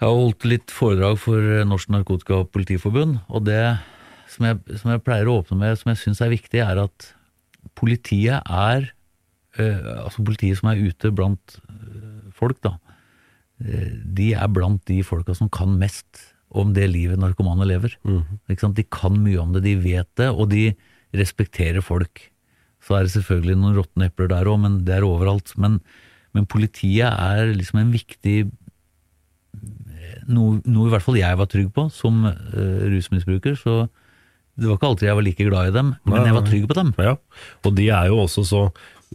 Jeg 0.00 0.06
har 0.08 0.16
holdt 0.16 0.46
litt 0.48 0.72
foredrag 0.72 1.18
for 1.20 1.64
Norsk 1.68 1.90
Narkotika- 1.92 2.38
og 2.40 2.52
Politiforbund, 2.54 3.18
og 3.28 3.44
det 3.44 3.60
som 4.30 4.46
jeg, 4.46 4.78
som 4.80 4.94
jeg 4.94 5.02
pleier 5.04 5.28
å 5.28 5.40
åpne 5.42 5.58
med, 5.60 5.76
som 5.76 5.90
jeg 5.92 6.00
syns 6.00 6.22
er 6.24 6.32
viktig, 6.32 6.62
er 6.64 6.80
at 6.86 7.10
politiet 7.76 8.40
er 8.46 8.86
øh, 9.58 10.06
Altså 10.06 10.24
politiet 10.24 10.56
som 10.60 10.70
er 10.70 10.80
ute 10.80 11.10
blant 11.12 11.58
eh, 11.68 12.30
folk, 12.32 12.60
da. 12.64 12.78
eh, 13.60 13.90
de 14.04 14.32
er 14.32 14.48
blant 14.48 14.80
de 14.88 15.02
folka 15.04 15.36
som 15.36 15.50
kan 15.52 15.76
mest 15.76 16.30
om 16.50 16.72
det 16.74 16.88
livet 16.90 17.20
narkomane 17.20 17.66
lever. 17.68 17.92
Ikke 18.50 18.64
sant? 18.64 18.78
De 18.78 18.86
kan 18.88 19.14
mye 19.20 19.38
om 19.38 19.52
det, 19.54 19.62
de 19.68 19.76
vet 19.78 20.08
det, 20.18 20.30
og 20.32 20.48
de 20.50 20.72
respekterer 21.14 21.84
folk. 21.84 22.30
Så 22.84 22.96
er 22.96 23.06
det 23.06 23.14
selvfølgelig 23.14 23.58
noen 23.60 23.76
råtne 23.76 24.08
epler 24.08 24.30
der 24.32 24.48
òg, 24.48 24.62
men 24.62 24.80
det 24.86 24.96
er 24.96 25.06
overalt. 25.06 25.52
Men, 25.60 25.78
men 26.36 26.48
politiet 26.48 27.10
er 27.10 27.52
liksom 27.52 27.82
en 27.82 27.92
viktig 27.92 28.36
noe, 30.30 30.60
noe 30.64 30.88
i 30.88 30.92
hvert 30.92 31.04
fall 31.04 31.18
jeg 31.20 31.38
var 31.38 31.48
trygg 31.50 31.70
på 31.76 31.86
som 31.94 32.24
uh, 32.26 32.82
rusmisbruker. 32.92 33.56
Så 33.58 33.84
det 34.60 34.68
var 34.68 34.78
ikke 34.78 34.90
alltid 34.90 35.08
jeg 35.08 35.18
var 35.18 35.26
like 35.26 35.46
glad 35.48 35.70
i 35.70 35.76
dem, 35.76 35.94
men 36.08 36.26
jeg 36.26 36.36
var 36.36 36.48
trygg 36.48 36.66
på 36.70 36.76
dem. 36.76 36.92
Ja. 37.00 37.14
Og 37.64 37.76
de 37.76 37.86
er 37.94 38.10
jo 38.10 38.18
også 38.24 38.44
så 38.48 38.66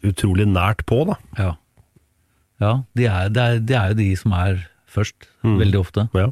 utrolig 0.05 0.47
nært 0.49 0.85
på, 0.89 1.03
da. 1.07 1.19
Ja, 1.39 1.51
ja 2.63 2.73
de 2.97 3.05
er, 3.11 3.29
de 3.29 3.43
er, 3.43 3.61
de 3.61 3.77
er 3.77 3.93
jo 3.93 3.99
de 3.99 4.09
som 4.19 4.33
er 4.37 4.65
først, 4.95 5.29
veldig 5.43 5.79
ofte. 5.81 6.07
Ja. 6.15 6.31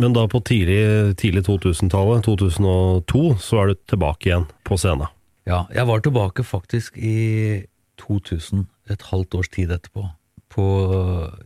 Men 0.00 0.14
da 0.14 0.24
på 0.30 0.38
tidlig, 0.46 1.16
tidlig 1.18 1.42
2000-tallet, 1.48 2.22
2002, 2.26 3.22
så 3.42 3.58
er 3.60 3.72
du 3.72 3.80
tilbake 3.90 4.30
igjen 4.30 4.46
på 4.66 4.78
scenen. 4.78 5.10
Ja, 5.46 5.64
jeg 5.74 5.86
var 5.88 5.98
tilbake 5.98 6.44
faktisk 6.44 6.98
i 6.98 7.62
2000, 7.98 8.66
et 8.90 9.02
halvt 9.02 9.34
års 9.34 9.48
tid 9.48 9.70
etterpå, 9.70 10.06
på, 10.50 10.64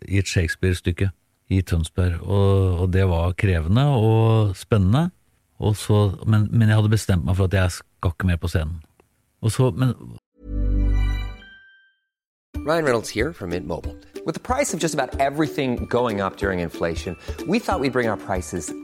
i 0.09 0.19
et 0.19 0.29
Shakespeare-stykke 0.29 1.11
i 1.49 1.61
Tønsberg. 1.63 2.23
Og, 2.23 2.81
og 2.81 2.93
det 2.93 3.09
var 3.09 3.33
krevende 3.33 3.87
og 3.87 4.57
spennende, 4.57 5.11
og 5.59 5.77
så, 5.77 6.17
men, 6.27 6.49
men 6.51 6.69
jeg 6.69 6.77
hadde 6.77 6.89
bestemt 6.89 7.25
meg 7.25 7.37
for 7.37 7.45
at 7.45 7.55
jeg 7.55 7.71
skal 7.71 8.15
ikke 8.15 8.27
mer 8.27 8.37
på 8.37 8.49
scenen. 8.49 8.83
Så, 9.49 9.71
men 9.71 9.93
Ryan 12.65 12.87
Reynolds 12.87 13.11
her 13.11 13.33
fra 13.33 13.47
Mint 13.47 13.67
Mobile. 13.67 13.95
Med 14.27 14.35
prisen 14.41 14.81
på 14.81 14.85
nesten 14.87 15.01
alt 15.01 15.55
som 15.55 15.89
går 15.89 16.23
opp 16.25 16.43
under 16.43 16.65
inflasjonen, 16.65 17.19
trodde 17.39 17.53
vi 17.53 17.61
at 17.61 17.83
vi 17.83 17.91
skulle 17.91 17.93
bringe 17.93 18.17
prisene 18.17 18.27
prices 18.27 18.84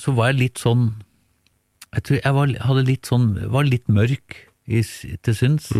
Så 0.00 0.14
var 0.16 0.32
jeg 0.32 0.40
litt 0.40 0.62
sånn 0.62 0.90
Jeg 1.94 2.04
tror 2.06 2.18
jeg 2.18 2.36
var, 2.36 2.52
hadde 2.68 2.84
litt 2.88 3.08
sånn 3.08 3.30
Var 3.52 3.68
litt 3.68 3.88
mørk 3.88 4.36
i, 4.66 4.82
til 4.82 5.36
syns. 5.38 5.70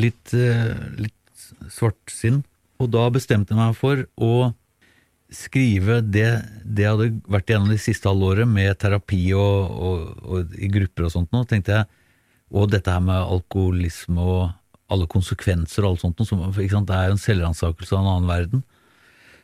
Litt, 0.00 0.32
eh, 0.32 0.70
litt 1.02 1.46
svartsinn. 1.66 2.44
Og 2.80 2.92
da 2.94 3.08
bestemte 3.12 3.52
jeg 3.52 3.58
meg 3.58 3.74
for 3.76 4.04
å 4.22 4.52
skrive 5.34 6.00
det, 6.02 6.28
det 6.64 6.86
jeg 6.86 6.94
hadde 6.94 7.08
vært 7.30 7.50
igjennom 7.50 7.70
det 7.70 7.80
siste 7.82 8.10
halvåret 8.10 8.48
med 8.50 8.78
terapi 8.80 9.20
og, 9.38 9.74
og, 9.74 10.22
og 10.26 10.54
i 10.58 10.70
grupper 10.72 11.06
og 11.06 11.12
sånt 11.14 11.34
nå, 11.34 11.44
tenkte 11.50 11.76
jeg, 11.76 11.88
og 12.50 12.70
dette 12.72 12.90
her 12.90 13.02
med 13.04 13.18
alkoholisme 13.18 14.18
og 14.18 14.40
alle 14.90 15.06
konsekvenser 15.10 15.86
og 15.86 15.92
alt 15.92 16.02
sånt, 16.02 16.22
som, 16.26 16.42
det 16.50 16.96
er 16.96 17.10
jo 17.10 17.14
en 17.14 17.22
selvransakelse 17.22 17.94
av 17.94 18.00
en 18.00 18.12
annen 18.16 18.30
verden. 18.30 18.64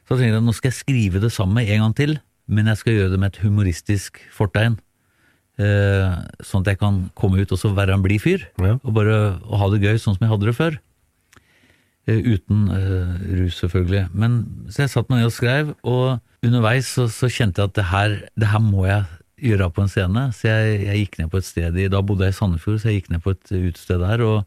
Så 0.07 0.16
tenkte 0.16 0.33
jeg 0.33 0.46
nå 0.46 0.55
skal 0.57 0.72
jeg 0.72 0.81
skrive 0.81 1.22
det 1.22 1.31
samme 1.35 1.62
en 1.62 1.85
gang 1.85 1.94
til, 1.98 2.16
men 2.48 2.66
jeg 2.70 2.78
skal 2.80 2.94
gjøre 2.98 3.12
det 3.14 3.20
med 3.22 3.32
et 3.35 3.42
humoristisk 3.44 4.20
fortegn. 4.35 4.78
Eh, 5.59 6.16
sånn 6.44 6.62
at 6.66 6.74
jeg 6.74 6.78
kan 6.82 6.98
komme 7.16 7.40
ut 7.40 7.52
og 7.54 7.59
så 7.59 7.70
være 7.74 7.94
en 7.96 8.02
blid 8.04 8.20
fyr, 8.20 8.42
Ja. 8.61 8.74
og 8.85 8.92
bare 8.94 9.40
og 9.40 9.56
ha 9.59 9.68
det 9.72 9.82
gøy 9.87 9.96
sånn 9.98 10.16
som 10.18 10.26
jeg 10.26 10.32
hadde 10.35 10.46
det 10.50 10.56
før. 10.59 10.78
Eh, 12.06 12.20
uten 12.22 12.68
eh, 12.70 13.14
rus, 13.40 13.56
selvfølgelig. 13.62 14.04
Men, 14.14 14.37
så 14.70 14.85
jeg 14.85 14.92
satt 14.92 15.09
meg 15.11 15.22
ned 15.24 15.30
og 15.30 15.35
skrev, 15.35 15.72
og 15.82 16.20
underveis 16.46 16.87
så, 16.92 17.09
så 17.11 17.26
kjente 17.32 17.62
jeg 17.64 17.72
at 17.72 17.78
det 17.80 17.87
her, 17.90 18.18
det 18.38 18.50
her 18.52 18.62
må 18.62 18.85
jeg 18.87 19.04
gjøre 19.50 19.70
på 19.74 19.82
en 19.82 19.90
scene. 19.90 20.26
Så 20.37 20.46
jeg, 20.52 20.76
jeg 20.87 21.00
gikk 21.02 21.18
ned 21.18 21.32
på 21.32 21.40
et 21.42 21.48
sted 21.48 21.76
i 21.82 21.88
Da 21.92 22.00
bodde 22.06 22.28
jeg 22.28 22.37
i 22.37 22.38
Sandefjord, 22.38 22.78
så 22.80 22.92
jeg 22.92 23.00
gikk 23.02 23.11
ned 23.16 23.24
på 23.24 23.35
et 23.35 23.50
utested 23.56 24.00
der 24.04 24.22
og, 24.24 24.44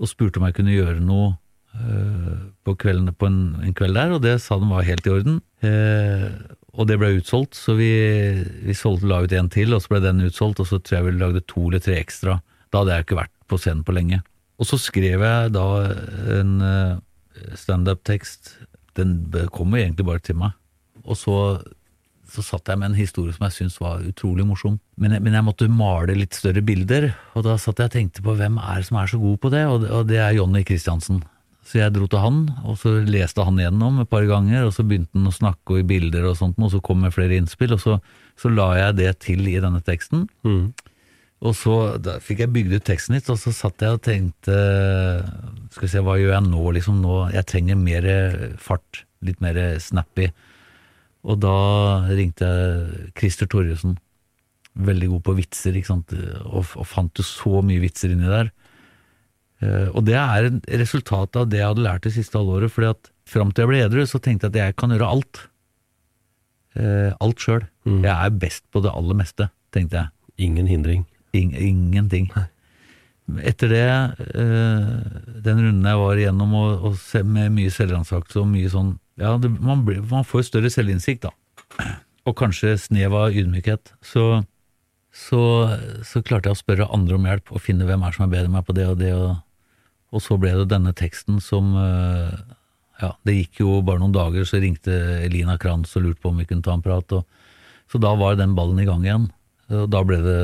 og 0.00 0.10
spurte 0.10 0.40
om 0.40 0.46
jeg 0.48 0.56
kunne 0.56 0.74
gjøre 0.74 1.02
noe 1.04 1.34
eh, 1.76 2.40
på, 2.64 2.74
kvelden, 2.80 3.12
på 3.14 3.28
en, 3.28 3.40
en 3.62 3.74
kveld 3.76 3.94
der, 4.00 4.14
og 4.16 4.22
det 4.24 4.38
sa 4.42 4.56
de 4.62 4.70
var 4.70 4.86
helt 4.88 5.06
i 5.06 5.12
orden. 5.18 5.42
Og 6.74 6.88
det 6.90 6.96
ble 6.98 7.12
utsolgt, 7.20 7.54
så 7.54 7.76
vi, 7.78 7.92
vi 8.66 8.74
solgte, 8.74 9.06
la 9.06 9.20
ut 9.22 9.34
en 9.36 9.50
til, 9.52 9.74
og 9.76 9.82
så 9.82 9.92
ble 9.92 10.00
den 10.02 10.24
utsolgt, 10.26 10.62
og 10.62 10.66
så 10.66 10.80
tror 10.82 10.98
jeg 10.98 11.06
vi 11.06 11.16
lagde 11.20 11.44
to 11.46 11.68
eller 11.68 11.82
tre 11.82 12.00
ekstra. 12.00 12.40
Da 12.72 12.82
hadde 12.82 12.96
jeg 12.96 13.06
ikke 13.06 13.20
vært 13.20 13.34
på 13.50 13.58
scenen 13.62 13.84
på 13.86 13.94
lenge. 13.94 14.20
Og 14.58 14.66
så 14.66 14.78
skrev 14.80 15.22
jeg 15.22 15.54
da 15.54 15.66
en 16.40 16.52
eh, 16.64 16.98
standup-tekst. 17.58 18.56
Den 18.98 19.16
kom 19.54 19.74
jo 19.74 19.82
egentlig 19.82 20.06
bare 20.08 20.22
til 20.22 20.38
meg. 20.40 20.54
Og 21.04 21.18
så, 21.18 21.36
så 22.30 22.42
satt 22.42 22.70
jeg 22.70 22.80
med 22.80 22.92
en 22.92 22.98
historie 22.98 23.34
som 23.34 23.46
jeg 23.46 23.56
syntes 23.58 23.78
var 23.82 24.02
utrolig 24.06 24.46
morsom. 24.46 24.80
Men 24.98 25.14
jeg, 25.14 25.24
men 25.26 25.38
jeg 25.38 25.46
måtte 25.46 25.70
male 25.70 26.16
litt 26.18 26.38
større 26.38 26.62
bilder, 26.66 27.12
og 27.34 27.46
da 27.46 27.58
satt 27.60 27.82
jeg 27.82 27.90
og 27.90 27.94
tenkte 27.94 28.24
på 28.26 28.34
hvem 28.38 28.58
er 28.62 28.82
det 28.82 28.88
som 28.90 28.98
er 29.02 29.10
så 29.10 29.20
god 29.22 29.38
på 29.42 29.52
det, 29.54 29.64
og 29.70 29.80
det, 29.84 29.92
og 29.94 30.10
det 30.10 30.20
er 30.22 30.38
Jonny 30.38 30.64
Christiansen. 30.66 31.22
Så 31.64 31.78
jeg 31.80 31.94
dro 31.94 32.06
til 32.10 32.20
han, 32.20 32.40
og 32.68 32.76
så 32.76 32.98
leste 33.08 33.44
han 33.46 33.56
gjennom 33.60 34.02
et 34.02 34.10
par 34.10 34.26
ganger, 34.28 34.66
og 34.66 34.74
så 34.76 34.84
begynte 34.84 35.16
han 35.16 35.30
å 35.30 35.32
snakke 35.32 35.78
i 35.80 35.86
bilder 35.88 36.26
og 36.28 36.36
sånt, 36.36 36.58
og 36.60 36.72
så 36.74 36.80
kom 36.84 37.00
med 37.00 37.14
flere 37.14 37.38
innspill, 37.40 37.72
og 37.76 37.80
så, 37.80 37.96
så 38.36 38.50
la 38.52 38.68
jeg 38.76 38.98
det 39.00 39.12
til 39.24 39.48
i 39.48 39.56
denne 39.62 39.80
teksten. 39.84 40.26
Og 41.44 41.56
så 41.56 41.74
da 42.00 42.18
fikk 42.24 42.44
jeg 42.44 42.52
bygd 42.54 42.76
ut 42.76 42.86
teksten 42.88 43.16
litt, 43.16 43.28
og 43.32 43.40
så 43.40 43.52
satt 43.52 43.82
jeg 43.84 43.96
og 43.96 44.04
tenkte 44.04 44.54
Skal 45.74 45.86
vi 45.86 45.90
se, 45.92 46.02
hva 46.04 46.14
gjør 46.20 46.36
jeg 46.36 46.46
nå, 46.46 46.62
liksom 46.76 47.02
nå? 47.02 47.16
Jeg 47.34 47.48
trenger 47.50 47.80
mer 47.80 48.08
fart, 48.60 49.02
litt 49.24 49.42
mer 49.44 49.58
snappy. 49.82 50.30
Og 51.24 51.40
da 51.40 51.56
ringte 52.12 52.48
jeg 52.48 53.12
Christer 53.16 53.48
Torjussen, 53.48 53.96
veldig 54.84 55.10
god 55.14 55.24
på 55.24 55.36
vitser, 55.40 55.76
ikke 55.76 55.92
sant, 55.94 56.12
og, 56.44 56.68
og 56.76 56.88
fant 56.88 57.20
jo 57.20 57.24
så 57.26 57.64
mye 57.64 57.82
vitser 57.82 58.12
inni 58.12 58.28
der. 58.28 58.52
Eh, 59.64 59.88
Og 59.96 60.04
det 60.06 60.16
er 60.20 60.50
et 60.50 60.70
resultat 60.84 61.36
av 61.40 61.48
det 61.48 61.62
jeg 61.62 61.70
hadde 61.72 61.86
lært 61.86 62.04
det 62.06 62.12
siste 62.18 62.36
halvåret, 62.38 62.72
fordi 62.74 62.92
at 62.92 63.10
fram 63.30 63.50
til 63.52 63.64
jeg 63.64 63.70
ble 63.72 63.82
edru, 63.86 64.04
så 64.06 64.20
tenkte 64.20 64.50
jeg 64.50 64.54
at 64.54 64.60
jeg 64.60 64.76
kan 64.82 64.92
gjøre 64.92 65.08
alt. 65.16 65.44
Eh, 66.76 67.12
Alt 67.22 67.38
sjøl. 67.44 67.64
Jeg 67.86 68.10
er 68.14 68.30
best 68.40 68.64
på 68.74 68.82
det 68.84 68.92
aller 68.92 69.16
meste, 69.18 69.48
tenkte 69.74 70.02
jeg. 70.02 70.10
Ingen 70.48 70.66
hindring. 70.66 71.04
In 71.34 71.52
ingenting. 71.54 72.28
Etter 73.40 73.70
det, 73.72 73.84
eh, 74.36 74.88
den 75.46 75.60
runden 75.62 75.86
jeg 75.88 76.00
var 76.02 76.18
igjennom 76.20 76.52
og, 76.58 76.84
og 76.90 76.96
se, 77.00 77.22
med 77.24 77.54
mye 77.56 77.70
selvransakelse 77.72 78.42
og 78.42 78.50
mye 78.50 78.68
sånn 78.68 78.98
Ja, 79.16 79.36
det, 79.38 79.48
man, 79.62 79.84
ble, 79.86 80.00
man 80.10 80.26
får 80.26 80.42
større 80.48 80.68
selvinnsikt, 80.74 81.22
da. 81.28 81.30
Og 82.26 82.34
kanskje 82.36 82.72
snev 82.82 83.14
av 83.14 83.30
ydmykhet. 83.36 83.92
Så, 84.02 84.42
så, 85.14 85.40
så 86.02 86.22
klarte 86.26 86.50
jeg 86.50 86.56
å 86.56 86.58
spørre 86.58 86.88
andre 86.92 87.14
om 87.14 87.28
hjelp 87.30 87.52
og 87.54 87.62
finne 87.62 87.86
hvem 87.86 88.02
er 88.02 88.16
som 88.16 88.24
er 88.26 88.32
bedre 88.32 88.50
enn 88.50 88.56
meg 88.56 88.66
på 88.66 88.74
det 88.74 88.88
og 88.90 88.98
det. 88.98 89.12
Og, 89.14 89.36
og 90.14 90.22
så 90.22 90.38
ble 90.38 90.52
det 90.60 90.70
denne 90.70 90.94
teksten 90.96 91.40
som 91.42 91.74
eh, 91.80 92.34
Ja, 93.02 93.10
det 93.26 93.34
gikk 93.34 93.64
jo 93.64 93.80
bare 93.82 93.98
noen 93.98 94.14
dager, 94.14 94.46
så 94.46 94.60
ringte 94.62 94.94
Elina 95.24 95.56
Kranz 95.60 95.96
og 95.98 96.04
lurte 96.04 96.22
på 96.22 96.30
om 96.30 96.38
vi 96.38 96.46
kunne 96.46 96.62
ta 96.62 96.76
en 96.76 96.84
prat. 96.84 97.16
Og, 97.16 97.24
så 97.90 97.98
da 98.00 98.12
var 98.16 98.38
den 98.38 98.54
ballen 98.54 98.78
i 98.78 98.86
gang 98.86 99.02
igjen. 99.02 99.26
Og 99.74 99.88
da 99.90 100.02
ble 100.06 100.20
det 100.22 100.42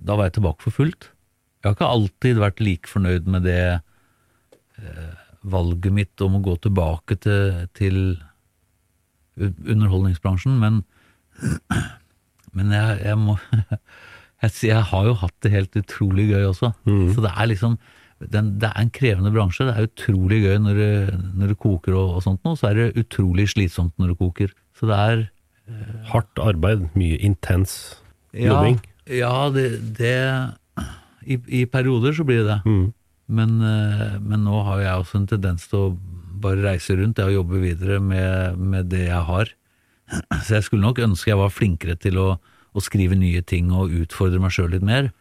Da 0.00 0.14
var 0.16 0.28
jeg 0.28 0.38
tilbake 0.38 0.64
for 0.64 0.72
fullt. 0.72 1.10
Jeg 1.60 1.68
har 1.68 1.74
ikke 1.76 1.90
alltid 1.92 2.38
vært 2.40 2.62
like 2.64 2.88
fornøyd 2.88 3.26
med 3.28 3.44
det 3.44 3.64
eh, 4.80 5.10
valget 5.42 5.92
mitt 5.92 6.22
om 6.24 6.38
å 6.38 6.44
gå 6.44 6.54
tilbake 6.64 7.18
til, 7.20 7.66
til 7.76 7.98
underholdningsbransjen, 9.40 10.56
men, 10.60 10.80
men 12.56 12.72
jeg, 12.72 12.96
jeg 13.04 13.18
må 13.20 13.36
jeg, 14.44 14.52
jeg 14.70 14.82
har 14.92 15.08
jo 15.08 15.16
hatt 15.20 15.36
det 15.44 15.52
helt 15.52 15.76
utrolig 15.82 16.30
gøy 16.30 16.46
også. 16.48 16.72
Så 16.86 17.24
det 17.24 17.32
er 17.34 17.50
liksom 17.50 17.76
den, 18.20 18.58
Det 18.60 18.68
er 18.68 18.80
en 18.82 18.92
krevende 18.92 19.32
bransje. 19.32 19.64
Det 19.64 19.74
er 19.76 19.88
utrolig 19.88 20.42
gøy 20.44 20.56
når 20.60 20.80
det, 20.80 20.94
når 21.40 21.52
det 21.52 21.58
koker 21.62 21.96
og, 21.96 22.16
og 22.18 22.24
sånt 22.24 22.44
og 22.44 22.58
så 22.60 22.70
er 22.70 22.78
det 22.78 23.04
utrolig 23.04 23.48
slitsomt 23.48 23.94
når 23.98 24.12
det 24.12 24.18
koker. 24.20 24.56
Så 24.76 24.88
det 24.90 24.98
er 24.98 25.28
Hardt 26.10 26.40
arbeid, 26.42 26.88
mye 26.98 27.14
intens 27.22 27.74
ja, 28.34 28.50
jobbing. 28.50 28.80
ja, 29.06 29.34
det, 29.54 29.66
det 29.98 30.16
i, 31.22 31.36
I 31.60 31.66
perioder 31.70 32.14
så 32.16 32.24
blir 32.26 32.42
det 32.42 32.48
det. 32.48 32.58
Men, 33.30 33.60
eh, 33.62 34.16
men 34.18 34.42
nå 34.46 34.62
har 34.66 34.82
jeg 34.82 35.04
også 35.04 35.20
en 35.20 35.28
tendens 35.30 35.68
til 35.70 35.78
å 35.78 35.90
bare 36.42 36.64
reise 36.64 36.96
rundt 36.98 37.20
og 37.22 37.34
jobbe 37.34 37.60
videre 37.62 38.00
med, 38.02 38.58
med 38.58 38.90
det 38.90 39.06
jeg 39.06 39.22
har. 39.28 39.52
Så 40.42 40.56
jeg 40.56 40.66
skulle 40.66 40.88
nok 40.88 40.98
ønske 41.04 41.30
jeg 41.30 41.38
var 41.38 41.52
flinkere 41.54 41.94
til 42.00 42.18
å, 42.18 42.28
å 42.74 42.82
skrive 42.82 43.18
nye 43.18 43.42
ting 43.46 43.70
og 43.70 43.94
utfordre 43.94 44.40
meg 44.42 44.54
sjøl 44.56 44.72
litt 44.74 44.86
mer. 44.86 45.12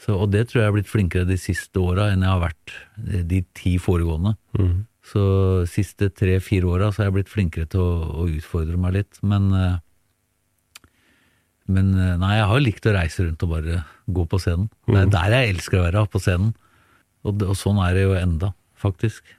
Så, 0.00 0.16
og 0.18 0.32
det 0.32 0.48
tror 0.48 0.58
jeg 0.58 0.64
jeg 0.64 0.72
har 0.72 0.76
blitt 0.76 0.90
flinkere 0.90 1.28
de 1.28 1.36
siste 1.40 1.80
åra 1.80 2.10
enn 2.12 2.24
jeg 2.26 2.32
har 2.32 2.42
vært 2.42 2.74
de 3.30 3.40
ti 3.56 3.76
foregående. 3.80 4.34
Så 5.04 5.22
siste 5.68 6.08
tre-fire 6.16 6.68
åra 6.68 6.90
så 6.90 7.02
har 7.02 7.10
jeg 7.10 7.16
blitt 7.18 7.32
flinkere 7.32 7.68
til 7.70 7.82
å, 7.84 8.24
å 8.24 8.28
utfordre 8.32 8.78
meg 8.80 8.96
litt. 8.96 9.20
Men, 9.22 9.50
eh, 9.52 10.88
men 11.68 11.92
eh, 11.92 12.14
nei, 12.20 12.34
jeg 12.38 12.50
har 12.50 12.64
likt 12.64 12.88
å 12.88 12.94
reise 12.96 13.26
rundt 13.26 13.44
og 13.44 13.52
bare 13.52 13.82
gå 14.16 14.24
på 14.28 14.40
scenen. 14.40 14.70
Det 14.88 15.02
er 15.02 15.12
der 15.12 15.36
jeg 15.36 15.54
elsker 15.54 15.80
å 15.80 15.86
være, 15.86 16.06
på 16.08 16.22
scenen. 16.24 16.54
Og, 17.24 17.44
og 17.44 17.56
sånn 17.56 17.80
er 17.84 17.96
det 17.96 18.06
jo 18.06 18.16
enda, 18.16 18.52
faktisk. 18.80 19.36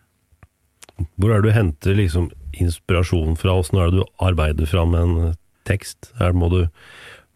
Hvor 1.18 1.34
er 1.34 1.42
det 1.42 1.50
du 1.50 1.58
henter 1.58 1.98
liksom 1.98 2.30
inspirasjon 2.62 3.36
fra? 3.40 3.58
Åssen 3.60 3.82
er 3.82 3.90
det 3.90 4.00
du 4.00 4.06
arbeider 4.24 4.70
fram 4.70 4.96
en 4.98 5.18
tekst? 5.68 6.12
Er, 6.22 6.38
må 6.38 6.50
du 6.54 6.62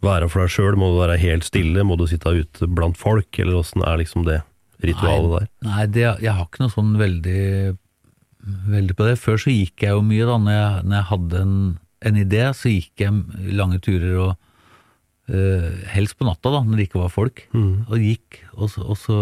være 0.06 0.30
for 0.32 0.44
deg 0.44 0.54
sjøl? 0.54 0.78
Må 0.80 0.94
du 0.94 1.00
være 1.02 1.20
helt 1.22 1.48
stille? 1.48 1.84
Må 1.88 1.98
du 2.00 2.06
sitte 2.10 2.32
ute 2.32 2.70
blant 2.72 2.98
folk? 3.00 3.30
Eller 3.42 3.60
åssen 3.60 3.84
er 3.86 4.00
liksom 4.02 4.26
det 4.28 4.42
ritualet 4.86 5.34
der? 5.36 5.48
Nei, 5.68 5.86
det, 5.92 6.06
jeg 6.24 6.36
har 6.36 6.46
ikke 6.46 6.64
noe 6.64 6.74
sånn 6.74 6.94
veldig, 7.00 7.46
veldig 8.76 8.98
på 9.00 9.08
det. 9.10 9.16
Før 9.20 9.42
så 9.44 9.54
gikk 9.54 9.86
jeg 9.86 9.96
jo 9.98 10.04
mye, 10.06 10.28
da. 10.30 10.38
Når 10.46 10.56
jeg, 10.58 10.84
når 10.86 11.00
jeg 11.00 11.10
hadde 11.14 11.42
en, 11.46 11.56
en 12.12 12.22
idé, 12.24 12.44
så 12.56 12.72
gikk 12.74 13.04
jeg 13.06 13.56
lange 13.60 13.82
turer 13.84 14.20
og 14.24 14.36
øh, 15.30 15.72
Helst 15.96 16.18
på 16.20 16.28
natta, 16.28 16.54
da, 16.56 16.64
når 16.64 16.80
det 16.80 16.88
ikke 16.90 17.04
var 17.04 17.12
folk. 17.14 17.44
Og 17.92 17.98
gikk, 18.00 18.44
og 18.56 18.72
så, 18.72 18.86
og 18.86 18.98
så 19.02 19.20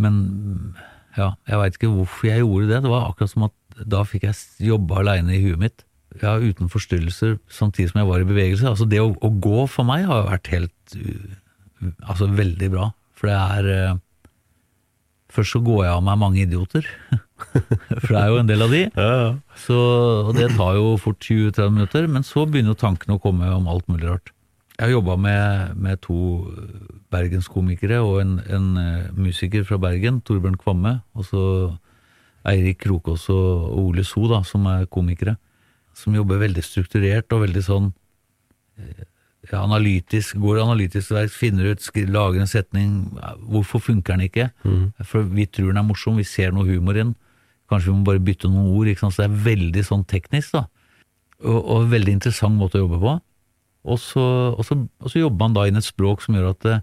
Men 0.00 0.74
ja, 1.18 1.32
jeg 1.50 1.58
veit 1.60 1.74
ikke 1.76 1.92
hvorfor 1.92 2.28
jeg 2.30 2.42
gjorde 2.42 2.68
det. 2.70 2.82
Det 2.86 2.90
var 2.90 3.08
akkurat 3.10 3.30
som 3.34 3.46
at 3.50 3.86
da 3.90 4.02
fikk 4.04 4.26
jeg 4.28 4.36
jobbe 4.70 4.98
aleine 5.00 5.34
i 5.36 5.40
huet 5.42 5.60
mitt. 5.60 5.84
Ja, 6.18 6.34
uten 6.42 6.70
forstyrrelser, 6.72 7.36
samtidig 7.46 7.92
som 7.92 8.00
jeg 8.02 8.08
var 8.10 8.22
i 8.22 8.28
bevegelse. 8.28 8.66
Altså 8.66 8.86
Det 8.90 8.98
å, 8.98 9.12
å 9.14 9.30
gå 9.30 9.66
for 9.70 9.86
meg 9.86 10.08
har 10.10 10.26
vært 10.26 10.50
helt 10.54 10.96
Altså 12.04 12.26
veldig 12.28 12.68
bra. 12.74 12.90
For 13.16 13.30
det 13.30 13.36
er 13.36 13.68
eh, 13.72 13.98
Først 15.30 15.54
så 15.54 15.60
går 15.62 15.84
jeg 15.84 15.94
av 15.94 16.02
meg 16.02 16.18
mange 16.18 16.42
idioter. 16.42 16.86
For 18.02 18.10
det 18.10 18.18
er 18.18 18.32
jo 18.32 18.40
en 18.40 18.48
del 18.48 18.64
av 18.64 18.72
de. 18.74 18.80
Ja, 18.88 19.10
ja. 19.20 19.28
Så, 19.62 19.76
og 20.26 20.32
det 20.34 20.48
tar 20.58 20.74
jo 20.74 20.96
fort 20.98 21.22
20-30 21.22 21.70
minutter, 21.76 22.08
men 22.10 22.26
så 22.26 22.42
begynner 22.50 22.74
jo 22.74 22.80
tankene 22.80 23.14
å 23.14 23.22
komme 23.22 23.46
om 23.54 23.68
alt 23.70 23.86
mulig 23.86 24.08
rart. 24.10 24.32
Jeg 24.74 24.88
har 24.88 24.96
jobba 24.96 25.14
med, 25.22 25.76
med 25.78 26.00
to 26.02 26.18
bergenskomikere 27.14 28.00
og 28.02 28.18
en, 28.24 28.34
en 28.50 28.68
eh, 28.82 29.06
musiker 29.14 29.62
fra 29.68 29.78
Bergen, 29.78 30.18
Torbjørn 30.26 30.58
Kvamme, 30.58 30.96
og 31.14 31.28
så 31.30 31.44
Eirik 32.50 32.80
Krokås 32.82 33.28
og 33.30 33.70
Ole 33.76 34.02
So, 34.08 34.24
da, 34.30 34.42
som 34.46 34.66
er 34.72 34.90
komikere. 34.90 35.36
Som 35.96 36.16
jobber 36.16 36.40
veldig 36.42 36.62
strukturert 36.64 37.32
og 37.34 37.44
veldig 37.44 37.62
sånn 37.66 37.88
eh, 38.80 39.06
ja, 39.48 39.62
analytisk, 39.62 40.36
går 40.40 40.60
analytisk 40.62 41.14
verk, 41.14 41.32
finner 41.32 41.72
ut, 41.72 41.88
lager 42.10 42.42
en 42.42 42.50
setning. 42.50 42.92
Hvorfor 43.50 43.82
funker 43.82 44.16
den 44.16 44.28
ikke? 44.28 44.50
For 45.06 45.26
vi 45.26 45.46
tror 45.46 45.72
den 45.72 45.80
er 45.80 45.88
morsom, 45.88 46.20
vi 46.20 46.28
ser 46.28 46.52
noe 46.54 46.68
humor 46.68 46.96
i 46.96 47.02
den. 47.04 47.14
Kanskje 47.70 47.90
vi 47.90 47.96
må 47.96 48.06
bare 48.08 48.22
bytte 48.22 48.50
noen 48.50 48.74
ord. 48.74 48.90
Ikke 48.90 49.04
sant? 49.04 49.16
Så 49.16 49.24
det 49.24 49.30
er 49.30 49.42
veldig 49.48 49.84
sånn 49.86 50.04
teknisk, 50.10 50.54
da. 50.58 50.66
Og, 51.40 51.58
og 51.58 51.90
veldig 51.90 52.18
interessant 52.18 52.58
måte 52.58 52.78
å 52.78 52.84
jobbe 52.84 53.00
på. 53.00 53.16
Og 53.90 54.00
så, 54.02 54.24
og, 54.52 54.64
så, 54.66 54.76
og 55.00 55.12
så 55.12 55.22
jobber 55.22 55.46
man 55.46 55.56
da 55.56 55.66
inn 55.68 55.80
et 55.80 55.86
språk 55.86 56.20
som 56.24 56.36
gjør 56.36 56.50
at 56.50 56.66
det, 56.66 56.74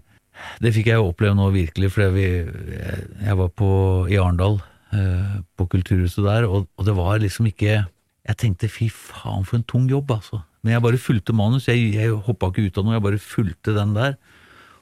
det 0.64 0.72
fikk 0.74 0.90
jeg 0.90 1.02
oppleve 1.04 1.36
nå 1.38 1.46
virkelig, 1.54 1.92
for 1.94 2.14
vi, 2.14 2.26
jeg, 2.74 3.04
jeg 3.22 3.38
var 3.38 3.52
på, 3.54 3.68
i 4.10 4.18
Arendal, 4.18 4.58
eh, 4.96 5.38
på 5.54 5.68
Kulturhuset 5.70 6.26
der, 6.26 6.48
og, 6.48 6.66
og 6.74 6.88
det 6.88 6.96
var 6.98 7.22
liksom 7.22 7.46
ikke 7.52 7.84
Jeg 8.28 8.40
tenkte 8.42 8.68
fy 8.68 8.90
faen 8.92 9.46
for 9.48 9.58
en 9.58 9.66
tung 9.68 9.88
jobb, 9.88 10.12
altså. 10.18 10.42
Men 10.62 10.74
jeg 10.74 10.84
bare 10.84 11.00
fulgte 11.00 11.36
manus, 11.36 11.68
jeg, 11.70 11.94
jeg 11.96 12.12
hoppa 12.26 12.50
ikke 12.50 12.66
ut 12.66 12.78
av 12.78 12.84
noe, 12.84 12.96
jeg 12.98 13.06
bare 13.06 13.20
fulgte 13.22 13.74
den 13.76 13.94
der. 13.96 14.16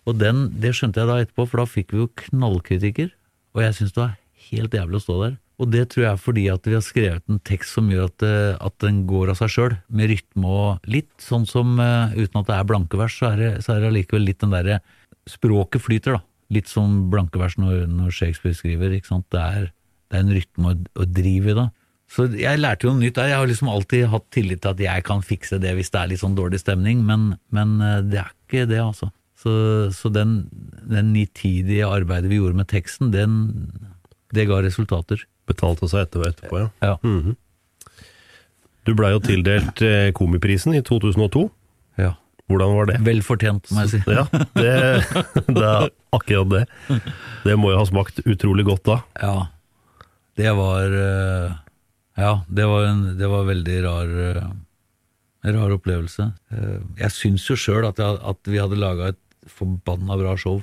Og 0.07 0.19
den, 0.19 0.47
det 0.63 0.73
skjønte 0.75 1.03
jeg 1.03 1.11
da 1.11 1.19
etterpå, 1.23 1.47
for 1.47 1.63
da 1.63 1.67
fikk 1.71 1.95
vi 1.95 2.03
jo 2.03 2.13
knallkritikker, 2.27 3.11
og 3.57 3.63
jeg 3.63 3.77
syns 3.79 3.95
det 3.95 4.03
var 4.03 4.17
helt 4.51 4.75
jævlig 4.79 4.99
å 4.99 5.05
stå 5.05 5.19
der. 5.23 5.37
Og 5.57 5.71
det 5.73 5.87
tror 5.93 6.03
jeg 6.03 6.11
er 6.11 6.21
fordi 6.21 6.45
at 6.53 6.67
vi 6.69 6.75
har 6.77 6.85
skrevet 6.85 7.33
en 7.33 7.41
tekst 7.49 7.79
som 7.79 7.89
gjør 7.89 8.11
at, 8.11 8.25
eh, 8.27 8.59
at 8.61 8.75
den 8.85 9.05
går 9.09 9.33
av 9.33 9.39
seg 9.41 9.53
sjøl, 9.55 9.77
med 9.89 10.11
rytme 10.13 10.53
og 10.53 10.91
litt 10.93 11.13
sånn 11.23 11.47
som 11.49 11.79
eh, 11.81 12.13
uten 12.19 12.43
at 12.43 12.51
det 12.51 12.59
er 12.59 12.69
blankevers, 12.69 13.17
så 13.17 13.31
er 13.31 13.41
det, 13.41 13.51
så 13.65 13.73
er 13.73 13.83
det 13.83 13.93
allikevel 13.93 14.27
litt 14.29 14.43
den 14.45 14.55
derre 14.57 14.83
Språket 15.27 15.83
flyter, 15.83 16.15
da. 16.15 16.21
Litt 16.55 16.69
som 16.71 17.09
blankevers 17.11 17.57
når, 17.59 17.89
når 17.91 18.13
Shakespeare 18.15 18.55
skriver, 18.55 18.93
ikke 18.95 19.09
sant. 19.09 19.25
Det 19.35 19.41
er, 19.43 19.65
det 20.07 20.15
er 20.15 20.23
en 20.23 20.37
rytme 20.37 20.71
og, 20.71 20.85
og 20.95 21.17
driv 21.17 21.49
i 21.51 21.57
det. 21.59 21.65
Så 22.13 22.29
jeg 22.39 22.61
lærte 22.63 22.87
jo 22.87 22.93
noe 22.95 23.03
nytt 23.03 23.17
der. 23.19 23.33
Jeg 23.33 23.41
har 23.41 23.49
liksom 23.51 23.69
alltid 23.73 24.07
hatt 24.13 24.27
tillit 24.35 24.61
til 24.63 24.75
at 24.77 24.83
jeg 24.85 25.05
kan 25.09 25.25
fikse 25.27 25.59
det 25.63 25.73
hvis 25.75 25.91
det 25.91 26.01
er 26.01 26.11
litt 26.13 26.23
sånn 26.23 26.37
dårlig 26.39 26.61
stemning, 26.63 27.01
men, 27.07 27.33
men 27.55 27.73
eh, 27.83 28.03
det 28.07 28.21
er 28.23 28.31
ikke 28.47 28.67
det, 28.71 28.79
altså. 28.83 29.11
Så, 29.37 29.53
så 29.93 30.09
den, 30.15 30.37
den 30.89 31.11
nitidige 31.13 31.89
arbeidet 31.89 32.31
vi 32.31 32.39
gjorde 32.39 32.57
med 32.63 32.71
teksten, 32.71 33.11
den, 33.13 33.35
det 34.35 34.47
ga 34.49 34.63
resultater. 34.65 35.27
Betalte 35.51 35.91
seg 35.91 36.07
etter, 36.07 36.25
etterpå, 36.31 36.63
ja. 36.65 36.71
Ja. 36.93 36.95
Mhm. 37.07 37.35
Du 38.87 38.93
blei 38.95 39.09
jo 39.11 39.19
tildelt 39.19 39.81
eh, 39.83 40.13
Komiprisen 40.15 40.77
i 40.79 40.83
2002. 40.87 41.49
ja. 41.99 42.13
Hvordan 42.47 42.77
var 42.77 42.87
det? 42.87 43.01
Vel 43.03 43.19
fortjent, 43.27 43.67
må 43.75 43.83
jeg 43.83 43.97
si. 43.97 43.99
Ja, 44.07 44.23
det, 44.55 44.75
det 45.57 45.63
er 45.67 45.89
akkurat 46.15 46.53
det. 46.53 47.01
Det 47.43 47.57
må 47.59 47.73
jo 47.73 47.81
ha 47.81 47.87
smakt 47.89 48.21
utrolig 48.23 48.63
godt 48.69 48.85
da. 48.87 49.01
Ja. 49.19 49.33
Det 50.39 50.53
var 50.55 50.95
eh, 50.95 51.57
Ja, 52.17 52.45
det 52.49 52.65
var 52.65 52.87
en 52.89 53.03
det 53.19 53.29
var 53.29 53.45
veldig 53.49 53.77
rar 53.85 54.13
eh, 54.27 54.49
rar 55.53 55.75
opplevelse. 55.77 56.31
Eh, 56.51 56.79
Jeg 57.03 57.13
syns 57.13 57.45
jo 57.51 57.57
sjøl 57.61 57.87
at, 57.89 58.01
at 58.01 58.49
vi 58.49 58.61
hadde 58.61 58.79
laga 58.81 59.13
et 59.13 59.23
forbanna 59.47 60.17
bra 60.19 60.33
show, 60.41 60.63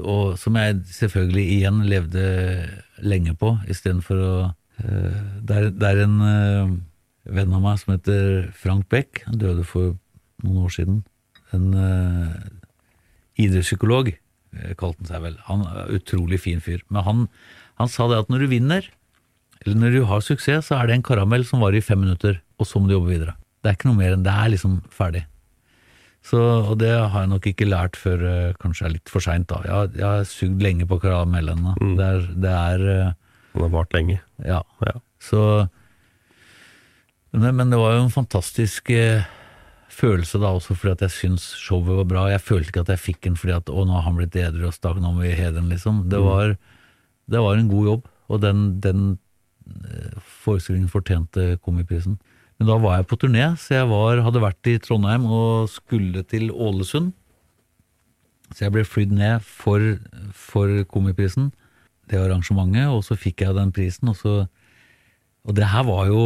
og 0.00 0.38
som 0.40 0.56
jeg 0.56 0.80
selvfølgelig 0.88 1.44
igjen 1.58 1.82
levde 1.86 2.24
lenge 3.04 3.36
på, 3.36 3.52
istedenfor 3.68 4.22
å 4.24 4.32
eh, 4.80 5.20
Det 5.44 5.56
er, 5.60 5.70
det 5.70 5.90
er 5.92 6.02
en 6.06 6.16
venn 7.26 7.54
av 7.54 7.62
meg 7.62 7.78
som 7.82 7.92
heter 7.94 8.48
Frank 8.56 8.88
Beck, 8.88 9.22
han 9.26 9.38
døde 9.38 9.64
for 9.66 9.94
noen 10.44 10.64
år 10.64 10.72
siden. 10.74 11.02
En 11.54 11.70
idrettspsykolog, 13.36 14.10
kalte 14.78 15.02
han 15.02 15.08
seg 15.10 15.24
vel. 15.24 15.36
Han 15.48 15.64
er 15.66 15.90
utrolig 15.96 16.38
fin 16.42 16.60
fyr. 16.64 16.82
Men 16.88 17.04
han, 17.06 17.24
han 17.80 17.90
sa 17.92 18.06
det 18.10 18.20
at 18.22 18.30
når 18.32 18.44
du 18.44 18.52
vinner, 18.52 18.86
eller 19.64 19.80
når 19.80 19.94
du 19.96 20.02
har 20.10 20.20
suksess, 20.24 20.68
så 20.68 20.76
er 20.78 20.88
det 20.90 20.98
en 20.98 21.06
karamell 21.06 21.46
som 21.48 21.62
varer 21.64 21.80
i 21.80 21.84
fem 21.84 22.00
minutter, 22.02 22.40
og 22.60 22.68
så 22.68 22.80
må 22.80 22.90
du 22.90 22.96
jobbe 22.96 23.14
videre. 23.14 23.36
Det 23.62 23.70
er 23.72 23.78
ikke 23.78 23.88
noe 23.90 23.98
mer 23.98 24.14
enn 24.14 24.26
det 24.26 24.34
er 24.34 24.52
liksom 24.52 24.76
ferdig. 24.94 25.24
Så, 26.26 26.40
og 26.40 26.74
det 26.82 26.90
har 26.90 27.22
jeg 27.22 27.30
nok 27.30 27.46
ikke 27.46 27.68
lært 27.70 27.96
før 27.98 28.22
eh, 28.26 28.54
kanskje 28.58 28.88
er 28.88 28.94
litt 28.96 29.10
for 29.12 29.22
seint, 29.22 29.46
da. 29.50 29.60
Jeg, 29.62 29.92
jeg 30.00 30.06
har 30.06 30.26
sugd 30.26 30.62
lenge 30.62 30.86
på 30.90 30.98
karamellene. 31.02 31.76
Det 31.98 32.06
er, 32.06 32.28
det 32.46 32.54
er 32.54 32.86
eh, 32.92 33.12
Den 33.54 33.66
har 33.68 33.74
vart 33.76 33.94
lenge. 33.94 34.20
ja. 34.42 34.62
Ja. 34.86 34.96
Så 35.22 35.40
men, 37.36 37.56
men 37.56 37.72
det 37.72 37.78
var 37.80 37.96
jo 37.96 38.04
en 38.04 38.12
fantastisk 38.12 38.90
eh, 38.94 39.26
følelse 39.92 40.38
da 40.40 40.52
også, 40.56 40.76
fordi 40.76 40.94
at 40.94 41.04
jeg 41.06 41.14
syns 41.14 41.46
showet 41.60 41.98
var 42.00 42.08
bra. 42.08 42.24
Jeg 42.32 42.44
følte 42.44 42.72
ikke 42.72 42.84
at 42.84 42.92
jeg 42.94 43.02
fikk 43.02 43.22
den 43.26 43.38
fordi 43.40 43.54
at 43.56 43.70
å, 43.72 43.84
nå 43.88 43.96
har 43.96 44.06
han 44.08 44.18
blitt 44.18 44.36
edru 44.40 44.68
og 44.68 44.74
stakk, 44.76 45.00
nå 45.02 45.12
må 45.16 45.24
vi 45.24 45.34
hedre 45.36 45.60
ham', 45.60 45.70
liksom. 45.72 46.04
Det 46.12 46.20
var, 46.22 46.56
det 47.32 47.42
var 47.42 47.56
en 47.56 47.70
god 47.72 47.90
jobb, 47.90 48.08
og 48.28 48.42
den, 48.44 48.66
den 48.84 49.06
forestillingen 50.44 50.90
fortjente 50.90 51.56
Komiprisen. 51.64 52.18
Men 52.56 52.70
da 52.70 52.78
var 52.80 52.98
jeg 52.98 53.08
på 53.10 53.18
turné, 53.20 53.50
så 53.60 53.80
jeg 53.80 53.88
var, 53.90 54.22
hadde 54.24 54.42
vært 54.42 54.70
i 54.70 54.78
Trondheim 54.80 55.26
og 55.28 55.68
skulle 55.72 56.22
til 56.24 56.48
Ålesund. 56.50 57.12
Så 58.54 58.64
jeg 58.64 58.72
ble 58.72 58.84
flydd 58.86 59.12
ned 59.12 59.44
for, 59.44 59.82
for 60.32 60.70
Komiprisen, 60.88 61.50
det 62.06 62.20
arrangementet, 62.22 62.86
og 62.88 63.02
så 63.04 63.18
fikk 63.18 63.42
jeg 63.42 63.56
den 63.56 63.74
prisen, 63.74 64.12
og 64.12 64.16
så 64.20 64.46
Og 65.46 65.54
det 65.54 65.66
her 65.70 65.84
var 65.86 66.06
jo 66.06 66.22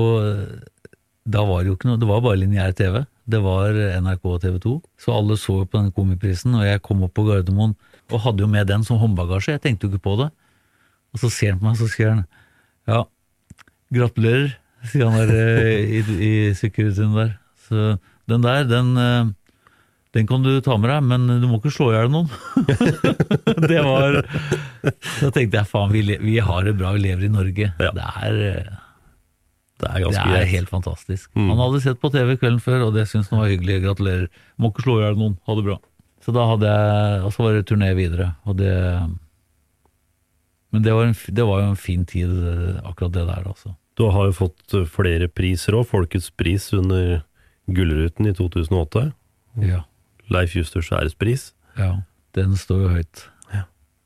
Da 1.28 1.42
var 1.44 1.60
det 1.60 1.68
jo 1.68 1.74
ikke 1.76 1.88
noe 1.88 2.00
Det 2.00 2.08
var 2.08 2.20
bare 2.24 2.40
lineær 2.40 2.72
TV. 2.72 3.04
Det 3.28 3.40
var 3.44 3.76
NRK 4.00 4.24
og 4.24 4.40
TV 4.40 4.58
2. 4.58 4.72
Så 4.98 5.12
alle 5.12 5.36
så 5.36 5.64
på 5.64 5.78
den 5.78 5.92
komiprisen, 5.92 6.54
og 6.54 6.64
jeg 6.64 6.82
kom 6.82 7.02
opp 7.02 7.14
på 7.14 7.24
Gardermoen 7.24 7.76
og 8.10 8.20
hadde 8.20 8.42
jo 8.42 8.48
med 8.50 8.66
den 8.66 8.82
som 8.84 8.98
håndbagasje. 8.98 9.52
Jeg 9.52 9.62
tenkte 9.62 9.86
jo 9.86 9.92
ikke 9.92 10.08
på 10.08 10.16
det. 10.22 10.30
Og 11.12 11.20
så 11.22 11.30
ser 11.30 11.52
han 11.52 11.60
på 11.60 11.68
meg, 11.68 11.76
så 11.78 11.88
sier 11.90 12.10
han 12.10 12.24
ja, 12.88 13.04
gratulerer, 13.94 14.54
sier 14.90 15.10
han 15.10 15.28
der 15.30 15.34
eh, 15.36 15.98
i, 15.98 16.00
i 16.00 16.32
sikkerheten 16.56 17.14
der. 17.16 17.36
Så 17.68 17.92
den 18.30 18.46
der, 18.46 18.64
den 18.68 18.96
eh, 19.00 19.30
den 20.10 20.26
kan 20.26 20.42
du 20.42 20.56
ta 20.58 20.74
med 20.74 20.90
deg, 20.90 21.04
men 21.06 21.26
du 21.38 21.46
må 21.46 21.60
ikke 21.60 21.70
slå 21.70 21.92
i 21.92 21.94
hjel 21.94 22.08
noen. 22.10 22.30
det 23.70 23.82
var 23.86 24.18
Da 24.18 25.30
tenkte 25.30 25.60
jeg 25.60 25.68
faen, 25.70 25.92
vi, 25.94 26.02
vi 26.18 26.38
har 26.42 26.66
det 26.66 26.74
bra, 26.80 26.90
vi 26.96 27.04
lever 27.04 27.28
i 27.28 27.30
Norge. 27.30 27.68
Ja. 27.78 27.92
Det 27.94 28.08
er 28.08 28.40
Det 29.80 29.92
er 29.92 30.08
det 30.10 30.24
er 30.40 30.50
helt 30.50 30.72
fantastisk. 30.72 31.30
Mm. 31.38 31.52
Han 31.52 31.62
hadde 31.62 31.84
sett 31.86 32.02
på 32.02 32.10
TV 32.10 32.34
kvelden 32.40 32.58
før, 32.64 32.88
og 32.88 32.98
det 32.98 33.06
syntes 33.06 33.30
han 33.30 33.44
var 33.44 33.52
hyggelig. 33.52 33.84
Gratulerer. 33.86 34.26
Må 34.58 34.72
ikke 34.72 34.88
slå 34.88 34.98
i 34.98 35.06
hjel 35.06 35.20
noen. 35.20 35.38
Ha 35.46 35.56
det 35.60 35.66
bra. 35.68 35.78
Så 36.20 36.34
da 36.36 36.42
hadde 36.50 36.68
jeg 36.74 37.22
Og 37.24 37.32
så 37.32 37.46
var 37.46 37.54
det 37.56 37.68
turné 37.70 37.94
videre, 37.96 38.32
og 38.44 38.58
det 38.58 38.74
Men 40.70 40.82
det 40.82 40.94
var, 40.94 41.08
en, 41.08 41.16
det 41.34 41.46
var 41.46 41.62
jo 41.62 41.70
en 41.72 41.78
fin 41.78 42.04
tid, 42.06 42.30
eh, 42.30 42.78
akkurat 42.86 43.14
det 43.14 43.26
der, 43.26 43.46
altså. 43.48 43.74
Du 43.98 44.06
har 44.14 44.28
jo 44.28 44.36
fått 44.36 44.74
eh, 44.78 44.86
flere 44.88 45.26
priser 45.28 45.76
òg. 45.78 45.88
Folkets 45.90 46.30
pris 46.30 46.68
under 46.76 47.24
Gullruten 47.70 48.30
i 48.30 48.34
2008. 48.36 49.08
Ja. 49.66 49.82
Leif 50.30 50.54
Justers 50.54 50.92
ærespris. 50.94 51.50
Ja, 51.78 51.96
den 52.38 52.54
står 52.58 52.84
jo 52.84 52.92
høyt. 52.94 53.24
Ja. 53.50 53.64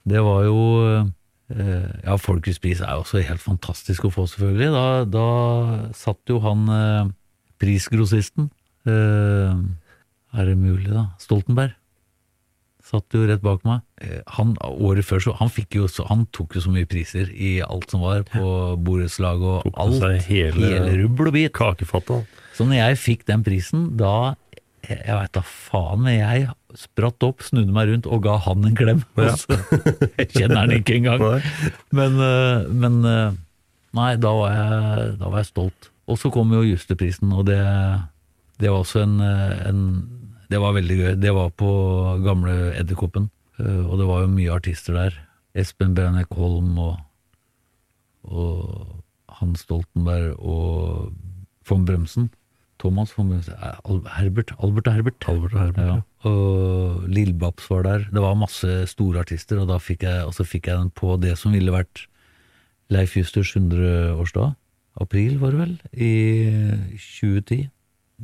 Det 0.08 0.24
var 0.24 0.48
jo 0.48 0.58
eh, 0.88 1.92
Ja, 2.00 2.16
Folkets 2.16 2.58
pris 2.64 2.80
er 2.80 2.96
jo 2.96 3.04
også 3.04 3.20
helt 3.28 3.44
fantastisk 3.44 4.08
å 4.08 4.12
få, 4.14 4.24
selvfølgelig. 4.32 4.72
Da, 4.72 4.86
da 5.04 5.28
satt 5.96 6.32
jo 6.32 6.40
han 6.44 6.64
prisgrossisten 7.60 8.48
Er 8.88 10.48
det 10.48 10.56
mulig, 10.58 10.88
da? 10.88 11.10
Stoltenberg. 11.20 11.76
Satt 12.84 13.14
jo 13.16 13.22
rett 13.24 13.40
bak 13.40 13.62
meg. 13.64 13.80
Eh, 14.04 14.18
han, 14.36 14.50
året 14.60 15.06
før 15.08 15.22
så 15.24 15.32
han, 15.38 15.48
jo, 15.72 15.86
så, 15.88 16.04
han 16.10 16.26
tok 16.36 16.58
jo 16.58 16.60
så 16.66 16.72
mye 16.74 16.84
priser 16.90 17.30
i 17.32 17.54
alt 17.64 17.88
som 17.94 18.02
var 18.04 18.26
på 18.28 18.44
borettslag 18.84 19.40
og 19.40 19.62
Tok 19.64 19.78
alt. 19.80 19.96
seg 20.02 20.26
hele- 20.28 20.68
hele 20.68 20.90
rubbel 21.02 21.30
og 21.30 21.32
bit. 21.38 21.52
Kakefatta. 21.56 22.18
Så 22.54 22.66
når 22.68 22.76
jeg 22.82 22.98
fikk 23.00 23.24
den 23.26 23.42
prisen, 23.46 23.96
da 23.96 24.34
Jeg, 24.84 25.00
veit 25.08 25.32
da 25.32 25.40
faen, 25.40 26.02
men 26.04 26.18
jeg 26.18 26.50
spratt 26.76 27.22
opp, 27.24 27.40
snudde 27.40 27.72
meg 27.72 27.88
rundt 27.88 28.04
og 28.06 28.20
ga 28.26 28.34
han 28.44 28.66
en 28.68 28.74
klem. 28.76 28.98
Ja. 29.16 29.30
Altså, 29.32 29.56
jeg 30.18 30.28
kjenner 30.34 30.58
han 30.60 30.74
ikke 30.76 30.98
engang. 30.98 31.24
Men, 31.90 32.18
eh, 32.20 32.68
men 32.68 32.98
eh, 33.08 33.32
Nei, 33.96 34.10
da 34.20 34.32
var, 34.36 34.52
jeg, 34.52 35.14
da 35.22 35.30
var 35.30 35.38
jeg 35.40 35.48
stolt. 35.54 35.88
Og 36.10 36.18
så 36.20 36.28
kom 36.34 36.52
jo 36.52 36.60
Justerprisen, 36.66 37.32
og 37.32 37.46
det, 37.48 37.56
det 38.60 38.68
var 38.68 38.82
også 38.84 39.04
en, 39.06 39.16
en 39.24 39.80
Det 40.50 40.60
var 40.60 40.76
veldig 40.76 40.96
gøy. 40.98 41.10
Det 41.20 41.32
var 41.34 41.50
på 41.56 41.70
gamle 42.24 42.54
Edderkoppen, 42.78 43.30
eh, 43.58 43.82
og 43.84 43.98
det 44.00 44.08
var 44.08 44.24
jo 44.24 44.32
mye 44.34 44.54
artister 44.54 44.98
der. 44.98 45.18
Espen 45.54 45.94
Brenek 45.94 46.32
Holm 46.34 46.78
og, 46.82 46.96
og 48.26 49.02
Hans 49.40 49.64
Stoltenberg 49.66 50.34
og 50.38 51.12
von 51.68 51.84
Bremsen. 51.86 52.30
Thomas 52.82 53.14
von 53.16 53.30
Bremsen 53.30 53.54
eh, 53.54 54.08
Herbert, 54.18 54.52
Albert 54.58 54.88
og 54.90 54.96
Herbert. 54.98 55.28
Albert 55.28 55.54
og 55.54 55.60
Herbert, 55.60 55.86
ja. 55.86 55.94
ja. 55.94 56.30
Og 56.30 57.06
Lillebabs 57.08 57.70
var 57.70 57.86
der. 57.86 58.08
Det 58.12 58.24
var 58.24 58.34
masse 58.38 58.86
store 58.90 59.22
artister, 59.24 59.62
og, 59.62 59.68
da 59.70 59.78
fikk 59.78 60.04
jeg, 60.08 60.26
og 60.26 60.34
så 60.36 60.44
fikk 60.44 60.68
jeg 60.68 60.80
den 60.80 60.90
på 60.90 61.16
det 61.22 61.36
som 61.40 61.54
ville 61.54 61.72
vært 61.74 62.06
Leif 62.92 63.16
Justers 63.16 63.54
100-årsdag. 63.56 64.52
April, 65.00 65.38
var 65.40 65.54
det 65.54 65.58
vel, 65.58 65.74
i 65.92 66.12
2010. 66.94 67.64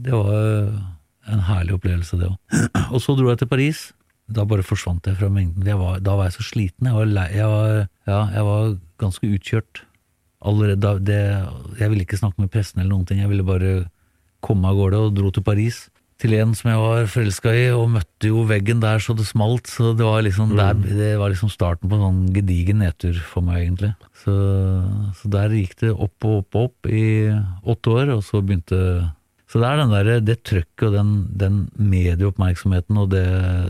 Det 0.04 0.12
var 0.14 0.99
en 1.28 1.42
herlig 1.48 1.76
opplevelse, 1.76 2.18
det 2.20 2.30
òg. 2.30 2.60
Og 2.94 3.02
så 3.02 3.16
dro 3.18 3.30
jeg 3.32 3.42
til 3.42 3.50
Paris. 3.50 3.90
Da 4.30 4.46
bare 4.46 4.64
forsvant 4.66 5.06
jeg 5.08 5.18
fra 5.18 5.28
mengden. 5.32 5.66
Jeg 5.66 5.78
var, 5.80 6.00
da 6.04 6.16
var 6.18 6.28
jeg 6.28 6.38
så 6.38 6.46
sliten. 6.46 6.86
Jeg 6.86 6.96
var, 6.96 7.08
lei, 7.10 7.28
jeg 7.34 7.50
var, 7.50 7.86
ja, 8.06 8.20
jeg 8.36 8.46
var 8.46 8.74
ganske 9.02 9.30
utkjørt. 9.36 9.84
Allerede 10.40 10.92
det, 11.04 11.22
jeg 11.80 11.92
ville 11.92 12.06
ikke 12.06 12.20
snakke 12.20 12.40
med 12.40 12.52
pressen 12.52 12.80
eller 12.80 12.94
noen 12.94 13.08
ting. 13.08 13.20
Jeg 13.20 13.32
ville 13.32 13.46
bare 13.46 13.72
komme 14.44 14.70
av 14.70 14.78
gårde 14.78 15.00
og 15.08 15.16
dro 15.18 15.32
til 15.34 15.44
Paris. 15.44 15.88
Til 16.20 16.34
en 16.36 16.52
som 16.56 16.68
jeg 16.68 16.80
var 16.80 17.06
forelska 17.08 17.52
i, 17.56 17.66
og 17.72 17.90
møtte 17.96 18.28
jo 18.28 18.44
veggen 18.48 18.80
der 18.82 19.00
så 19.00 19.16
det 19.16 19.26
smalt. 19.28 19.68
Så 19.72 19.94
det 19.96 20.06
var 20.06 20.22
liksom, 20.24 20.54
der, 20.56 20.76
det 20.76 21.14
var 21.20 21.32
liksom 21.32 21.52
starten 21.52 21.90
på 21.90 21.96
en 21.96 22.04
sånn 22.06 22.24
gedigen 22.36 22.82
nedtur 22.84 23.16
for 23.24 23.44
meg, 23.44 23.64
egentlig. 23.64 23.94
Så, 24.22 24.34
så 25.16 25.32
der 25.32 25.56
gikk 25.56 25.78
det 25.80 25.94
opp 25.96 26.28
og 26.28 26.42
opp 26.42 26.60
og 26.60 26.68
opp 26.68 26.90
i 26.92 27.06
åtte 27.64 27.96
år, 27.96 28.14
og 28.18 28.22
så 28.26 28.44
begynte 28.44 28.80
så 29.50 29.58
det 29.58 29.66
er 29.66 29.80
den 29.80 29.90
der, 29.90 30.10
det 30.22 30.36
trøkket 30.46 30.86
og 30.86 30.94
den, 30.94 31.12
den 31.40 31.60
medieoppmerksomheten 31.74 33.00
og 33.02 33.08
det 33.10 33.24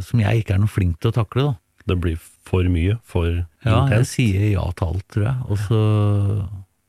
som 0.04 0.20
jeg 0.20 0.42
ikke 0.42 0.58
er 0.58 0.60
noe 0.64 0.70
flink 0.72 0.98
til 1.00 1.12
å 1.12 1.16
takle, 1.16 1.46
da. 1.50 1.54
Det 1.88 1.96
blir 1.98 2.18
for 2.46 2.66
mye, 2.70 2.98
for 3.08 3.30
Ja, 3.64 3.78
jeg 3.88 4.04
sier 4.10 4.42
ja 4.52 4.66
til 4.76 4.90
alt, 4.90 5.06
tror 5.10 5.24
jeg. 5.24 5.46
Og 5.48 5.62
så 5.64 5.80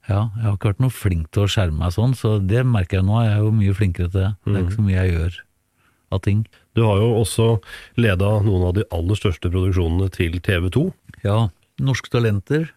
Ja, 0.10 0.26
jeg 0.36 0.44
har 0.44 0.58
ikke 0.58 0.72
vært 0.74 0.84
noe 0.84 0.92
flink 0.92 1.30
til 1.32 1.46
å 1.46 1.52
skjerme 1.52 1.80
meg 1.80 1.94
sånn, 1.96 2.14
så 2.18 2.36
det 2.44 2.66
merker 2.68 3.00
jeg 3.00 3.08
nå. 3.08 3.22
Jeg 3.24 3.32
er 3.38 3.46
jo 3.46 3.54
mye 3.56 3.78
flinkere 3.78 4.12
til 4.12 4.20
det. 4.20 4.32
Det 4.44 4.56
er 4.58 4.66
ikke 4.66 4.76
så 4.76 4.86
mye 4.90 4.98
jeg 4.98 5.14
gjør 5.16 5.40
av 6.12 6.22
ting. 6.26 6.42
Du 6.76 6.84
har 6.84 7.00
jo 7.00 7.10
også 7.22 7.48
leda 8.02 8.32
noen 8.44 8.68
av 8.68 8.76
de 8.76 8.84
aller 8.92 9.20
største 9.20 9.52
produksjonene 9.54 10.10
til 10.12 10.36
TV 10.44 10.68
2. 10.76 10.84
Ja, 11.24 11.38
Norske 11.82 12.12
Talenter 12.14 12.68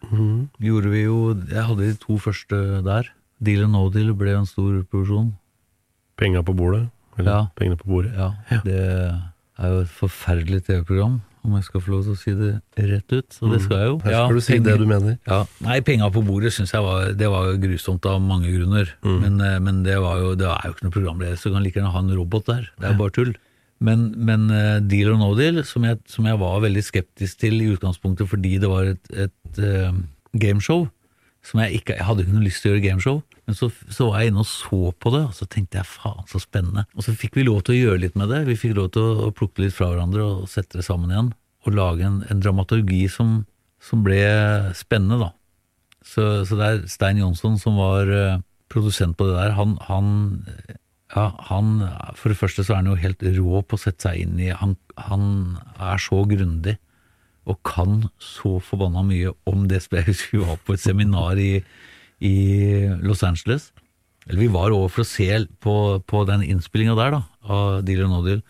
gjorde 0.63 0.89
vi 0.93 1.03
jo 1.03 1.17
Jeg 1.51 1.65
hadde 1.67 1.89
de 1.89 1.97
to 1.99 2.15
første 2.21 2.61
der. 2.85 3.11
Deal 3.43 3.65
and 3.65 3.75
No 3.75 3.89
Deal 3.91 4.13
ble 4.17 4.37
en 4.37 4.47
stor 4.47 4.79
produksjon. 4.87 5.33
Penga 6.17 6.43
på 6.45 6.55
bordet. 6.55 6.87
Eller 7.17 7.31
Ja. 7.31 7.47
pengene 7.55 7.77
på 7.79 7.87
bordet. 7.87 8.13
Ja, 8.15 8.33
det 8.63 8.75
er 8.75 9.69
jo 9.71 9.79
et 9.85 9.87
forferdelig 9.91 10.65
TV-program, 10.67 11.21
om 11.45 11.53
jeg 11.55 11.63
skal 11.63 11.81
få 11.81 11.91
lov 11.93 12.03
til 12.03 12.11
å 12.11 12.17
si 12.19 12.33
det 12.35 12.89
rett 12.89 13.13
ut. 13.13 13.29
Så 13.31 13.51
det 13.51 13.61
skal 13.63 13.77
jeg 13.77 13.87
jo. 13.87 13.97
Her 14.03 14.11
skal 14.11 14.35
du 14.35 14.41
si 14.41 14.59
det 14.59 14.77
du 14.79 14.85
mener. 14.85 15.17
Ja, 15.27 15.45
Nei, 15.63 15.79
penga 15.81 16.09
på 16.11 16.23
bordet 16.25 16.51
syns 16.51 16.73
jeg 16.75 16.83
var, 16.83 17.13
det 17.13 17.29
var 17.31 17.51
jo 17.51 17.57
grusomt 17.63 18.05
av 18.05 18.19
mange 18.21 18.51
grunner. 18.51 18.91
Men, 19.03 19.39
eh, 19.39 19.59
men 19.59 19.83
det, 19.83 19.95
var 20.01 20.19
jo, 20.19 20.35
det 20.35 20.47
er 20.47 20.67
jo 20.67 20.73
ikke 20.75 20.87
noe 20.87 20.95
programleder, 20.97 21.37
så 21.39 21.53
kan 21.53 21.63
like 21.63 21.79
gjerne 21.79 21.91
ha 21.91 21.99
en 21.99 22.15
robot 22.17 22.45
der. 22.51 22.69
Det 22.79 22.89
er 22.89 22.97
bare 22.99 23.15
tull. 23.15 23.35
Men, 23.79 24.13
men 24.17 24.49
eh, 24.51 24.79
Deal 24.79 25.11
or 25.13 25.17
no 25.19 25.33
deal, 25.35 25.63
som 25.63 25.83
jeg, 25.83 25.99
som 26.07 26.25
jeg 26.25 26.39
var 26.39 26.59
veldig 26.63 26.83
skeptisk 26.83 27.39
til 27.39 27.59
i 27.61 27.71
utgangspunktet 27.75 28.27
fordi 28.27 28.57
det 28.59 28.69
var 28.71 28.91
et, 28.93 29.09
et 29.11 29.59
uh, 29.59 29.91
gameshow, 30.39 30.87
som 31.43 31.59
jeg 31.61 31.81
ikke 31.81 31.95
Jeg 31.99 32.05
hadde 32.07 32.23
ikke 32.23 32.33
noe 32.33 32.43
lyst 32.47 32.63
til 32.63 32.71
å 32.71 32.75
gjøre 32.75 32.85
gameshow. 32.89 33.21
Men 33.45 33.57
så, 33.57 33.69
så 33.93 34.09
var 34.09 34.21
jeg 34.21 34.31
inne 34.31 34.41
og 34.41 34.49
så 34.49 34.79
på 34.97 35.11
det, 35.13 35.21
og 35.27 35.35
så 35.37 35.45
tenkte 35.49 35.77
jeg 35.77 35.89
faen, 35.89 36.25
så 36.29 36.41
spennende. 36.41 36.85
Og 36.97 37.05
så 37.05 37.13
fikk 37.13 37.37
vi 37.37 37.45
lov 37.45 37.61
til 37.65 37.75
å 37.75 37.81
gjøre 37.81 38.01
litt 38.01 38.15
med 38.17 38.31
det. 38.33 38.41
Vi 38.47 38.57
fikk 38.57 38.73
lov 38.79 38.89
til 38.95 39.05
å, 39.05 39.27
å 39.27 39.33
plukke 39.35 39.65
litt 39.65 39.75
fra 39.75 39.91
hverandre 39.91 40.25
og 40.25 40.47
sette 40.49 40.79
det 40.79 40.87
sammen 40.87 41.13
igjen. 41.13 41.33
Og 41.65 41.77
lage 41.77 42.07
en, 42.07 42.23
en 42.31 42.41
dramaturgi 42.41 43.03
som, 43.11 43.37
som 43.81 44.01
ble 44.05 44.21
spennende, 44.77 45.19
da. 45.21 45.31
Så, 46.05 46.25
så 46.45 46.57
det 46.57 46.65
er 46.65 46.81
Stein 46.89 47.21
Jonsson 47.21 47.57
som 47.61 47.77
var 47.81 48.09
eh, 48.13 48.41
produsent 48.73 49.17
på 49.17 49.29
det 49.29 49.37
der. 49.37 49.55
Han, 49.57 49.77
han 49.87 50.09
ja, 51.13 51.29
han, 51.49 51.79
For 52.17 52.33
det 52.33 52.39
første 52.39 52.65
så 52.65 52.75
er 52.75 52.81
han 52.81 52.91
jo 52.91 52.99
helt 52.99 53.23
rå 53.37 53.61
på 53.61 53.77
å 53.77 53.81
sette 53.81 54.07
seg 54.09 54.25
inn 54.25 54.41
i 54.41 54.49
Han, 54.53 54.75
han 54.97 55.23
er 55.77 56.01
så 56.01 56.23
grundig 56.29 56.77
og 57.45 57.59
kan 57.61 58.07
så 58.17 58.55
forbanna 58.57 59.03
mye 59.05 59.29
om 59.45 59.67
det 59.69 59.83
spillet. 59.83 60.07
Jeg 60.07 60.15
husker 60.15 60.37
vi 60.39 60.47
var 60.47 60.61
på 60.65 60.73
et 60.73 60.81
seminar 60.81 61.37
i, 61.37 61.59
i 62.23 62.35
Los 63.03 63.23
Angeles. 63.23 63.71
Eller 64.25 64.45
vi 64.45 64.53
var 64.53 64.73
over 64.73 64.89
for 64.89 65.03
å 65.03 65.07
se 65.07 65.27
på, 65.61 65.75
på 66.07 66.23
den 66.29 66.45
innspillinga 66.45 66.95
der, 66.97 67.17
da, 67.17 67.23
av 67.45 67.83
Deal 67.85 68.05
or 68.05 68.11
No 68.11 68.23
Deal. 68.25 68.41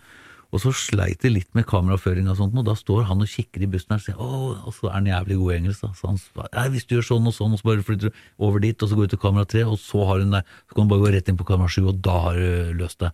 Og 0.54 0.62
så 0.62 0.70
sleit 0.72 1.20
det 1.20 1.32
litt 1.34 1.50
med 1.58 1.66
kameraføring 1.68 2.30
og 2.30 2.38
sånt, 2.38 2.54
og 2.56 2.64
da 2.64 2.72
står 2.78 3.02
han 3.10 3.20
og 3.20 3.28
kikker 3.28 3.64
i 3.66 3.68
bussen 3.68 3.92
her 3.92 3.98
og 3.98 4.04
sier 4.04 4.20
Å, 4.22 4.28
og 4.64 4.72
så 4.72 4.88
er 4.88 4.94
han 4.94 5.08
jævlig 5.10 5.36
god 5.40 5.50
i 5.52 5.56
engelsk, 5.56 5.82
da. 5.82 5.90
Så 5.98 6.08
han 6.08 6.20
sier 6.22 6.70
hvis 6.72 6.86
du 6.86 6.94
gjør 6.96 7.08
sånn 7.10 7.28
og 7.28 7.34
sånn, 7.36 7.52
og 7.52 7.60
så 7.60 7.68
bare 7.68 7.84
flytter 7.84 8.12
du 8.14 8.22
over 8.46 8.62
dit, 8.62 8.78
og 8.78 8.88
så 8.88 8.96
går 8.96 9.10
du 9.10 9.14
til 9.16 9.22
kamera 9.26 9.48
tre, 9.50 9.66
og 9.68 9.76
så 9.82 10.06
har 10.08 10.22
hun 10.22 10.32
deg 10.38 10.54
Så 10.62 10.78
kan 10.78 10.86
du 10.86 10.94
bare 10.94 11.02
gå 11.02 11.12
rett 11.16 11.28
inn 11.28 11.40
på 11.40 11.48
kamera 11.50 11.72
sju, 11.74 11.82
og 11.90 11.98
da 12.06 12.14
har 12.28 12.38
du 12.40 12.78
løst 12.78 13.02
det. 13.02 13.10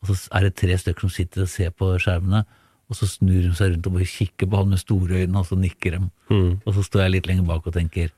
Og 0.00 0.12
så 0.14 0.16
er 0.38 0.46
det 0.46 0.54
tre 0.62 0.78
stykker 0.80 1.04
som 1.04 1.12
sitter 1.12 1.44
og 1.44 1.52
ser 1.52 1.74
på 1.76 1.90
skjermene, 2.00 2.44
og 2.90 2.96
så 2.96 3.10
snur 3.10 3.44
hun 3.50 3.58
seg 3.58 3.74
rundt 3.74 3.90
og 3.90 3.98
bare 3.98 4.08
kikker 4.14 4.48
på 4.50 4.62
han 4.62 4.72
med 4.72 4.80
store 4.80 5.20
øyne, 5.20 5.42
og 5.42 5.50
så 5.50 5.58
nikker 5.60 5.98
de. 5.98 6.00
Og 6.64 6.72
så 6.78 6.86
står 6.86 7.04
jeg 7.04 7.16
litt 7.18 7.28
lenger 7.28 7.50
bak 7.50 7.66
og 7.68 7.76
tenker 7.76 8.08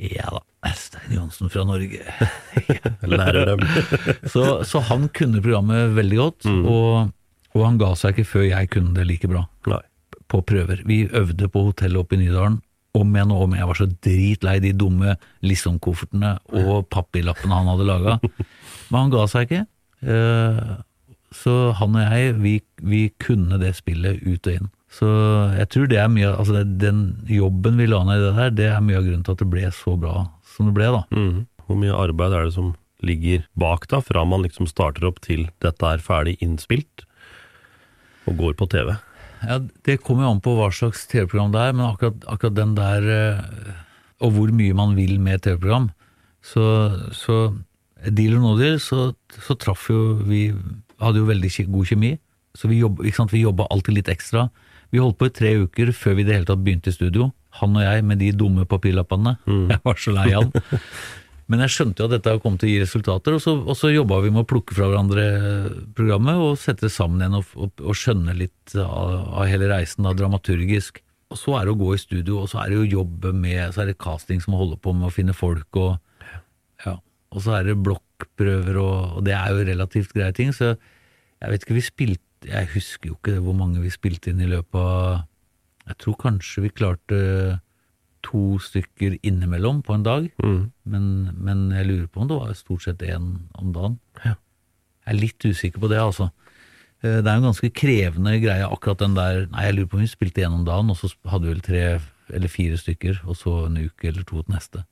ja 0.00 0.30
da, 0.32 0.40
Stein 0.78 1.10
Johansen 1.16 1.50
fra 1.50 1.64
Norge. 1.66 1.98
Lærer 3.02 3.48
dem. 3.52 3.64
så, 4.32 4.62
så 4.68 4.82
han 4.90 5.08
kunne 5.14 5.42
programmet 5.42 5.94
veldig 5.96 6.18
godt, 6.20 6.46
og, 6.62 7.10
og 7.56 7.64
han 7.66 7.80
ga 7.80 7.92
seg 7.98 8.14
ikke 8.14 8.28
før 8.36 8.44
jeg 8.46 8.70
kunne 8.72 8.94
det 8.96 9.06
like 9.08 9.28
bra 9.30 9.42
Nei. 9.68 9.80
på 10.30 10.42
prøver. 10.46 10.84
Vi 10.86 11.00
øvde 11.10 11.48
på 11.52 11.64
hotellet 11.70 11.98
oppe 12.04 12.14
i 12.16 12.22
Nydalen 12.22 12.60
om 12.94 13.14
igjen 13.16 13.32
og 13.34 13.42
om 13.46 13.52
igjen. 13.56 13.62
Jeg 13.64 13.70
var 13.72 13.80
så 13.80 13.88
dritlei 14.06 14.54
de 14.62 14.72
dumme 14.76 15.16
Lissom-koffertene 15.48 16.36
og 16.62 16.86
papirlappene 16.92 17.58
han 17.58 17.70
hadde 17.72 17.88
laga. 17.88 18.16
Men 18.92 18.98
han 19.00 19.12
ga 19.14 19.26
seg 19.32 19.48
ikke. 19.48 19.64
Eh, 20.02 20.72
Så 21.32 21.52
han 21.78 21.94
og 21.96 22.02
jeg, 22.12 22.34
vi, 22.44 22.54
vi 22.84 23.02
kunne 23.22 23.56
det 23.62 23.70
spillet 23.78 24.20
ut 24.26 24.46
og 24.46 24.52
inn. 24.58 24.66
Så 24.92 25.08
jeg 25.56 25.68
tror 25.72 25.86
det 25.88 25.96
er 26.02 26.10
mye 26.12 26.34
Altså 26.36 26.60
den 26.68 26.98
jobben 27.32 27.78
vi 27.80 27.86
la 27.88 28.02
ned 28.04 28.18
i 28.20 28.24
det 28.26 28.32
her, 28.36 28.50
det 28.52 28.66
er 28.68 28.82
mye 28.84 28.98
av 29.00 29.06
grunnen 29.06 29.22
til 29.24 29.32
at 29.32 29.40
det 29.40 29.48
ble 29.48 29.62
så 29.72 29.94
bra 29.96 30.26
som 30.54 30.68
det 30.68 30.76
ble, 30.76 30.90
da. 30.94 31.02
Mm. 31.14 31.44
Hvor 31.66 31.78
mye 31.80 31.96
arbeid 31.96 32.36
er 32.36 32.48
det 32.48 32.56
som 32.56 32.74
ligger 33.02 33.46
bak 33.58 33.88
da, 33.90 34.00
fra 34.04 34.24
man 34.28 34.44
liksom 34.44 34.68
starter 34.70 35.06
opp 35.08 35.18
til 35.24 35.48
dette 35.64 35.88
er 35.88 36.02
ferdig 36.02 36.36
innspilt 36.44 37.06
og 38.30 38.38
går 38.38 38.54
på 38.58 38.68
TV? 38.70 38.94
Ja, 39.42 39.58
Det 39.58 39.98
kommer 40.06 40.26
jo 40.26 40.34
an 40.36 40.42
på 40.44 40.54
hva 40.54 40.68
slags 40.70 41.06
TV-program 41.10 41.50
det 41.54 41.62
er, 41.64 41.74
men 41.74 41.88
akkurat, 41.88 42.22
akkurat 42.30 42.54
den 42.54 42.76
der 42.78 43.08
eh, 43.10 43.40
Og 44.22 44.36
hvor 44.36 44.52
mye 44.54 44.74
man 44.78 44.94
vil 44.94 45.18
med 45.18 45.42
TV-program. 45.42 45.90
Så, 46.42 46.62
så 47.10 47.54
Deal 48.02 48.36
or 48.36 48.42
no 48.42 48.52
deal, 48.58 48.78
så, 48.82 49.12
så 49.42 49.54
traff 49.58 49.88
jo 49.90 50.18
vi 50.26 50.52
Hadde 51.02 51.18
jo 51.18 51.26
veldig 51.26 51.50
god 51.74 51.88
kjemi. 51.90 52.12
Så 52.54 52.68
vi 52.70 52.78
jobba, 52.78 53.02
vi 53.32 53.42
jobba 53.42 53.66
alltid 53.74 53.96
litt 53.96 54.10
ekstra. 54.12 54.44
Vi 54.92 55.00
holdt 55.00 55.18
på 55.20 55.30
i 55.30 55.34
tre 55.34 55.54
uker 55.64 55.90
før 55.96 56.18
vi 56.18 56.24
i 56.24 56.28
det 56.28 56.36
hele 56.36 56.48
tatt 56.48 56.62
begynte 56.64 56.92
i 56.92 56.96
studio. 56.96 57.30
Han 57.62 57.76
og 57.76 57.84
jeg 57.84 58.04
med 58.04 58.20
de 58.20 58.30
dumme 58.36 58.66
papirlappene. 58.68 59.38
Jeg 59.48 59.80
var 59.84 60.00
så 60.00 60.14
lei 60.14 60.30
han. 60.34 60.52
Men 61.52 61.64
jeg 61.64 61.72
skjønte 61.74 62.00
jo 62.00 62.08
at 62.08 62.14
dette 62.14 62.32
kom 62.40 62.54
til 62.56 62.68
å 62.68 62.70
gi 62.70 62.80
resultater, 62.80 63.34
og 63.36 63.42
så, 63.44 63.52
og 63.60 63.76
så 63.76 63.90
jobba 63.92 64.20
vi 64.24 64.30
med 64.32 64.44
å 64.44 64.48
plukke 64.48 64.76
fra 64.76 64.86
hverandre 64.88 65.24
programmet 65.96 66.38
og 66.40 66.54
sette 66.60 66.86
det 66.86 66.92
sammen 66.94 67.20
igjen 67.20 67.36
og, 67.40 67.50
og, 67.58 67.82
og 67.82 67.98
skjønne 67.98 68.36
litt 68.38 68.76
av, 68.78 69.10
av 69.42 69.48
hele 69.50 69.68
reisen 69.68 70.06
da, 70.06 70.14
dramaturgisk. 70.16 71.02
Og 71.32 71.40
så 71.40 71.56
er 71.58 71.66
det 71.66 71.74
å 71.74 71.80
gå 71.82 71.90
i 71.92 72.00
studio, 72.00 72.38
og 72.40 72.48
så 72.52 72.62
er 72.62 72.72
det 72.72 72.78
jo 72.78 73.00
jobbe 73.00 73.32
med 73.36 73.74
Så 73.74 73.82
er 73.82 73.90
det 73.90 74.00
casting 74.00 74.40
som 74.44 74.56
holder 74.56 74.80
på 74.80 74.94
med 74.96 75.08
å 75.08 75.12
finne 75.12 75.36
folk, 75.36 75.68
og 75.80 76.38
ja. 76.86 76.98
Og 77.32 77.44
så 77.44 77.58
er 77.58 77.68
det 77.68 77.78
blokkprøver, 77.84 78.76
og, 78.80 79.18
og 79.18 79.24
det 79.28 79.36
er 79.36 79.52
jo 79.52 79.68
relativt 79.68 80.12
greie 80.16 80.32
ting. 80.36 80.52
Så 80.56 80.74
jeg 80.74 81.52
vet 81.52 81.64
ikke, 81.64 81.78
vi 81.78 81.84
spilte 81.84 82.31
Jeg 82.48 82.68
husker 82.74 83.08
jo 83.12 83.16
ikke 83.18 83.38
hvor 83.44 83.54
mange 83.54 83.80
vi 83.82 83.90
spilte 83.92 84.30
inn 84.32 84.40
i 84.42 84.48
løpet 84.50 84.74
av 84.80 85.24
Jeg 85.88 85.96
tror 85.98 86.16
kanskje 86.20 86.62
vi 86.62 86.70
klarte 86.70 87.18
to 88.22 88.58
stykker 88.62 89.16
innimellom 89.26 89.80
på 89.82 89.94
en 89.96 90.04
dag. 90.06 90.28
Men, 90.86 91.06
men 91.42 91.70
jeg 91.74 91.86
lurer 91.88 92.06
på 92.06 92.22
om 92.22 92.28
det 92.30 92.38
var 92.38 92.52
stort 92.54 92.84
sett 92.86 93.02
én 93.02 93.32
om 93.58 93.72
dagen. 93.74 93.96
Jeg 94.24 94.36
er 95.10 95.18
litt 95.18 95.42
usikker 95.42 95.82
på 95.82 95.90
det, 95.90 95.98
altså. 95.98 96.28
Eh, 97.02 97.18
Det 97.18 97.26
er 97.26 97.34
en 97.40 97.48
ganske 97.48 97.70
krevende 97.74 98.36
greie, 98.40 98.62
akkurat 98.68 98.98
den 99.02 99.14
der 99.18 99.46
Nei, 99.50 99.64
jeg 99.66 99.74
lurer 99.74 99.88
på 99.90 99.98
om 99.98 100.04
vi 100.04 100.12
spilte 100.12 100.44
én 100.46 100.54
om 100.54 100.64
dagen, 100.64 100.90
og 100.90 100.96
så 101.00 101.10
hadde 101.26 101.48
vi 101.48 101.54
vel 101.56 101.64
tre 101.66 101.82
eller 102.32 102.48
fire 102.48 102.78
stykker, 102.78 103.24
og 103.26 103.34
så 103.36 103.66
en 103.66 103.76
uke 103.82 104.06
eller 104.08 104.22
to 104.22 104.40
til 104.42 104.54
neste. 104.54 104.84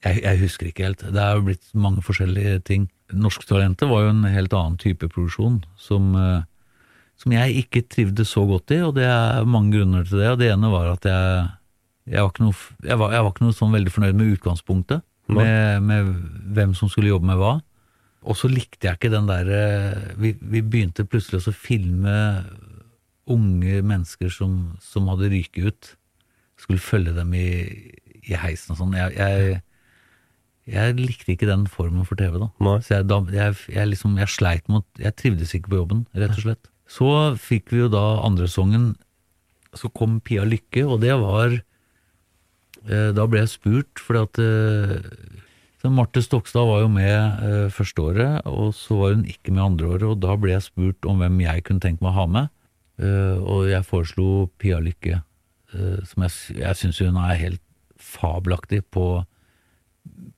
Jeg, 0.00 0.22
jeg 0.24 0.40
husker 0.40 0.70
ikke 0.70 0.86
helt. 0.88 1.02
Det 1.12 1.20
er 1.20 1.36
jo 1.36 1.44
blitt 1.44 1.74
mange 1.76 2.00
forskjellige 2.04 2.62
ting. 2.64 2.86
Norsktalentet 3.12 3.90
var 3.90 4.06
jo 4.06 4.12
en 4.14 4.24
helt 4.32 4.54
annen 4.56 4.78
type 4.80 5.10
produksjon, 5.12 5.58
som, 5.76 6.14
eh, 6.16 6.46
som 7.20 7.34
jeg 7.34 7.64
ikke 7.64 7.84
trivdes 7.92 8.32
så 8.32 8.46
godt 8.48 8.72
i, 8.72 8.80
og 8.86 8.94
det 8.96 9.04
er 9.04 9.44
mange 9.44 9.74
grunner 9.76 10.06
til 10.08 10.22
det. 10.22 10.30
Og 10.32 10.38
det 10.40 10.48
ene 10.54 10.72
var 10.72 10.92
at 10.94 11.08
jeg, 11.10 11.50
jeg, 12.14 12.22
var, 12.22 12.32
ikke 12.32 12.46
noe, 12.46 12.58
jeg, 12.86 13.00
var, 13.02 13.16
var 13.18 13.32
ikke 13.34 13.44
noe 13.44 13.58
sånn 13.58 13.76
veldig 13.76 13.92
fornøyd 13.96 14.20
med 14.20 14.38
utgangspunktet, 14.38 15.04
med, 15.30 15.84
med 15.86 16.14
hvem 16.56 16.72
som 16.74 16.90
skulle 16.90 17.12
jobbe 17.12 17.28
med 17.28 17.38
hva. 17.38 17.58
Og 18.26 18.36
så 18.36 18.48
likte 18.50 18.88
jeg 18.88 18.98
ikke 18.98 19.12
den 19.12 19.28
derre 19.28 19.60
vi, 20.20 20.34
vi 20.40 20.60
begynte 20.60 21.06
plutselig 21.08 21.44
å 21.48 21.54
filme 21.56 22.16
unge 23.30 23.80
mennesker 23.86 24.32
som, 24.32 24.74
som 24.82 25.08
hadde 25.12 25.30
ryket 25.32 25.68
ut. 25.70 25.90
Skulle 26.60 26.82
følge 26.82 27.14
dem 27.16 27.32
i, 27.36 27.46
i 28.34 28.40
heisen 28.40 28.74
og 28.74 28.80
sånn. 28.80 28.96
Jeg, 28.98 29.14
jeg, 29.18 29.60
jeg 30.70 30.96
likte 30.98 31.34
ikke 31.34 31.48
den 31.48 31.66
formen 31.70 32.06
for 32.08 32.20
TV, 32.20 32.36
da. 32.42 32.50
Nei. 32.62 32.76
Så 32.84 32.98
jeg, 32.98 33.08
da, 33.10 33.20
jeg, 33.34 33.56
jeg 33.74 33.92
liksom, 33.92 34.18
jeg 34.20 34.30
sleit 34.30 34.68
mot 34.70 34.86
Jeg 35.00 35.16
trivdes 35.18 35.54
ikke 35.56 35.72
på 35.72 35.80
jobben, 35.82 36.04
rett 36.14 36.36
og 36.36 36.44
slett. 36.44 36.70
Så 36.90 37.10
fikk 37.38 37.70
vi 37.74 37.84
jo 37.84 37.90
da 37.92 38.20
andre 38.26 38.48
sangen. 38.50 38.94
så 39.74 39.86
kom 39.94 40.18
Pia 40.20 40.42
Lykke, 40.42 40.82
og 40.82 41.00
det 41.04 41.14
var 41.14 41.52
eh, 41.54 43.10
da 43.14 43.26
ble 43.30 43.44
jeg 43.44 43.52
spurt, 43.52 44.02
fordi 44.02 44.22
at 44.26 44.40
eh, 44.42 45.90
Marte 45.94 46.20
Stokstad 46.20 46.66
var 46.66 46.82
jo 46.82 46.88
med 46.90 47.44
eh, 47.46 47.68
første 47.70 48.02
året, 48.02 48.42
og 48.50 48.74
så 48.74 48.98
var 48.98 49.14
hun 49.14 49.24
ikke 49.30 49.54
med 49.54 49.62
andre 49.62 49.92
året, 49.94 50.08
og 50.10 50.18
da 50.20 50.34
ble 50.34 50.56
jeg 50.56 50.66
spurt 50.66 51.06
om 51.06 51.22
hvem 51.22 51.38
jeg 51.44 51.64
kunne 51.68 51.80
tenke 51.80 52.02
meg 52.02 52.10
å 52.10 52.18
ha 52.18 52.26
med, 52.34 52.50
eh, 52.98 53.38
og 53.38 53.70
jeg 53.70 53.86
foreslo 53.86 54.26
Pia 54.58 54.82
Lykke, 54.82 55.22
eh, 55.72 55.98
som 56.10 56.26
jeg, 56.26 56.58
jeg 56.58 56.80
syns 56.82 57.00
hun 57.06 57.22
er 57.22 57.38
helt 57.38 57.62
fabelaktig 58.10 58.82
på, 58.94 59.22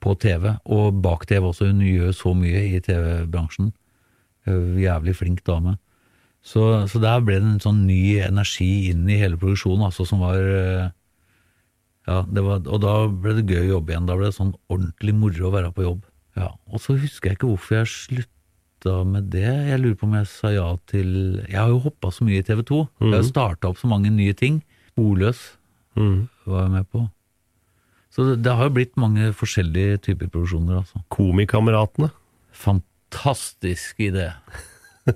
på 0.03 0.15
TV, 0.21 0.55
og 0.65 0.99
bak 1.03 1.27
TV 1.29 1.49
også. 1.49 1.69
Hun 1.71 1.81
gjør 1.85 2.13
så 2.17 2.33
mye 2.37 2.65
i 2.73 2.81
TV-bransjen. 2.83 3.71
Jævlig 4.47 5.15
flink 5.17 5.43
dame. 5.47 5.77
Så, 6.43 6.63
så 6.91 6.99
der 6.99 7.21
ble 7.23 7.37
det 7.39 7.47
en 7.53 7.63
sånn 7.63 7.85
ny 7.87 8.19
energi 8.19 8.89
inn 8.91 9.05
i 9.07 9.15
hele 9.21 9.39
produksjonen, 9.39 9.85
altså, 9.87 10.03
som 10.07 10.19
var 10.25 10.41
eh, 10.43 10.89
ja, 12.03 12.17
det 12.27 12.43
var, 12.43 12.59
og 12.67 12.81
da 12.83 12.95
ble 13.07 13.37
det 13.37 13.45
gøy 13.47 13.61
å 13.61 13.77
jobbe 13.77 13.93
igjen. 13.93 14.09
Da 14.09 14.17
ble 14.19 14.27
det 14.27 14.35
sånn 14.35 14.51
ordentlig 14.67 15.15
moro 15.15 15.47
å 15.47 15.53
være 15.53 15.71
på 15.75 15.85
jobb. 15.85 16.01
Ja, 16.35 16.49
Og 16.73 16.81
så 16.83 16.97
husker 16.99 17.29
jeg 17.31 17.37
ikke 17.37 17.51
hvorfor 17.53 17.77
jeg 17.77 17.91
slutta 17.93 18.95
med 19.07 19.29
det. 19.31 19.47
Jeg 19.69 19.79
lurer 19.79 19.95
på 20.01 20.09
om 20.09 20.15
jeg 20.17 20.27
sa 20.27 20.51
ja 20.51 20.65
til 20.89 21.13
Jeg 21.45 21.55
har 21.55 21.69
jo 21.71 21.79
hoppa 21.85 22.09
så 22.11 22.25
mye 22.27 22.41
i 22.41 22.43
TV 22.43 22.63
2. 22.67 22.79
Jeg 23.05 23.13
har 23.15 23.27
starta 23.29 23.69
opp 23.71 23.79
så 23.79 23.87
mange 23.87 24.11
nye 24.11 24.33
ting. 24.35 24.59
Ordløs 24.99 25.53
var 26.49 26.65
jeg 26.65 26.71
med 26.73 26.89
på. 26.91 27.05
Så 28.13 28.27
det, 28.27 28.35
det 28.45 28.53
har 28.53 28.69
jo 28.69 28.75
blitt 28.75 28.93
mange 29.01 29.31
forskjellige 29.33 30.03
typer 30.05 30.29
produksjoner, 30.29 30.83
altså. 30.83 31.01
Komikameratene. 31.13 32.11
Fantastisk 32.53 34.03
idé. 34.05 34.29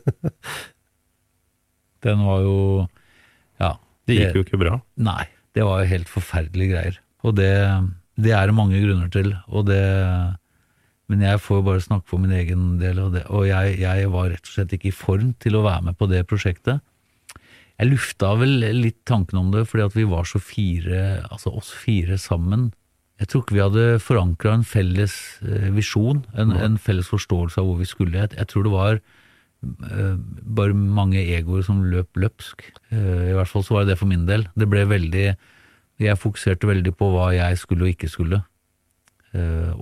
Den 2.06 2.24
var 2.26 2.42
jo 2.46 2.58
Ja. 3.62 3.76
Det 4.08 4.16
gikk 4.16 4.38
jo 4.40 4.44
ikke 4.46 4.62
bra. 4.62 4.76
Nei, 5.04 5.26
det 5.58 5.66
var 5.68 5.82
jo 5.82 5.92
helt 5.92 6.10
forferdelige 6.10 6.72
greier. 6.72 7.00
Og 7.28 7.34
det, 7.36 7.52
det 8.16 8.32
er 8.32 8.48
det 8.48 8.56
mange 8.56 8.80
grunner 8.80 9.10
til. 9.12 9.34
Og 9.52 9.66
det, 9.68 9.82
men 11.12 11.26
jeg 11.26 11.42
får 11.44 11.60
jo 11.60 11.66
bare 11.68 11.84
snakke 11.84 12.08
for 12.08 12.24
min 12.24 12.32
egen 12.38 12.78
del. 12.80 13.02
Og, 13.04 13.18
det, 13.18 13.26
og 13.28 13.44
jeg, 13.50 13.76
jeg 13.82 14.08
var 14.14 14.32
rett 14.32 14.48
og 14.48 14.54
slett 14.54 14.78
ikke 14.78 14.94
i 14.94 14.96
form 14.96 15.34
til 15.44 15.60
å 15.60 15.66
være 15.66 15.90
med 15.90 16.00
på 16.00 16.08
det 16.08 16.24
prosjektet. 16.30 16.80
Jeg 17.78 17.92
lufta 17.92 18.32
vel 18.40 18.64
litt 18.80 19.04
tanken 19.06 19.42
om 19.44 19.52
det, 19.54 19.68
fordi 19.70 19.86
at 19.86 19.98
vi 19.98 20.08
var 20.10 20.26
så 20.26 20.40
fire, 20.42 21.02
altså 21.28 21.52
oss 21.60 21.70
fire 21.76 22.18
sammen. 22.22 22.72
Jeg 23.18 23.30
tror 23.32 23.44
ikke 23.44 23.56
vi 23.56 23.64
hadde 23.64 23.86
forankra 24.04 24.54
en 24.54 24.66
felles 24.68 25.14
eh, 25.42 25.70
visjon, 25.74 26.22
en, 26.38 26.52
en 26.54 26.76
felles 26.78 27.08
forståelse 27.10 27.58
av 27.58 27.66
hvor 27.66 27.80
vi 27.80 27.88
skulle. 27.90 28.28
Jeg, 28.30 28.50
tror 28.52 28.68
det 28.68 28.74
var 28.74 29.00
eh, 29.00 30.20
bare 30.60 30.78
mange 30.78 31.24
egoer 31.24 31.66
som 31.66 31.82
løp 31.90 32.20
løpsk. 32.20 32.62
Eh, 32.94 33.32
I 33.32 33.38
hvert 33.38 33.50
fall 33.50 33.66
så 33.66 33.78
var 33.78 33.88
det 33.88 33.96
det 33.96 34.02
for 34.04 34.12
min 34.12 34.28
del. 34.30 34.46
Det 34.54 34.70
ble 34.70 34.86
veldig 34.86 35.26
Jeg 35.98 36.22
fokuserte 36.22 36.70
veldig 36.70 36.94
på 36.94 37.10
hva 37.10 37.32
jeg 37.34 37.58
skulle 37.58 37.88
og 37.88 37.96
ikke 37.96 38.12
skulle. 38.12 38.44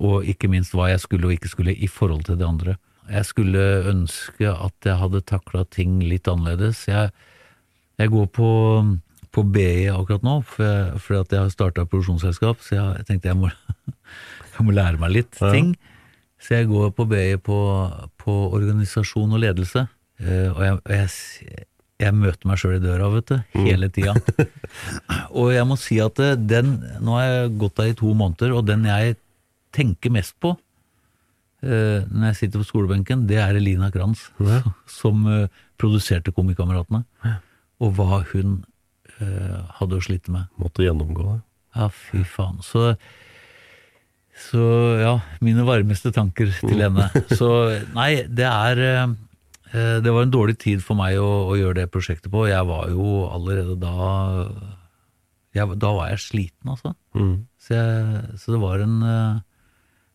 Og 0.00 0.24
ikke 0.28 0.48
minst 0.48 0.72
hva 0.74 0.88
jeg 0.90 1.00
skulle 1.00 1.28
og 1.28 1.34
ikke 1.36 1.48
skulle 1.48 1.74
i 1.76 1.86
forhold 1.88 2.24
til 2.24 2.38
det 2.40 2.44
andre. 2.44 2.74
Jeg 3.06 3.28
skulle 3.28 3.60
ønske 3.88 4.48
at 4.50 4.88
jeg 4.88 4.96
hadde 4.98 5.20
takla 5.28 5.62
ting 5.70 6.00
litt 6.02 6.28
annerledes. 6.28 6.86
Jeg, 6.88 7.12
jeg 8.00 8.10
går 8.10 8.26
på, 8.32 8.48
på 9.36 9.44
BI 9.52 9.90
akkurat 9.92 10.24
nå, 10.24 10.38
for 10.48 10.96
fordi 11.02 11.20
at 11.20 11.34
jeg 11.34 11.42
har 11.44 11.52
starta 11.52 11.84
produksjonsselskap, 11.84 12.62
så 12.64 12.78
jeg, 12.78 12.86
jeg 13.00 13.08
tenkte 13.10 13.30
jeg 13.30 13.38
må, 13.40 13.50
jeg 14.56 14.66
må 14.66 14.74
lære 14.76 15.00
meg 15.02 15.14
litt 15.18 15.36
ting. 15.36 15.74
Så 16.40 16.58
jeg 16.58 16.68
går 16.70 16.92
på 16.96 17.06
BI 17.10 17.38
på, 17.44 17.60
på 18.20 18.34
organisasjon 18.56 19.32
og 19.36 19.42
ledelse, 19.42 19.86
eh, 20.20 20.48
og 20.52 20.60
jeg, 20.92 21.08
jeg, 22.00 22.12
møter 22.16 22.48
meg 22.48 22.60
sjøl 22.60 22.76
i 22.76 22.82
døra, 22.82 23.08
vet 23.14 23.32
du, 23.32 23.38
hele 23.64 23.88
tida. 23.92 24.14
og 25.38 25.52
jeg 25.54 25.68
må 25.68 25.78
si 25.80 25.98
at 26.04 26.20
eh, 26.22 26.36
den 26.36 26.76
Nå 27.04 27.16
har 27.18 27.26
jeg 27.30 27.56
gått 27.62 27.80
der 27.80 27.92
i 27.92 27.98
to 27.98 28.12
måneder, 28.16 28.54
og 28.56 28.68
den 28.68 28.84
jeg 28.88 29.16
tenker 29.76 30.12
mest 30.14 30.36
på 30.40 30.54
eh, 31.64 32.04
når 32.08 32.30
jeg 32.30 32.38
sitter 32.40 32.62
på 32.62 32.68
skolebenken, 32.70 33.26
det 33.28 33.40
er 33.42 33.58
Elina 33.58 33.90
Kranz, 33.92 34.28
som 35.00 35.26
eh, 35.32 35.52
produserte 35.80 36.32
Komikameratene. 36.36 37.04
Og 37.84 37.92
hva 37.96 38.22
hun 38.32 38.62
hadde 39.20 39.96
å 39.96 40.04
slite 40.04 40.32
med. 40.34 40.48
Måtte 40.60 40.84
gjennomgå 40.84 41.24
det. 41.28 41.38
Ja, 41.76 41.88
fy 41.92 42.22
faen. 42.28 42.58
Så, 42.64 42.94
så 44.48 44.64
ja, 45.00 45.14
mine 45.44 45.64
varmeste 45.68 46.12
tanker 46.14 46.50
til 46.62 46.80
henne. 46.80 47.08
Så 47.38 47.50
nei, 47.96 48.24
det 48.28 48.46
er 48.48 48.80
eh, 48.86 49.14
Det 50.04 50.12
var 50.12 50.24
en 50.24 50.32
dårlig 50.32 50.56
tid 50.62 50.84
for 50.84 50.96
meg 50.98 51.18
å, 51.20 51.30
å 51.50 51.56
gjøre 51.58 51.82
det 51.82 51.90
prosjektet 51.92 52.32
på. 52.32 52.46
Jeg 52.48 52.64
var 52.68 52.88
jo 52.92 53.26
allerede 53.28 53.76
da 53.80 53.96
jeg, 55.56 55.76
Da 55.80 55.92
var 55.96 56.12
jeg 56.12 56.24
sliten, 56.24 56.72
altså. 56.72 56.94
Så, 57.60 57.76
jeg, 57.76 58.40
så 58.40 58.56
det 58.56 58.62
var 58.62 58.80
en 58.84 58.96
eh, 59.04 59.44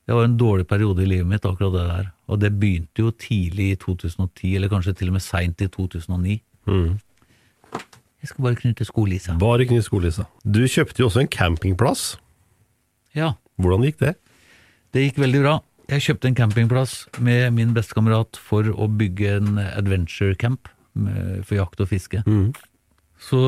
det 0.10 0.16
var 0.18 0.26
en 0.26 0.34
dårlig 0.36 0.66
periode 0.68 1.04
i 1.06 1.08
livet 1.08 1.28
mitt, 1.30 1.46
akkurat 1.46 1.76
det 1.76 1.84
der. 1.88 2.08
Og 2.28 2.40
det 2.42 2.50
begynte 2.60 3.04
jo 3.04 3.12
tidlig 3.16 3.68
i 3.72 3.78
2010, 3.80 4.56
eller 4.58 4.72
kanskje 4.72 4.96
til 4.98 5.12
og 5.12 5.16
med 5.16 5.24
seint 5.24 5.62
i 5.62 5.70
2009. 5.72 6.40
Jeg 8.22 8.30
skal 8.30 8.46
bare 8.46 8.60
knytte 8.60 8.86
skolissa. 8.86 9.34
Bare 9.42 9.66
knytte 9.66 9.88
Skolissa. 9.88 10.28
Du 10.46 10.62
kjøpte 10.70 11.02
jo 11.02 11.08
også 11.10 11.24
en 11.24 11.32
campingplass. 11.32 12.04
Ja. 13.18 13.34
Hvordan 13.62 13.86
gikk 13.88 13.98
det? 14.02 14.16
Det 14.94 15.08
gikk 15.08 15.22
veldig 15.24 15.42
bra. 15.42 15.56
Jeg 15.92 16.06
kjøpte 16.06 16.30
en 16.30 16.38
campingplass 16.38 16.94
med 17.20 17.50
min 17.58 17.74
bestekamerat 17.76 18.38
for 18.40 18.70
å 18.70 18.88
bygge 18.88 19.34
en 19.40 19.58
adventure 19.64 20.38
camp 20.40 20.70
med, 20.94 21.42
for 21.48 21.58
jakt 21.58 21.82
og 21.84 21.90
fiske. 21.90 22.22
Så 23.22 23.42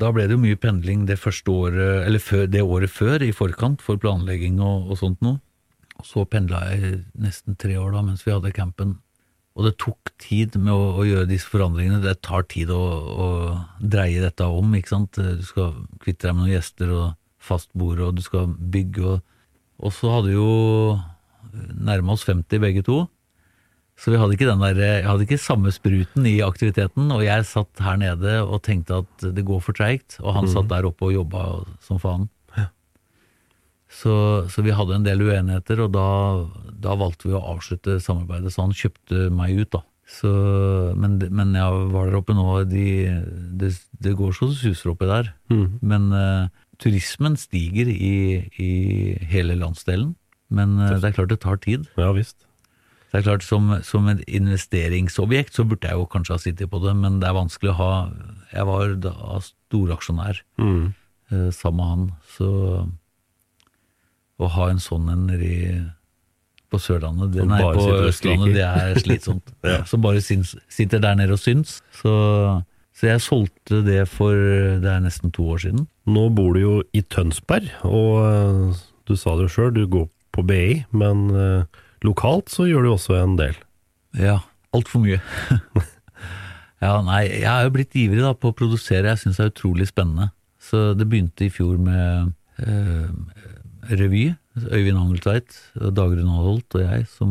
da 0.00 0.10
ble 0.12 0.26
det 0.28 0.36
jo 0.36 0.42
mye 0.42 0.58
pendling 0.60 1.04
det 1.08 1.20
første 1.20 1.52
året, 1.52 2.06
eller 2.08 2.22
før, 2.24 2.48
det 2.50 2.64
året 2.64 2.92
før, 2.92 3.22
i 3.22 3.30
forkant, 3.36 3.84
for 3.84 4.00
planlegging 4.00 4.58
og, 4.64 4.90
og 4.90 5.00
sånt 5.00 5.22
noe. 5.24 5.38
Og 6.00 6.08
så 6.08 6.24
pendla 6.28 6.64
jeg 6.72 7.02
nesten 7.20 7.56
tre 7.60 7.76
år 7.80 7.94
da, 7.94 8.02
mens 8.06 8.24
vi 8.26 8.32
hadde 8.32 8.52
campen. 8.56 8.96
Og 9.60 9.66
det 9.68 9.76
tok 9.82 10.10
tid 10.22 10.56
med 10.56 10.72
å, 10.72 10.84
å 11.02 11.04
gjøre 11.04 11.28
disse 11.28 11.50
forandringene. 11.52 12.00
Det 12.00 12.16
tar 12.24 12.46
tid 12.48 12.72
å, 12.72 12.80
å 12.80 13.28
dreie 13.78 14.22
dette 14.24 14.46
om, 14.48 14.72
ikke 14.72 14.94
sant. 14.94 15.20
Du 15.20 15.44
skal 15.44 15.74
kvitte 16.00 16.30
deg 16.30 16.38
med 16.38 16.46
noen 16.46 16.54
gjester 16.54 16.94
og 16.96 17.06
fastbord, 17.44 18.00
og 18.06 18.16
du 18.16 18.24
skal 18.24 18.48
bygge 18.56 19.04
og 19.16 19.26
Og 19.80 19.94
så 19.96 20.10
hadde 20.12 20.28
vi 20.28 20.34
jo 20.36 20.98
nærma 21.72 22.12
oss 22.12 22.26
50 22.28 22.60
begge 22.60 22.82
to. 22.84 23.06
Så 23.96 24.12
vi 24.12 24.18
hadde 24.20 24.36
ikke 24.36 24.48
den 24.48 24.60
der, 24.60 24.76
jeg 24.80 25.06
hadde 25.06 25.24
ikke 25.24 25.38
samme 25.40 25.72
spruten 25.72 26.26
i 26.28 26.38
aktiviteten, 26.44 27.08
og 27.12 27.24
jeg 27.24 27.46
satt 27.48 27.80
her 27.84 27.96
nede 28.00 28.38
og 28.42 28.62
tenkte 28.64 29.02
at 29.02 29.24
det 29.36 29.44
går 29.48 29.60
for 29.64 29.76
treigt, 29.76 30.18
og 30.20 30.36
han 30.36 30.48
satt 30.52 30.68
der 30.68 30.88
oppe 30.88 31.08
og 31.08 31.16
jobba 31.18 31.46
som 31.84 32.00
faen. 32.00 32.28
Så, 33.90 34.14
så 34.52 34.62
vi 34.62 34.74
hadde 34.74 35.00
en 35.00 35.06
del 35.06 35.22
uenigheter, 35.26 35.82
og 35.84 35.94
da, 35.96 36.08
da 36.78 36.94
valgte 36.98 37.28
vi 37.28 37.34
å 37.34 37.42
avslutte 37.56 37.98
samarbeidet, 38.02 38.52
så 38.54 38.68
han 38.68 38.76
kjøpte 38.76 39.28
meg 39.34 39.58
ut, 39.58 39.72
da. 39.74 39.82
Så, 40.10 40.30
men, 40.98 41.18
men 41.30 41.54
jeg 41.54 41.82
var 41.92 42.08
der 42.08 42.18
oppe 42.18 42.34
nå, 42.34 42.44
de, 42.70 42.84
det, 43.60 43.72
det 44.02 44.16
går 44.18 44.34
så 44.34 44.50
det 44.50 44.58
suser 44.58 44.92
oppi 44.92 45.06
der. 45.10 45.32
Men 45.86 46.08
uh, 46.14 46.50
turismen 46.82 47.36
stiger 47.38 47.90
i, 47.90 48.14
i 48.58 48.70
hele 49.30 49.58
landsdelen, 49.58 50.16
men 50.50 50.78
uh, 50.80 50.96
det 50.96 51.12
er 51.12 51.18
klart 51.18 51.34
det 51.34 51.42
tar 51.44 51.60
tid. 51.62 51.86
Ja 52.00 52.10
visst. 52.16 52.42
Det 53.10 53.20
er 53.20 53.26
klart, 53.26 53.42
som, 53.42 53.72
som 53.82 54.06
et 54.10 54.22
investeringsobjekt 54.30 55.56
så 55.56 55.66
burde 55.66 55.88
jeg 55.88 55.98
jo 55.98 56.06
kanskje 56.10 56.36
ha 56.36 56.42
sittet 56.42 56.70
på 56.70 56.78
det, 56.82 56.94
men 56.98 57.18
det 57.18 57.26
er 57.26 57.34
vanskelig 57.34 57.72
å 57.72 57.78
ha 57.80 57.92
Jeg 58.52 58.66
var 58.68 58.92
da 59.02 59.14
storaksjonær 59.42 60.38
eh, 60.62 61.48
sammen 61.54 61.80
med 61.80 61.90
han, 61.90 62.04
så 62.36 62.50
å 64.40 64.48
ha 64.56 64.70
en 64.72 64.80
sånn 64.82 65.10
en 65.12 65.26
nede 65.28 65.46
i- 65.46 65.86
på 66.70 66.78
Sørlandet, 66.78 67.32
det, 67.34 67.44
nei, 67.50 67.58
på 67.60 67.82
Østlandet, 68.06 68.52
det 68.54 68.62
er 68.62 68.98
slitsomt. 69.02 69.48
Som 69.90 70.02
bare 70.04 70.20
syns, 70.22 70.52
sitter 70.70 71.00
der 71.02 71.16
nede 71.18 71.34
og 71.34 71.40
syns. 71.42 71.80
Så, 71.98 72.12
så 72.94 73.08
jeg 73.08 73.22
solgte 73.24 73.80
det 73.82 74.04
for 74.08 74.30
det 74.78 74.86
er 74.86 75.02
nesten 75.02 75.32
to 75.34 75.48
år 75.50 75.64
siden. 75.64 75.88
Nå 76.06 76.28
bor 76.36 76.54
du 76.54 76.60
jo 76.62 76.76
i 76.94 77.02
Tønsberg, 77.02 77.66
og 77.82 78.12
eh, 78.22 78.84
du 79.10 79.16
sa 79.18 79.34
det 79.34 79.48
jo 79.48 79.54
sjøl, 79.56 79.72
du 79.74 79.82
går 79.90 80.06
på 80.30 80.44
BI, 80.46 80.84
men 80.94 81.26
eh, 81.34 81.82
lokalt 82.06 82.54
så 82.54 82.68
gjør 82.70 82.86
du 82.86 82.92
også 82.94 83.18
en 83.18 83.34
del. 83.40 83.58
Ja, 84.22 84.38
altfor 84.70 85.02
mye. 85.02 85.18
ja, 86.86 86.94
nei, 87.06 87.24
jeg 87.32 87.50
er 87.50 87.66
jo 87.66 87.74
blitt 87.74 87.98
ivrig 87.98 88.22
da, 88.22 88.30
på 88.38 88.52
å 88.52 88.56
produsere, 88.56 89.10
jeg 89.10 89.24
syns 89.24 89.40
det 89.42 89.48
er 89.48 89.52
utrolig 89.56 89.90
spennende. 89.90 90.30
Så 90.62 90.92
det 90.94 91.06
begynte 91.10 91.46
i 91.48 91.50
fjor 91.52 91.78
med 91.82 92.30
eh, 92.62 93.10
revy. 93.90 94.30
Øyvind 94.60 94.98
Angeltveit, 94.98 95.54
Dagrun 95.74 96.28
Aholt 96.28 96.74
og 96.74 96.82
jeg 96.82 97.06
som, 97.08 97.30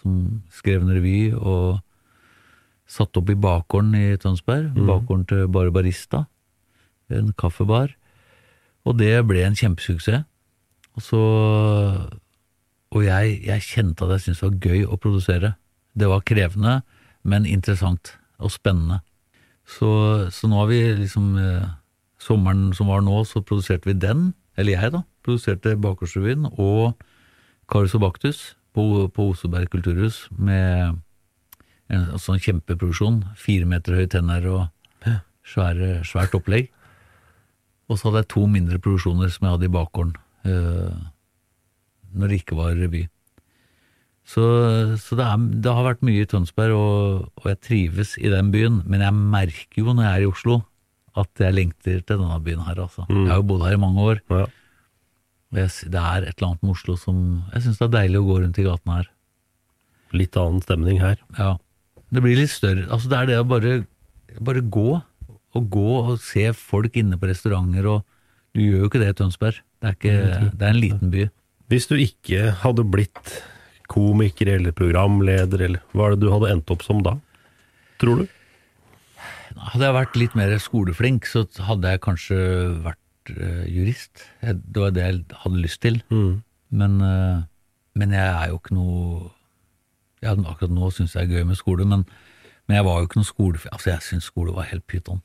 som 0.00 0.42
skrev 0.52 0.82
en 0.82 0.92
revy 0.94 1.30
og 1.34 1.80
satt 2.90 3.16
opp 3.20 3.30
i 3.30 3.38
bakgården 3.38 3.94
i 3.94 4.16
Tønsberg. 4.18 4.72
Bakgården 4.74 5.26
til 5.30 5.48
Barbarista, 5.48 6.24
en 7.10 7.32
kaffebar. 7.38 7.94
Og 8.84 8.98
det 8.98 9.12
ble 9.28 9.44
en 9.46 9.58
kjempesuksess. 9.58 10.26
Og 10.98 11.02
så 11.06 11.20
Og 12.90 13.04
jeg, 13.04 13.36
jeg 13.46 13.62
kjente 13.62 14.02
at 14.02 14.10
jeg 14.10 14.20
syntes 14.20 14.40
det 14.40 14.48
var 14.48 14.64
gøy 14.66 14.80
å 14.82 14.96
produsere. 14.98 15.52
Det 15.94 16.08
var 16.10 16.24
krevende, 16.26 16.80
men 17.22 17.46
interessant 17.46 18.16
og 18.42 18.50
spennende. 18.50 18.98
Så, 19.62 20.26
så 20.34 20.48
nå 20.50 20.58
har 20.58 20.66
vi 20.66 20.80
liksom 20.98 21.36
eh, 21.38 21.68
Sommeren 22.20 22.74
som 22.74 22.90
var 22.90 23.00
nå, 23.00 23.22
så 23.24 23.40
produserte 23.40 23.86
vi 23.88 23.94
den. 23.94 24.34
eller 24.58 24.72
jeg 24.72 24.92
da, 24.92 25.04
produserte 25.24 25.76
Bakgårdsrevyen 25.80 26.48
og 26.50 26.98
Baktus 27.70 28.56
på, 28.74 29.08
på 29.14 29.30
Oseberg 29.30 29.70
kulturhus 29.70 30.28
med 30.36 30.98
en 31.90 32.18
sånn 32.18 32.40
kjempeproduksjon. 32.42 33.22
Fire 33.38 33.66
meter 33.66 33.98
høye 33.98 34.10
tenner 34.10 34.46
og 34.50 34.68
svære, 35.46 36.00
svært 36.06 36.34
opplegg. 36.38 36.70
Og 37.90 37.98
så 37.98 38.08
hadde 38.08 38.22
jeg 38.24 38.32
to 38.34 38.44
mindre 38.50 38.78
produksjoner 38.82 39.32
som 39.32 39.46
jeg 39.46 39.56
hadde 39.56 39.66
i 39.66 39.74
bakgården 39.74 40.12
eh, 40.46 41.00
når 42.14 42.30
det 42.30 42.38
ikke 42.42 42.58
var 42.58 42.76
revy. 42.78 43.04
Så, 44.30 44.44
så 45.00 45.16
det, 45.18 45.26
er, 45.26 45.46
det 45.64 45.74
har 45.74 45.86
vært 45.88 46.04
mye 46.06 46.22
i 46.22 46.28
Tønsberg, 46.28 46.74
og, 46.76 47.30
og 47.40 47.48
jeg 47.50 47.58
trives 47.66 48.14
i 48.20 48.30
den 48.30 48.52
byen. 48.54 48.82
Men 48.86 49.02
jeg 49.02 49.16
merker 49.16 49.82
jo 49.82 49.94
når 49.94 50.06
jeg 50.06 50.12
er 50.12 50.26
i 50.26 50.30
Oslo, 50.30 50.60
at 51.18 51.42
jeg 51.42 51.56
lengter 51.56 51.98
til 51.98 52.20
denne 52.20 52.38
byen 52.44 52.62
her. 52.68 52.78
Altså. 52.84 53.06
Mm. 53.08 53.24
Jeg 53.24 53.32
har 53.32 53.40
jo 53.40 53.48
bodd 53.50 53.66
her 53.66 53.74
i 53.74 53.82
mange 53.82 54.06
år. 54.12 54.22
Ja. 54.30 54.46
Det 55.50 55.66
er 55.66 56.26
et 56.28 56.36
eller 56.36 56.52
annet 56.52 56.62
med 56.62 56.74
Oslo 56.76 56.94
som 56.98 57.16
Jeg 57.50 57.64
syns 57.64 57.80
det 57.80 57.88
er 57.88 57.96
deilig 57.96 58.20
å 58.20 58.26
gå 58.28 58.36
rundt 58.42 58.60
i 58.60 58.66
gaten 58.66 58.92
her. 58.94 59.08
Litt 60.14 60.38
annen 60.38 60.62
stemning 60.62 61.00
her. 61.02 61.18
Ja. 61.38 61.56
Det 62.10 62.22
blir 62.22 62.38
litt 62.38 62.52
større. 62.52 62.86
Altså, 62.90 63.10
det 63.10 63.18
er 63.18 63.30
det 63.30 63.38
å 63.40 63.46
bare, 63.46 63.74
bare 64.42 64.62
gå. 64.62 65.00
Og 65.58 65.70
gå 65.74 65.92
og 65.98 66.16
se 66.22 66.44
folk 66.54 66.94
inne 66.98 67.18
på 67.18 67.26
restauranter, 67.26 67.86
og 67.90 68.04
du 68.54 68.62
gjør 68.62 68.84
jo 68.84 68.90
ikke 68.90 69.00
det 69.02 69.08
i 69.10 69.16
Tønsberg. 69.18 69.58
Det 69.82 69.88
er, 69.88 69.96
ikke, 69.96 70.50
det 70.54 70.66
er 70.66 70.74
en 70.74 70.78
liten 70.78 71.10
by. 71.10 71.24
Hvis 71.70 71.88
du 71.90 71.96
ikke 71.98 72.52
hadde 72.62 72.84
blitt 72.86 73.32
komiker 73.90 74.52
eller 74.54 74.74
programleder, 74.76 75.64
eller 75.66 75.82
hva 75.94 76.06
er 76.06 76.14
det 76.14 76.22
du 76.22 76.30
hadde 76.30 76.52
endt 76.54 76.70
opp 76.70 76.84
som 76.86 77.02
da? 77.06 77.16
Tror 78.02 78.22
du? 78.22 78.36
Hadde 79.58 79.88
jeg 79.88 79.96
vært 79.96 80.18
litt 80.18 80.36
mer 80.38 80.54
skoleflink, 80.62 81.26
så 81.26 81.42
hadde 81.66 81.94
jeg 81.94 82.02
kanskje 82.06 82.38
vært 82.84 82.99
eh, 83.36 83.66
jurist. 83.70 84.24
Jeg, 84.42 84.60
det 84.64 84.82
var 84.82 84.94
det 84.94 85.04
jeg 85.06 85.20
hadde 85.42 85.62
lyst 85.62 85.80
til. 85.84 86.00
Men, 86.70 87.00
uh, 87.02 87.42
men 87.98 88.12
jeg 88.14 88.26
er 88.26 88.50
jo 88.52 88.60
ikke 88.60 88.76
noe 88.76 89.30
ja, 90.20 90.34
Akkurat 90.36 90.70
nå 90.70 90.90
syns 90.92 91.16
jeg 91.16 91.30
det 91.30 91.38
er 91.38 91.40
gøy 91.40 91.48
med 91.48 91.58
skole, 91.58 91.86
men, 91.88 92.04
men 92.68 92.76
jeg 92.76 92.84
var 92.86 92.98
jo 93.00 93.08
ikke 93.08 93.18
noe 93.22 93.28
skole... 93.28 93.62
Altså, 93.72 93.88
jeg 93.90 94.04
syns 94.04 94.28
skole 94.28 94.52
var 94.54 94.68
helt 94.68 94.84
pyton. 94.86 95.22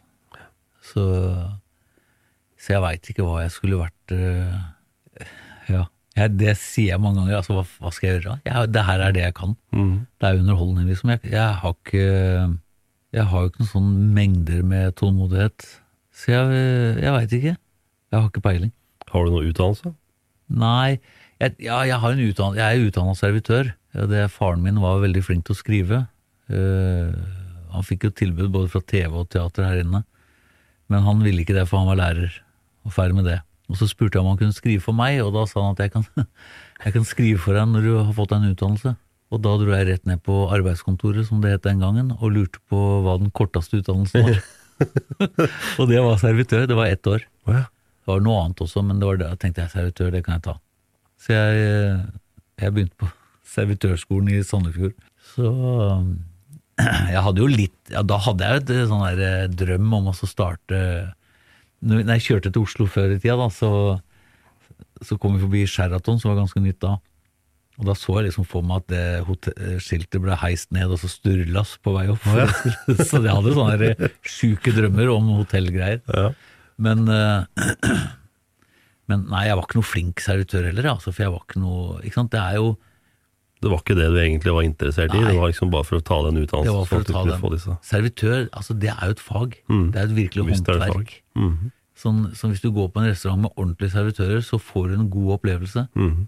Så, 0.86 1.04
så 2.62 2.74
jeg 2.78 2.84
veit 2.86 3.10
ikke 3.12 3.26
hva 3.28 3.44
jeg 3.44 3.54
skulle 3.56 3.82
vært 3.84 4.16
uh, 4.16 4.56
Ja. 5.72 5.84
Jeg, 6.16 6.32
det 6.40 6.54
sier 6.56 6.94
jeg 6.94 7.02
mange 7.04 7.20
ganger. 7.20 7.42
Altså, 7.42 7.58
hva, 7.58 7.66
hva 7.84 7.92
skal 7.92 8.08
jeg 8.08 8.22
gjøre? 8.22 8.38
Jeg, 8.48 8.70
det 8.72 8.86
her 8.88 9.02
er 9.04 9.16
det 9.16 9.26
jeg 9.26 9.36
kan. 9.36 9.58
Det 10.16 10.30
er 10.30 10.40
underholdning, 10.40 10.88
liksom. 10.88 11.12
Jeg, 11.12 11.20
jeg 11.34 11.58
har 11.60 11.76
ikke 11.76 12.06
Jeg 13.16 13.26
har 13.32 13.42
jo 13.42 13.52
ikke 13.52 13.62
noen 13.64 13.72
sånn 13.74 13.92
mengder 14.16 14.64
med 14.64 14.96
tålmodighet. 14.96 15.68
Så 16.16 16.32
jeg, 16.32 16.64
jeg 17.04 17.16
veit 17.18 17.36
ikke. 17.36 17.56
Jeg 18.12 18.20
har 18.22 18.28
ikke 18.30 18.44
peiling. 18.46 18.74
Har 19.12 19.26
du 19.26 19.34
noe 19.34 19.48
utdannelse? 19.50 19.94
Nei, 20.56 21.00
jeg, 21.42 21.56
ja, 21.66 21.80
jeg, 21.88 21.98
har 22.02 22.14
en 22.14 22.26
utdann- 22.26 22.58
jeg 22.58 22.66
er 22.66 22.90
utdanna 22.90 23.16
servitør. 23.18 23.72
Det, 23.96 24.26
faren 24.32 24.64
min 24.64 24.82
var 24.84 25.02
veldig 25.04 25.24
flink 25.24 25.46
til 25.48 25.56
å 25.56 25.60
skrive. 25.60 26.02
Uh, 26.52 27.16
han 27.74 27.86
fikk 27.86 28.08
jo 28.08 28.16
tilbud 28.16 28.52
både 28.54 28.72
fra 28.72 28.84
TV 28.86 29.10
og 29.24 29.30
teater 29.34 29.66
her 29.68 29.82
inne. 29.84 30.04
Men 30.92 31.06
han 31.08 31.24
ville 31.26 31.42
ikke 31.42 31.56
det, 31.58 31.66
for 31.70 31.82
han 31.82 31.90
var 31.90 32.00
lærer, 32.00 32.36
og 32.86 32.94
ferdig 32.94 33.18
med 33.18 33.30
det. 33.32 33.40
Og 33.72 33.80
så 33.80 33.88
spurte 33.90 34.20
jeg 34.20 34.24
om 34.24 34.30
han 34.30 34.40
kunne 34.40 34.56
skrive 34.56 34.84
for 34.84 34.96
meg, 34.96 35.18
og 35.24 35.34
da 35.34 35.48
sa 35.50 35.64
han 35.64 35.74
at 35.74 35.82
jeg 35.82 35.96
kan, 35.96 36.06
jeg 36.86 36.96
kan 36.98 37.08
skrive 37.08 37.42
for 37.42 37.58
deg 37.58 37.72
når 37.72 37.88
du 37.88 37.94
har 37.98 38.14
fått 38.14 38.36
deg 38.36 38.44
en 38.44 38.54
utdannelse. 38.54 38.94
Og 39.34 39.42
da 39.42 39.56
dro 39.58 39.74
jeg 39.74 39.88
rett 39.90 40.06
ned 40.06 40.22
på 40.24 40.44
arbeidskontoret, 40.54 41.26
som 41.28 41.42
det 41.42 41.56
het 41.56 41.66
den 41.66 41.82
gangen, 41.82 42.14
og 42.20 42.36
lurte 42.36 42.62
på 42.70 42.82
hva 43.04 43.18
den 43.20 43.34
korteste 43.36 43.82
utdannelsen 43.82 44.30
var. 44.30 44.44
og 45.80 45.88
det 45.90 46.02
var 46.04 46.20
servitør, 46.20 46.68
det 46.70 46.78
var 46.78 46.92
ett 46.92 47.08
år. 47.08 47.26
Å 47.48 47.56
ja. 47.56 47.64
Det 48.06 48.12
var 48.14 48.22
noe 48.22 48.44
annet 48.44 48.62
også, 48.62 48.84
men 48.86 49.00
det 49.02 49.08
var 49.10 49.18
det. 49.18 49.28
jeg 49.32 49.40
tenkte 49.42 49.64
jeg 49.64 49.74
servitør, 49.74 50.12
det 50.14 50.24
kan 50.26 50.36
jeg 50.38 50.44
ta. 50.46 50.54
Så 51.26 51.34
jeg, 51.34 51.96
jeg 52.62 52.76
begynte 52.76 53.00
på 53.02 53.10
servitørskolen 53.56 54.30
i 54.36 54.44
Sandefjord. 54.46 54.94
Så 55.34 55.50
jeg 57.14 57.24
hadde 57.26 57.42
jo 57.42 57.48
litt 57.50 57.94
Ja, 57.94 58.04
da 58.06 58.18
hadde 58.22 58.46
jeg 58.46 58.62
et 58.62 58.72
sånn 58.92 59.02
der 59.08 59.22
eh, 59.24 59.48
drøm 59.48 59.94
om 59.96 60.10
å 60.12 60.14
starte 60.18 60.78
Når 61.86 62.04
jeg 62.18 62.24
kjørte 62.26 62.52
til 62.52 62.66
Oslo 62.66 62.86
før 62.92 63.14
i 63.16 63.20
tida, 63.24 63.38
da, 63.40 63.48
så, 63.54 63.70
så 65.02 65.18
kom 65.22 65.38
vi 65.38 65.44
forbi 65.46 65.64
Sheraton, 65.72 66.20
som 66.22 66.34
var 66.34 66.42
ganske 66.44 66.62
nytt 66.62 66.82
da. 66.84 66.98
Og 67.80 67.88
da 67.90 67.96
så 67.98 68.20
jeg 68.20 68.30
liksom 68.30 68.46
for 68.48 68.64
meg 68.64 68.84
at 68.84 68.92
det 68.94 69.06
hotell- 69.28 69.80
skiltet 69.84 70.22
ble 70.24 70.36
heist 70.40 70.70
ned 70.76 70.94
og 70.94 71.00
så 71.02 71.10
sturlas 71.12 71.74
på 71.84 71.92
vei 71.98 72.06
opp. 72.14 72.24
så 73.10 73.20
jeg 73.20 73.34
hadde 73.34 73.56
sånne 73.58 74.12
sjuke 74.24 74.72
drømmer 74.76 75.12
om 75.16 75.34
hotellgreier. 75.42 76.00
Ja. 76.08 76.30
Men, 76.78 77.08
eh, 77.08 77.46
men 79.10 79.24
nei, 79.32 79.46
jeg 79.48 79.60
var 79.60 79.68
ikke 79.68 79.80
noe 79.80 79.88
flink 79.88 80.24
servitør 80.24 80.68
heller, 80.70 80.92
altså, 80.96 81.14
for 81.14 81.26
jeg 81.26 81.34
var 81.36 81.46
ikke 81.46 81.64
noe 81.64 82.02
ikke 82.04 82.20
sant? 82.20 82.34
Det 82.36 82.42
er 82.42 82.60
jo 82.60 82.76
Det 83.64 83.72
var 83.72 83.82
ikke 83.82 83.98
det 83.98 84.10
du 84.12 84.20
egentlig 84.20 84.54
var 84.54 84.68
interessert 84.68 85.16
i, 85.16 85.24
det 85.24 85.38
var 85.40 85.50
liksom 85.50 85.72
bare 85.74 85.88
for 85.88 85.98
å 85.98 86.06
ta 86.06 86.20
den 86.28 86.38
det 86.38 86.46
utdannelsen. 86.46 86.76
var 86.76 86.90
for 86.92 87.02
sånn 87.02 87.16
å 87.16 87.16
ta 87.16 87.24
den. 87.32 87.56
disse. 87.56 87.78
Servitør, 87.88 88.44
altså 88.52 88.76
det 88.78 88.92
er 88.92 89.02
jo 89.08 89.16
et 89.16 89.24
fag. 89.24 89.58
Det 89.72 90.02
er 90.02 90.06
et 90.06 90.16
virkelig 90.20 90.44
er 90.44 90.52
håndverk. 90.52 91.18
Mm 91.40 91.50
-hmm. 91.50 91.74
Sånn, 91.96 92.36
så 92.36 92.52
hvis 92.52 92.62
du 92.62 92.72
går 92.76 92.90
på 92.92 93.00
en 93.00 93.08
restaurant 93.08 93.42
med 93.42 93.52
ordentlige 93.56 93.92
servitører, 93.96 94.42
så 94.44 94.60
får 94.60 94.88
du 94.88 94.94
en 94.96 95.10
god 95.10 95.34
opplevelse. 95.40 95.88
Mm 95.96 96.12
-hmm. 96.12 96.28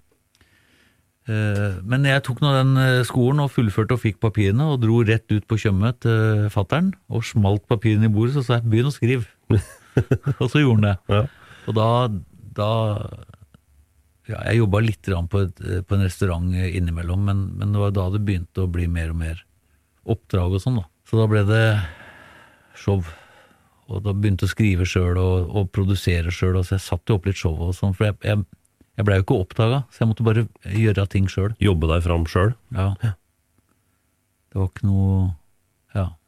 Men 1.27 2.05
jeg 2.05 2.23
tok 2.23 2.39
nå 2.41 2.53
den 2.55 2.77
eh, 2.77 3.03
skolen 3.03 3.39
og 3.43 3.51
fullførte 3.51 3.91
og 3.91 3.99
fikk 3.99 4.21
papirene, 4.23 4.63
og 4.63 4.79
dro 4.81 5.01
rett 5.03 5.27
ut 5.31 5.47
på 5.47 5.57
Tjøme 5.59 5.91
til 5.99 6.47
fattern, 6.49 6.93
og 7.09 7.25
smalt 7.27 7.67
papirene 7.67 8.05
i 8.05 8.13
bordet, 8.13 8.33
så 8.33 8.43
sa 8.43 8.53
jeg 8.53 8.63
'begynn 8.63 8.87
å 8.87 8.95
skrive'. 8.95 9.27
og 10.41 10.47
så 10.51 10.61
gjorde 10.61 10.77
han 10.77 10.87
det. 10.87 10.95
Ja. 11.15 11.23
Og 11.67 11.75
da, 11.77 11.89
da 12.57 12.71
ja, 14.27 14.41
Jeg 14.49 14.61
jobba 14.61 14.81
litt 14.83 15.07
på, 15.31 15.43
et, 15.45 15.61
på 15.87 15.95
en 15.95 16.03
restaurant 16.03 16.55
innimellom, 16.55 17.23
men, 17.29 17.45
men 17.59 17.75
det 17.75 17.83
var 17.83 17.95
da 17.95 18.09
det 18.15 18.23
begynte 18.27 18.65
å 18.65 18.71
bli 18.71 18.87
mer 18.91 19.13
og 19.13 19.21
mer 19.21 19.43
oppdrag 20.07 20.57
og 20.57 20.63
sånn. 20.63 20.81
da. 20.81 20.87
Så 21.07 21.19
da 21.19 21.27
ble 21.31 21.43
det 21.47 21.63
show. 22.77 23.03
Og 23.87 24.03
da 24.03 24.11
begynte 24.11 24.47
å 24.47 24.51
skrive 24.51 24.87
sjøl 24.87 25.15
og, 25.21 25.51
og 25.55 25.69
produsere 25.75 26.31
sjøl, 26.33 26.59
så 26.63 26.75
jeg 26.75 26.83
satte 26.83 27.13
jo 27.13 27.19
opp 27.19 27.27
litt 27.29 27.39
show 27.39 27.55
og 27.55 27.75
sånn. 27.77 27.95
For 27.95 28.09
jeg, 28.09 28.17
jeg, 28.27 28.43
jeg 28.99 29.07
blei 29.07 29.19
jo 29.19 29.27
ikke 29.27 29.39
oppdaga, 29.45 29.83
så 29.91 30.03
jeg 30.03 30.11
måtte 30.11 30.27
bare 30.27 30.47
gjøre 30.75 31.07
ting 31.13 31.29
sjøl. 31.31 31.53
Jobbe 31.63 31.91
deg 31.93 32.03
fram 32.03 32.27
sjøl. 32.27 32.51
Ja. 32.75 32.89
Det 34.51 34.59
var 34.59 34.71
ikke 34.71 34.89
noe. 34.89 35.21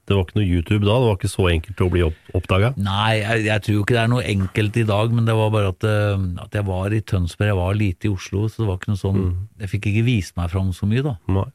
Det 0.09 0.15
var 0.17 0.23
ikke 0.25 0.39
noe 0.39 0.47
YouTube 0.47 0.81
da, 0.87 0.95
det 0.97 1.05
var 1.05 1.17
ikke 1.19 1.29
så 1.29 1.43
enkelt 1.51 1.81
å 1.85 1.87
bli 1.93 2.01
opp 2.07 2.31
oppdaga. 2.39 2.71
Nei, 2.81 3.19
jeg, 3.19 3.43
jeg 3.45 3.63
tror 3.67 3.83
ikke 3.83 3.93
det 3.93 4.01
er 4.01 4.09
noe 4.09 4.25
enkelt 4.25 4.79
i 4.81 4.85
dag, 4.89 5.13
men 5.13 5.27
det 5.29 5.35
var 5.37 5.51
bare 5.53 5.69
at, 5.75 5.85
eh, 5.85 6.23
at 6.41 6.57
jeg 6.57 6.65
var 6.65 6.95
i 6.97 7.01
Tønsberg, 7.13 7.51
jeg 7.51 7.59
var 7.59 7.77
lite 7.77 8.09
i 8.09 8.13
Oslo, 8.15 8.47
så 8.49 8.63
det 8.63 8.69
var 8.71 8.79
ikke 8.79 8.93
noe 8.95 9.01
sånn 9.03 9.21
Jeg 9.61 9.71
fikk 9.75 9.89
ikke 9.91 10.05
vist 10.07 10.33
meg 10.39 10.49
fram 10.49 10.71
så 10.73 10.89
mye, 10.89 11.05
da. 11.05 11.13
Nei. 11.29 11.45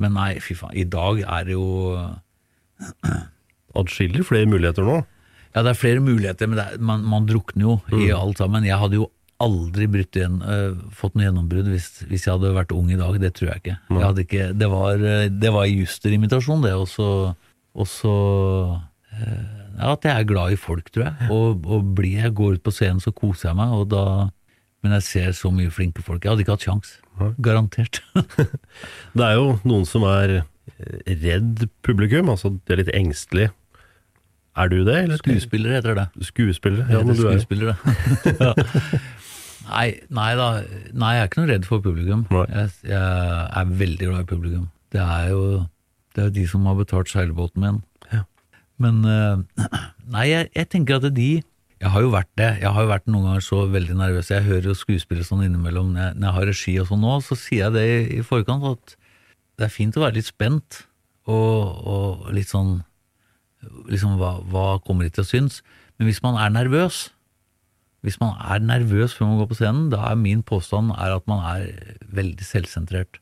Men 0.00 0.14
nei, 0.16 0.30
fy 0.40 0.54
faen, 0.56 0.76
i 0.78 0.86
dag 0.88 1.24
er 1.26 1.48
det 1.50 1.58
jo 1.58 1.66
Atskillig 3.80 4.24
flere 4.26 4.48
muligheter 4.50 4.86
nå. 4.86 5.00
Ja, 5.50 5.64
det 5.66 5.72
er 5.72 5.78
flere 5.78 6.02
muligheter, 6.02 6.46
men 6.50 6.62
er, 6.62 6.78
man, 6.78 7.02
man 7.06 7.26
drukner 7.26 7.66
jo 7.66 7.76
i 7.98 8.12
alt 8.14 8.38
sammen. 8.38 8.66
Jeg 8.66 8.78
hadde 8.78 9.00
jo 9.00 9.10
aldri 9.40 9.86
brutt 9.90 10.16
igjen, 10.18 10.40
uh, 10.44 10.76
fått 10.96 11.16
noe 11.16 11.26
gjennombrudd 11.26 11.70
hvis, 11.72 11.88
hvis 12.10 12.26
jeg 12.26 12.34
hadde 12.34 12.52
vært 12.56 12.74
ung 12.76 12.90
i 12.92 12.98
dag. 13.00 13.16
Det 13.22 13.32
tror 13.36 13.52
jeg 13.52 13.62
ikke. 13.62 13.76
Jeg 13.90 14.26
ikke 14.26 14.48
det 14.60 14.68
var, 14.72 15.06
øh, 15.12 15.26
det 15.32 15.52
var 15.54 15.70
justerimitasjon, 15.70 16.64
det. 16.66 16.74
Og 16.76 17.86
så, 17.88 18.10
uh, 18.20 19.46
ja, 19.80 19.92
At 19.92 20.04
jeg 20.04 20.12
er 20.12 20.28
glad 20.28 20.52
i 20.52 20.60
folk, 20.60 20.90
tror 20.92 21.08
jeg. 21.08 21.30
Og, 21.32 21.64
og 21.64 21.94
blir 21.96 22.26
jeg 22.26 22.36
går 22.36 22.58
ut 22.58 22.66
på 22.66 22.74
scenen, 22.74 23.00
så 23.00 23.14
koser 23.16 23.50
jeg 23.50 23.60
meg. 23.60 23.72
Og 23.76 23.88
da, 23.92 24.04
men 24.84 24.96
jeg 24.98 25.06
ser 25.08 25.32
så 25.36 25.52
mye 25.54 25.72
flinke 25.72 26.04
folk. 26.04 26.24
Jeg 26.24 26.34
hadde 26.34 26.44
ikke 26.44 26.58
hatt 26.58 26.68
kjangs. 26.68 26.98
Garantert. 27.40 28.02
Det 29.16 29.24
er 29.24 29.38
jo 29.38 29.56
noen 29.68 29.88
som 29.88 30.04
er 30.08 30.40
eh, 30.40 31.16
redd 31.24 31.66
publikum, 31.86 32.32
altså 32.32 32.54
de 32.56 32.76
er 32.76 32.84
litt 32.84 32.94
engstelig. 32.96 33.50
Er 34.60 34.68
du 34.68 34.80
det, 34.84 34.96
eller? 35.04 35.16
Skuespiller 35.16 35.76
heter 35.76 35.94
det. 35.94 36.06
Skuespiller? 36.26 36.86
Ja, 36.90 37.02
men 37.04 37.14
du 37.14 37.22
er 37.28 37.38
skuespiller, 37.38 37.74
det. 38.24 38.36
ja. 38.40 38.52
Nei, 39.70 39.88
nei 40.10 40.30
da. 40.38 40.48
Nei, 40.92 41.12
jeg 41.16 41.24
er 41.24 41.28
ikke 41.30 41.42
noe 41.42 41.50
redd 41.52 41.68
for 41.68 41.84
publikum. 41.84 42.24
Jeg, 42.50 42.72
jeg 42.90 43.02
er 43.62 43.76
veldig 43.82 44.08
glad 44.10 44.24
i 44.24 44.30
publikum. 44.30 44.66
Det 44.90 45.02
er 45.04 45.30
jo 45.30 45.44
det 46.16 46.24
er 46.24 46.32
de 46.34 46.46
som 46.50 46.66
har 46.66 46.74
betalt 46.78 47.10
seilbåten 47.10 47.62
min. 47.62 47.78
Ja. 48.10 48.24
Men 48.82 49.04
eh, 49.06 49.70
Nei, 50.14 50.26
jeg, 50.32 50.50
jeg 50.56 50.68
tenker 50.72 50.98
at 50.98 51.06
de 51.14 51.30
Jeg 51.80 51.92
har 51.94 52.02
jo 52.02 52.10
vært 52.12 52.30
det. 52.36 52.50
Jeg 52.60 52.74
har 52.74 52.84
jo 52.84 52.90
vært 52.90 53.06
noen 53.08 53.28
ganger 53.28 53.46
så 53.46 53.62
veldig 53.70 53.96
nervøs. 54.00 54.32
Jeg 54.34 54.48
hører 54.48 54.72
jo 54.72 54.76
skuespillere 54.76 55.26
sånn 55.26 55.46
innimellom 55.46 55.94
når 55.94 56.02
jeg, 56.02 56.16
når 56.18 56.28
jeg 56.28 56.38
har 56.38 56.50
regi 56.50 56.76
og 56.82 56.90
sånn 56.90 57.04
nå, 57.06 57.14
så 57.24 57.38
sier 57.38 57.68
jeg 57.68 57.76
det 57.78 57.86
i, 57.86 58.00
i 58.18 58.26
forkant 58.26 58.66
at 58.74 58.96
det 59.60 59.68
er 59.68 59.72
fint 59.72 59.96
å 59.96 60.02
være 60.02 60.18
litt 60.18 60.28
spent 60.28 60.82
og, 61.30 61.86
og 61.86 62.30
litt 62.34 62.50
sånn 62.50 62.80
liksom 63.92 64.16
hva, 64.20 64.38
hva 64.50 64.66
kommer 64.84 65.06
de 65.06 65.14
til 65.14 65.24
å 65.24 65.30
synes? 65.30 65.60
Men 65.98 66.08
hvis 66.08 66.22
man 66.24 66.38
er 66.40 66.52
nervøs, 66.52 67.10
hvis 68.06 68.16
man 68.20 68.36
er 68.40 68.62
nervøs 68.64 69.12
før 69.16 69.28
man 69.28 69.40
går 69.42 69.48
på 69.50 69.58
scenen, 69.58 69.88
da 69.92 70.02
er 70.08 70.20
min 70.20 70.42
påstand 70.46 70.94
er 70.96 71.18
at 71.18 71.26
man 71.28 71.42
er 71.44 71.96
veldig 72.16 72.46
selvsentrert. 72.46 73.20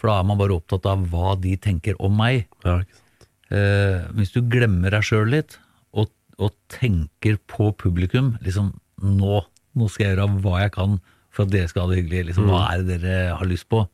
For 0.00 0.10
da 0.10 0.18
er 0.20 0.26
man 0.28 0.40
bare 0.40 0.56
opptatt 0.56 0.86
av 0.88 1.06
hva 1.12 1.34
de 1.40 1.54
tenker 1.60 1.96
om 2.04 2.16
meg. 2.16 2.46
Ja, 2.64 2.80
ikke. 2.84 3.04
Eh, 3.48 4.04
hvis 4.18 4.34
du 4.34 4.42
glemmer 4.44 4.92
deg 4.92 5.06
sjøl 5.08 5.30
litt, 5.32 5.56
og, 5.96 6.10
og 6.36 6.52
tenker 6.72 7.38
på 7.48 7.70
publikum, 7.80 8.34
liksom 8.44 8.74
nå, 9.00 9.40
nå 9.78 9.88
skal 9.88 10.04
jeg 10.04 10.16
gjøre 10.16 10.42
hva 10.44 10.58
jeg 10.64 10.74
kan 10.76 10.98
for 11.32 11.46
at 11.46 11.54
dere 11.54 11.70
skal 11.70 11.86
ha 11.86 11.92
det 11.92 12.02
hyggelig. 12.02 12.30
Liksom, 12.30 12.48
hva 12.50 12.66
er 12.72 12.84
det 12.84 13.00
dere 13.04 13.36
har 13.38 13.48
lyst 13.48 13.68
på? 13.72 13.84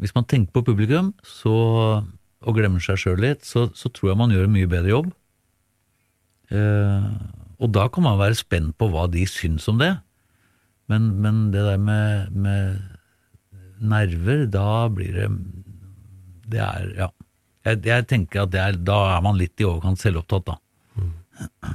Hvis 0.00 0.14
man 0.16 0.28
tenker 0.28 0.52
på 0.56 0.64
publikum 0.68 1.12
så, 1.26 1.54
og 2.00 2.56
glemmer 2.56 2.82
seg 2.84 3.00
sjøl 3.00 3.20
litt, 3.24 3.44
så, 3.48 3.68
så 3.76 3.92
tror 3.92 4.12
jeg 4.12 4.20
man 4.20 4.32
gjør 4.34 4.48
en 4.48 4.56
mye 4.56 4.70
bedre 4.70 4.92
jobb. 4.92 5.10
Eh, 6.50 7.10
og 7.60 7.72
da 7.76 7.88
kan 7.92 8.06
man 8.06 8.18
være 8.20 8.38
spent 8.38 8.76
på 8.80 8.88
hva 8.92 9.06
de 9.12 9.26
syns 9.28 9.68
om 9.70 9.80
det. 9.80 9.92
Men, 10.90 11.10
men 11.22 11.50
det 11.54 11.62
der 11.62 11.78
med, 11.78 12.32
med 12.34 12.80
nerver, 13.80 14.46
da 14.50 14.88
blir 14.92 15.12
det 15.16 15.28
Det 16.50 16.62
er 16.64 16.94
Ja. 16.98 17.10
Jeg, 17.60 17.82
jeg 17.84 18.06
tenker 18.08 18.46
at 18.46 18.52
det 18.54 18.60
er, 18.60 18.76
da 18.80 19.18
er 19.18 19.20
man 19.20 19.36
litt 19.36 19.60
i 19.60 19.66
overkant 19.68 20.00
selvopptatt, 20.00 20.46
da. 20.48 21.74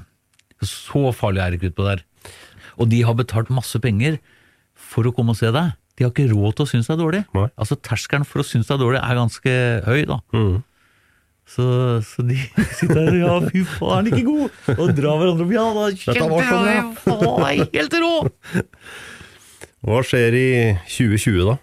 Så 0.66 1.12
farlig 1.14 1.44
er 1.44 1.54
det 1.54 1.60
ikke 1.60 1.70
utpå 1.76 1.86
der. 1.86 2.02
Og 2.82 2.90
de 2.90 3.04
har 3.06 3.14
betalt 3.14 3.52
masse 3.54 3.78
penger 3.84 4.18
for 4.74 5.06
å 5.06 5.14
komme 5.14 5.36
og 5.36 5.40
se 5.40 5.52
deg. 5.54 5.76
De 5.96 6.04
har 6.04 6.12
ikke 6.12 6.32
råd 6.34 6.58
til 6.58 6.66
å 6.66 6.72
synes 6.72 6.90
deg 6.90 7.00
dårlig. 7.00 7.22
Nei. 7.38 7.46
Altså 7.54 7.78
Terskelen 7.78 8.26
for 8.28 8.42
å 8.42 8.48
synes 8.48 8.68
deg 8.72 8.82
dårlig 8.82 9.00
er 9.00 9.20
ganske 9.20 9.54
høy, 9.86 10.02
da. 10.10 10.18
Mm. 10.34 10.58
Så, 11.46 11.66
så 12.02 12.24
de 12.26 12.38
sitter 12.78 13.06
der 13.06 13.12
og 13.12 13.20
ja, 13.22 13.50
fy 13.52 13.62
faen, 13.76 14.10
ikke 14.10 14.24
god! 14.26 14.56
Og 14.76 14.96
drar 14.98 15.20
hverandre 15.22 15.46
opp. 15.46 15.54
Ja 15.54 15.66
da, 15.68 16.30
var 16.32 16.48
sånn, 16.50 16.72
kjempebra! 16.72 17.52
Helt 17.76 17.98
rå! 18.02 18.14
Hva 19.86 20.02
skjer 20.02 20.38
i 20.39 20.48
2020, 20.89 21.43
da? 21.46 21.58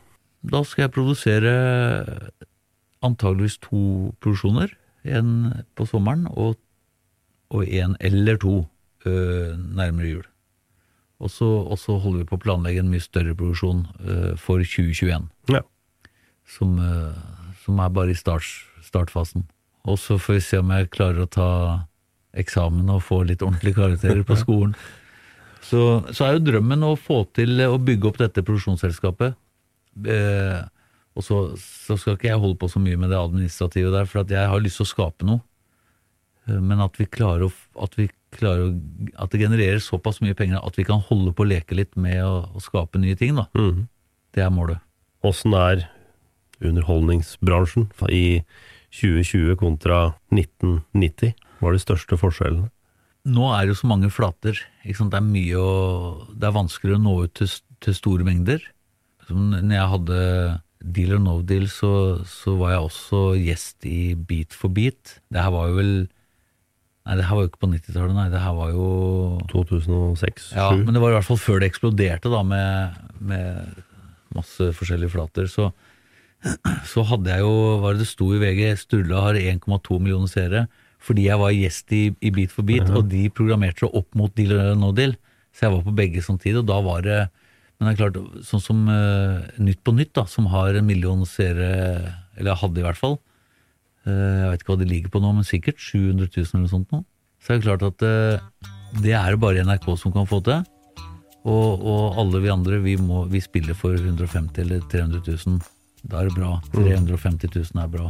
Da 0.53 0.62
skal 0.66 0.87
jeg 0.87 0.95
produsere 0.95 1.53
antageligvis 3.03 3.59
to 3.62 4.12
produksjoner. 4.22 4.74
En 5.03 5.51
på 5.74 5.87
sommeren 5.91 6.28
og, 6.30 6.55
og 7.51 7.66
en 7.66 7.97
eller 7.99 8.39
to 8.39 8.61
øh, 9.07 9.59
nærmere 9.59 10.12
jul. 10.12 10.28
Og 11.22 11.30
så, 11.30 11.47
og 11.47 11.78
så 11.78 11.99
holder 12.03 12.22
vi 12.22 12.28
på 12.30 12.39
å 12.39 12.43
planlegge 12.43 12.83
en 12.83 12.91
mye 12.91 13.03
større 13.03 13.35
produksjon 13.39 13.85
øh, 14.03 14.33
for 14.39 14.62
2021. 14.62 15.26
Ja. 15.55 15.62
Som, 16.47 16.78
øh, 16.83 17.18
som 17.64 17.83
er 17.83 17.91
bare 17.95 18.14
i 18.14 18.18
start, 18.18 18.47
startfasen. 18.83 19.47
Og 19.89 19.99
så 19.99 20.18
får 20.20 20.39
vi 20.39 20.43
se 20.47 20.61
om 20.62 20.70
jeg 20.70 20.91
klarer 20.95 21.24
å 21.24 21.30
ta 21.30 21.49
eksamen 22.39 22.89
og 22.95 23.03
få 23.05 23.22
litt 23.28 23.43
ordentlige 23.45 23.76
karakterer 23.80 24.22
på 24.26 24.37
skolen. 24.45 24.74
Så, 25.62 26.03
så 26.14 26.26
er 26.26 26.37
jo 26.37 26.47
drømmen 26.51 26.85
å 26.87 26.95
få 26.99 27.22
til 27.37 27.61
å 27.66 27.78
bygge 27.83 28.11
opp 28.11 28.20
dette 28.22 28.45
produksjonsselskapet. 28.47 29.37
Eh, 30.09 30.61
og 31.12 31.24
så, 31.26 31.39
så 31.61 31.99
skal 32.01 32.16
ikke 32.16 32.30
jeg 32.30 32.41
holde 32.41 32.59
på 32.61 32.70
så 32.72 32.80
mye 32.83 32.99
med 33.01 33.12
det 33.12 33.18
administrative 33.20 33.93
der, 33.93 34.09
for 34.09 34.22
at 34.22 34.33
jeg 34.33 34.49
har 34.49 34.62
lyst 34.64 34.80
til 34.80 34.87
å 34.87 34.93
skape 34.93 35.28
noe. 35.28 35.43
Eh, 36.49 36.59
Men 36.59 36.83
at 36.85 36.99
vi 37.01 37.07
klarer 37.11 37.47
å, 37.49 37.53
at 37.85 37.99
vi 37.99 38.09
klarer 38.33 38.70
å, 38.70 38.74
at 39.22 39.35
det 39.35 39.43
genererer 39.45 39.83
såpass 39.83 40.22
mye 40.24 40.37
penger 40.39 40.62
at 40.62 40.78
vi 40.78 40.87
kan 40.89 41.03
holde 41.11 41.35
på 41.37 41.45
å 41.45 41.51
leke 41.53 41.76
litt 41.78 41.95
med 42.01 42.22
å, 42.24 42.47
å 42.55 42.62
skape 42.64 43.01
nye 43.03 43.18
ting, 43.18 43.37
da. 43.39 43.49
Mm. 43.59 43.85
Det 44.33 44.45
er 44.47 44.55
målet. 44.55 44.80
Åssen 45.26 45.55
er 45.55 45.87
underholdningsbransjen 46.62 47.91
i 48.11 48.43
2020 48.93 49.57
kontra 49.61 49.99
1990? 50.34 51.34
Hva 51.59 51.70
er 51.70 51.78
de 51.78 51.82
største 51.82 52.18
forskjellene? 52.20 52.68
Nå 53.32 53.49
er 53.55 53.64
det 53.64 53.74
jo 53.76 53.80
så 53.82 53.90
mange 53.90 54.11
flater. 54.11 54.59
Ikke 54.82 54.99
sant? 54.99 55.12
Det 55.14 55.20
er 55.20 55.28
mye 55.28 55.59
å 55.59 55.72
Det 56.34 56.49
er 56.49 56.57
vanskeligere 56.57 56.99
å 56.99 57.05
nå 57.05 57.14
ut 57.22 57.34
til, 57.38 57.51
til 57.84 57.97
store 57.97 58.26
mengder. 58.26 58.64
Som 59.28 59.53
når 59.55 59.76
jeg 59.76 59.93
hadde 59.95 60.20
Deal 60.82 61.14
or 61.14 61.20
no 61.22 61.36
deal, 61.47 61.68
så, 61.70 61.93
så 62.26 62.57
var 62.59 62.72
jeg 62.74 62.86
også 62.88 63.20
gjest 63.38 63.86
i 63.86 64.16
Beat 64.18 64.57
for 64.57 64.72
beat. 64.74 65.20
Det 65.30 65.38
her 65.38 65.55
var 65.55 65.70
jo 65.70 65.78
vel 65.78 65.95
Nei, 67.03 67.16
det 67.18 67.24
her 67.26 67.34
var 67.34 67.43
jo 67.43 67.49
ikke 67.51 67.64
på 67.64 67.68
90-tallet, 67.72 68.14
nei. 68.14 68.28
Det 68.30 68.38
her 68.38 68.53
var 68.55 68.68
jo 68.70 68.88
2006? 69.51 70.53
Ja, 70.55 70.68
men 70.70 70.95
det 70.95 71.01
var 71.03 71.11
i 71.11 71.16
hvert 71.16 71.26
fall 71.26 71.40
før 71.43 71.59
det 71.59 71.72
eksploderte, 71.72 72.30
da, 72.30 72.45
med, 72.47 73.01
med 73.18 73.80
masse 74.36 74.68
forskjellige 74.78 75.11
flater. 75.11 75.49
Så, 75.51 75.72
så 76.93 77.05
hadde 77.07 77.34
jeg 77.34 77.45
jo, 77.45 77.53
hva 77.82 77.93
det 77.95 78.03
det 78.03 78.09
sto 78.11 78.30
i 78.34 78.40
VG, 78.43 78.62
Sturla 78.80 79.26
har 79.28 79.38
1,2 79.38 79.99
millioner 79.99 80.30
seere. 80.30 80.64
Fordi 81.03 81.26
jeg 81.26 81.40
var 81.40 81.55
gjest 81.55 81.93
i, 81.97 82.03
i 82.22 82.30
Beat 82.34 82.53
for 82.55 82.66
beat, 82.66 82.90
og 82.95 83.09
de 83.11 83.26
programmerte 83.34 83.82
seg 83.82 83.95
opp 83.99 84.12
mot 84.18 84.32
Deal 84.38 84.55
or 84.55 84.76
No 84.78 84.93
Deal. 84.95 85.16
Så 85.53 85.66
jeg 85.66 85.74
var 85.74 85.86
på 85.86 85.95
begge 85.99 86.22
samtidig, 86.24 86.61
og 86.62 86.68
da 86.70 86.78
var 86.84 87.03
det 87.05 87.20
Men 87.76 87.88
det 87.88 87.93
er 87.93 87.99
klart, 87.99 88.18
sånn 88.47 88.62
som 88.62 88.82
uh, 88.86 89.43
Nytt 89.59 89.80
på 89.82 89.90
Nytt, 89.97 90.12
da, 90.14 90.22
som 90.30 90.47
har 90.53 90.76
en 90.78 90.86
million 90.86 91.24
seere, 91.26 91.70
eller 92.38 92.61
hadde 92.61 92.78
i 92.78 92.84
hvert 92.86 93.01
fall. 93.01 93.16
uh, 94.07 94.12
jeg 94.12 94.51
vet 94.53 94.62
ikke 94.62 94.72
hva 94.72 94.82
de 94.84 94.90
ligger 94.93 95.11
på 95.11 95.22
nå, 95.24 95.32
men 95.34 95.49
sikkert 95.49 95.82
700 95.82 96.30
000 96.30 96.47
eller 96.47 96.62
noe 96.62 96.70
sånt 96.70 96.95
nå. 96.95 97.03
Så 97.43 97.53
er 97.53 97.59
det 97.59 97.66
klart 97.66 97.82
at 97.82 98.05
eh, 98.07 98.68
det 99.03 99.16
er 99.18 99.34
det 99.34 99.40
bare 99.43 99.64
NRK 99.66 99.88
som 99.99 100.14
kan 100.14 100.28
få 100.30 100.38
til. 100.47 100.62
Og, 101.43 101.82
og 101.82 102.20
alle 102.22 102.38
vi 102.45 102.53
andre, 102.53 102.78
vi, 102.84 102.95
må, 103.03 103.24
vi 103.26 103.40
spiller 103.43 103.74
for 103.74 103.97
150 103.99 104.62
eller 104.62 104.84
300 104.93 105.24
000. 105.26 105.59
Da 106.09 106.20
er 106.22 106.28
det 106.30 106.34
bra. 106.36 106.57
350 106.74 107.53
000 107.74 107.82
er 107.84 107.88
bra, 107.92 108.09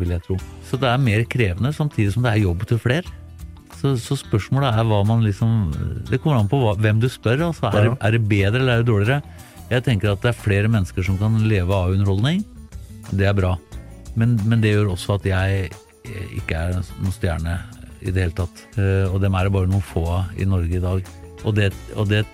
vil 0.00 0.14
jeg 0.14 0.22
tro. 0.24 0.38
Så 0.68 0.78
det 0.80 0.88
er 0.88 0.98
mer 1.02 1.24
krevende, 1.28 1.72
samtidig 1.76 2.12
som 2.14 2.24
det 2.24 2.32
er 2.32 2.42
jobb 2.46 2.64
til 2.70 2.78
flere. 2.80 3.04
Så, 3.80 3.94
så 4.00 4.16
spørsmålet 4.16 4.78
er 4.78 4.86
hva 4.88 5.02
man 5.04 5.20
liksom 5.26 5.50
Det 6.08 6.20
kommer 6.22 6.38
an 6.40 6.48
på 6.48 6.56
hva, 6.62 6.72
hvem 6.80 7.00
du 7.02 7.08
spør. 7.12 7.42
Altså. 7.50 7.68
Er, 7.68 7.90
Ja. 7.90 7.96
er 8.00 8.10
det 8.16 8.22
bedre 8.30 8.60
eller 8.62 8.78
er 8.78 8.82
det 8.84 8.88
dårligere? 8.88 9.22
Jeg 9.70 9.84
tenker 9.84 10.12
at 10.12 10.22
det 10.22 10.30
er 10.32 10.38
flere 10.40 10.68
mennesker 10.72 11.04
som 11.04 11.18
kan 11.20 11.36
leve 11.48 11.72
av 11.74 11.90
underholdning. 11.92 12.44
Det 13.12 13.26
er 13.28 13.34
bra. 13.36 13.56
Men, 14.16 14.38
men 14.48 14.60
det 14.62 14.72
gjør 14.72 14.92
også 14.94 15.16
at 15.18 15.24
jeg 15.28 15.68
eh, 16.06 16.26
ikke 16.38 16.54
er 16.56 16.78
noen 16.78 17.12
stjerne 17.12 17.58
i 18.04 18.12
det 18.12 18.22
hele 18.28 18.36
tatt. 18.40 18.64
Eh, 18.78 19.04
Og 19.12 19.20
dem 19.20 19.34
er 19.34 19.44
det 19.48 19.52
bare 19.52 19.68
noen 19.68 19.82
få 19.84 20.06
av 20.20 20.32
i 20.40 20.44
Norge 20.48 20.78
i 20.78 20.82
dag. 20.84 21.04
Og 21.44 21.54
det, 21.58 21.72
og 21.96 22.08
det, 22.08 22.24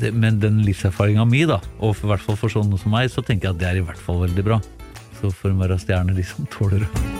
det, 0.00 0.12
men 0.14 0.40
den 0.42 0.62
livserfaringa 0.66 1.26
mi, 1.28 1.44
da, 1.48 1.60
og 1.78 1.98
i 1.98 2.10
hvert 2.10 2.24
fall 2.24 2.38
for 2.40 2.52
sånne 2.52 2.78
som 2.80 2.94
meg, 2.94 3.10
så 3.12 3.24
tenker 3.24 3.50
jeg 3.50 3.56
at 3.56 3.62
det 3.62 3.70
er 3.72 3.80
i 3.82 3.86
hvert 3.86 4.02
fall 4.02 4.22
veldig 4.26 4.46
bra. 4.46 4.60
Så 5.18 5.32
får 5.34 5.54
en 5.54 5.64
være 5.64 5.80
stjerne, 5.82 6.14
de 6.14 6.26
som 6.26 6.46
tåler 6.54 6.86
det. 6.86 7.18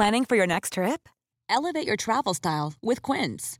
Planning 0.00 0.24
for 0.24 0.36
your 0.36 0.46
next 0.46 0.72
trip? 0.72 1.10
Elevate 1.50 1.86
your 1.86 1.96
travel 1.96 2.32
style 2.32 2.72
with 2.80 3.02
Quince. 3.02 3.59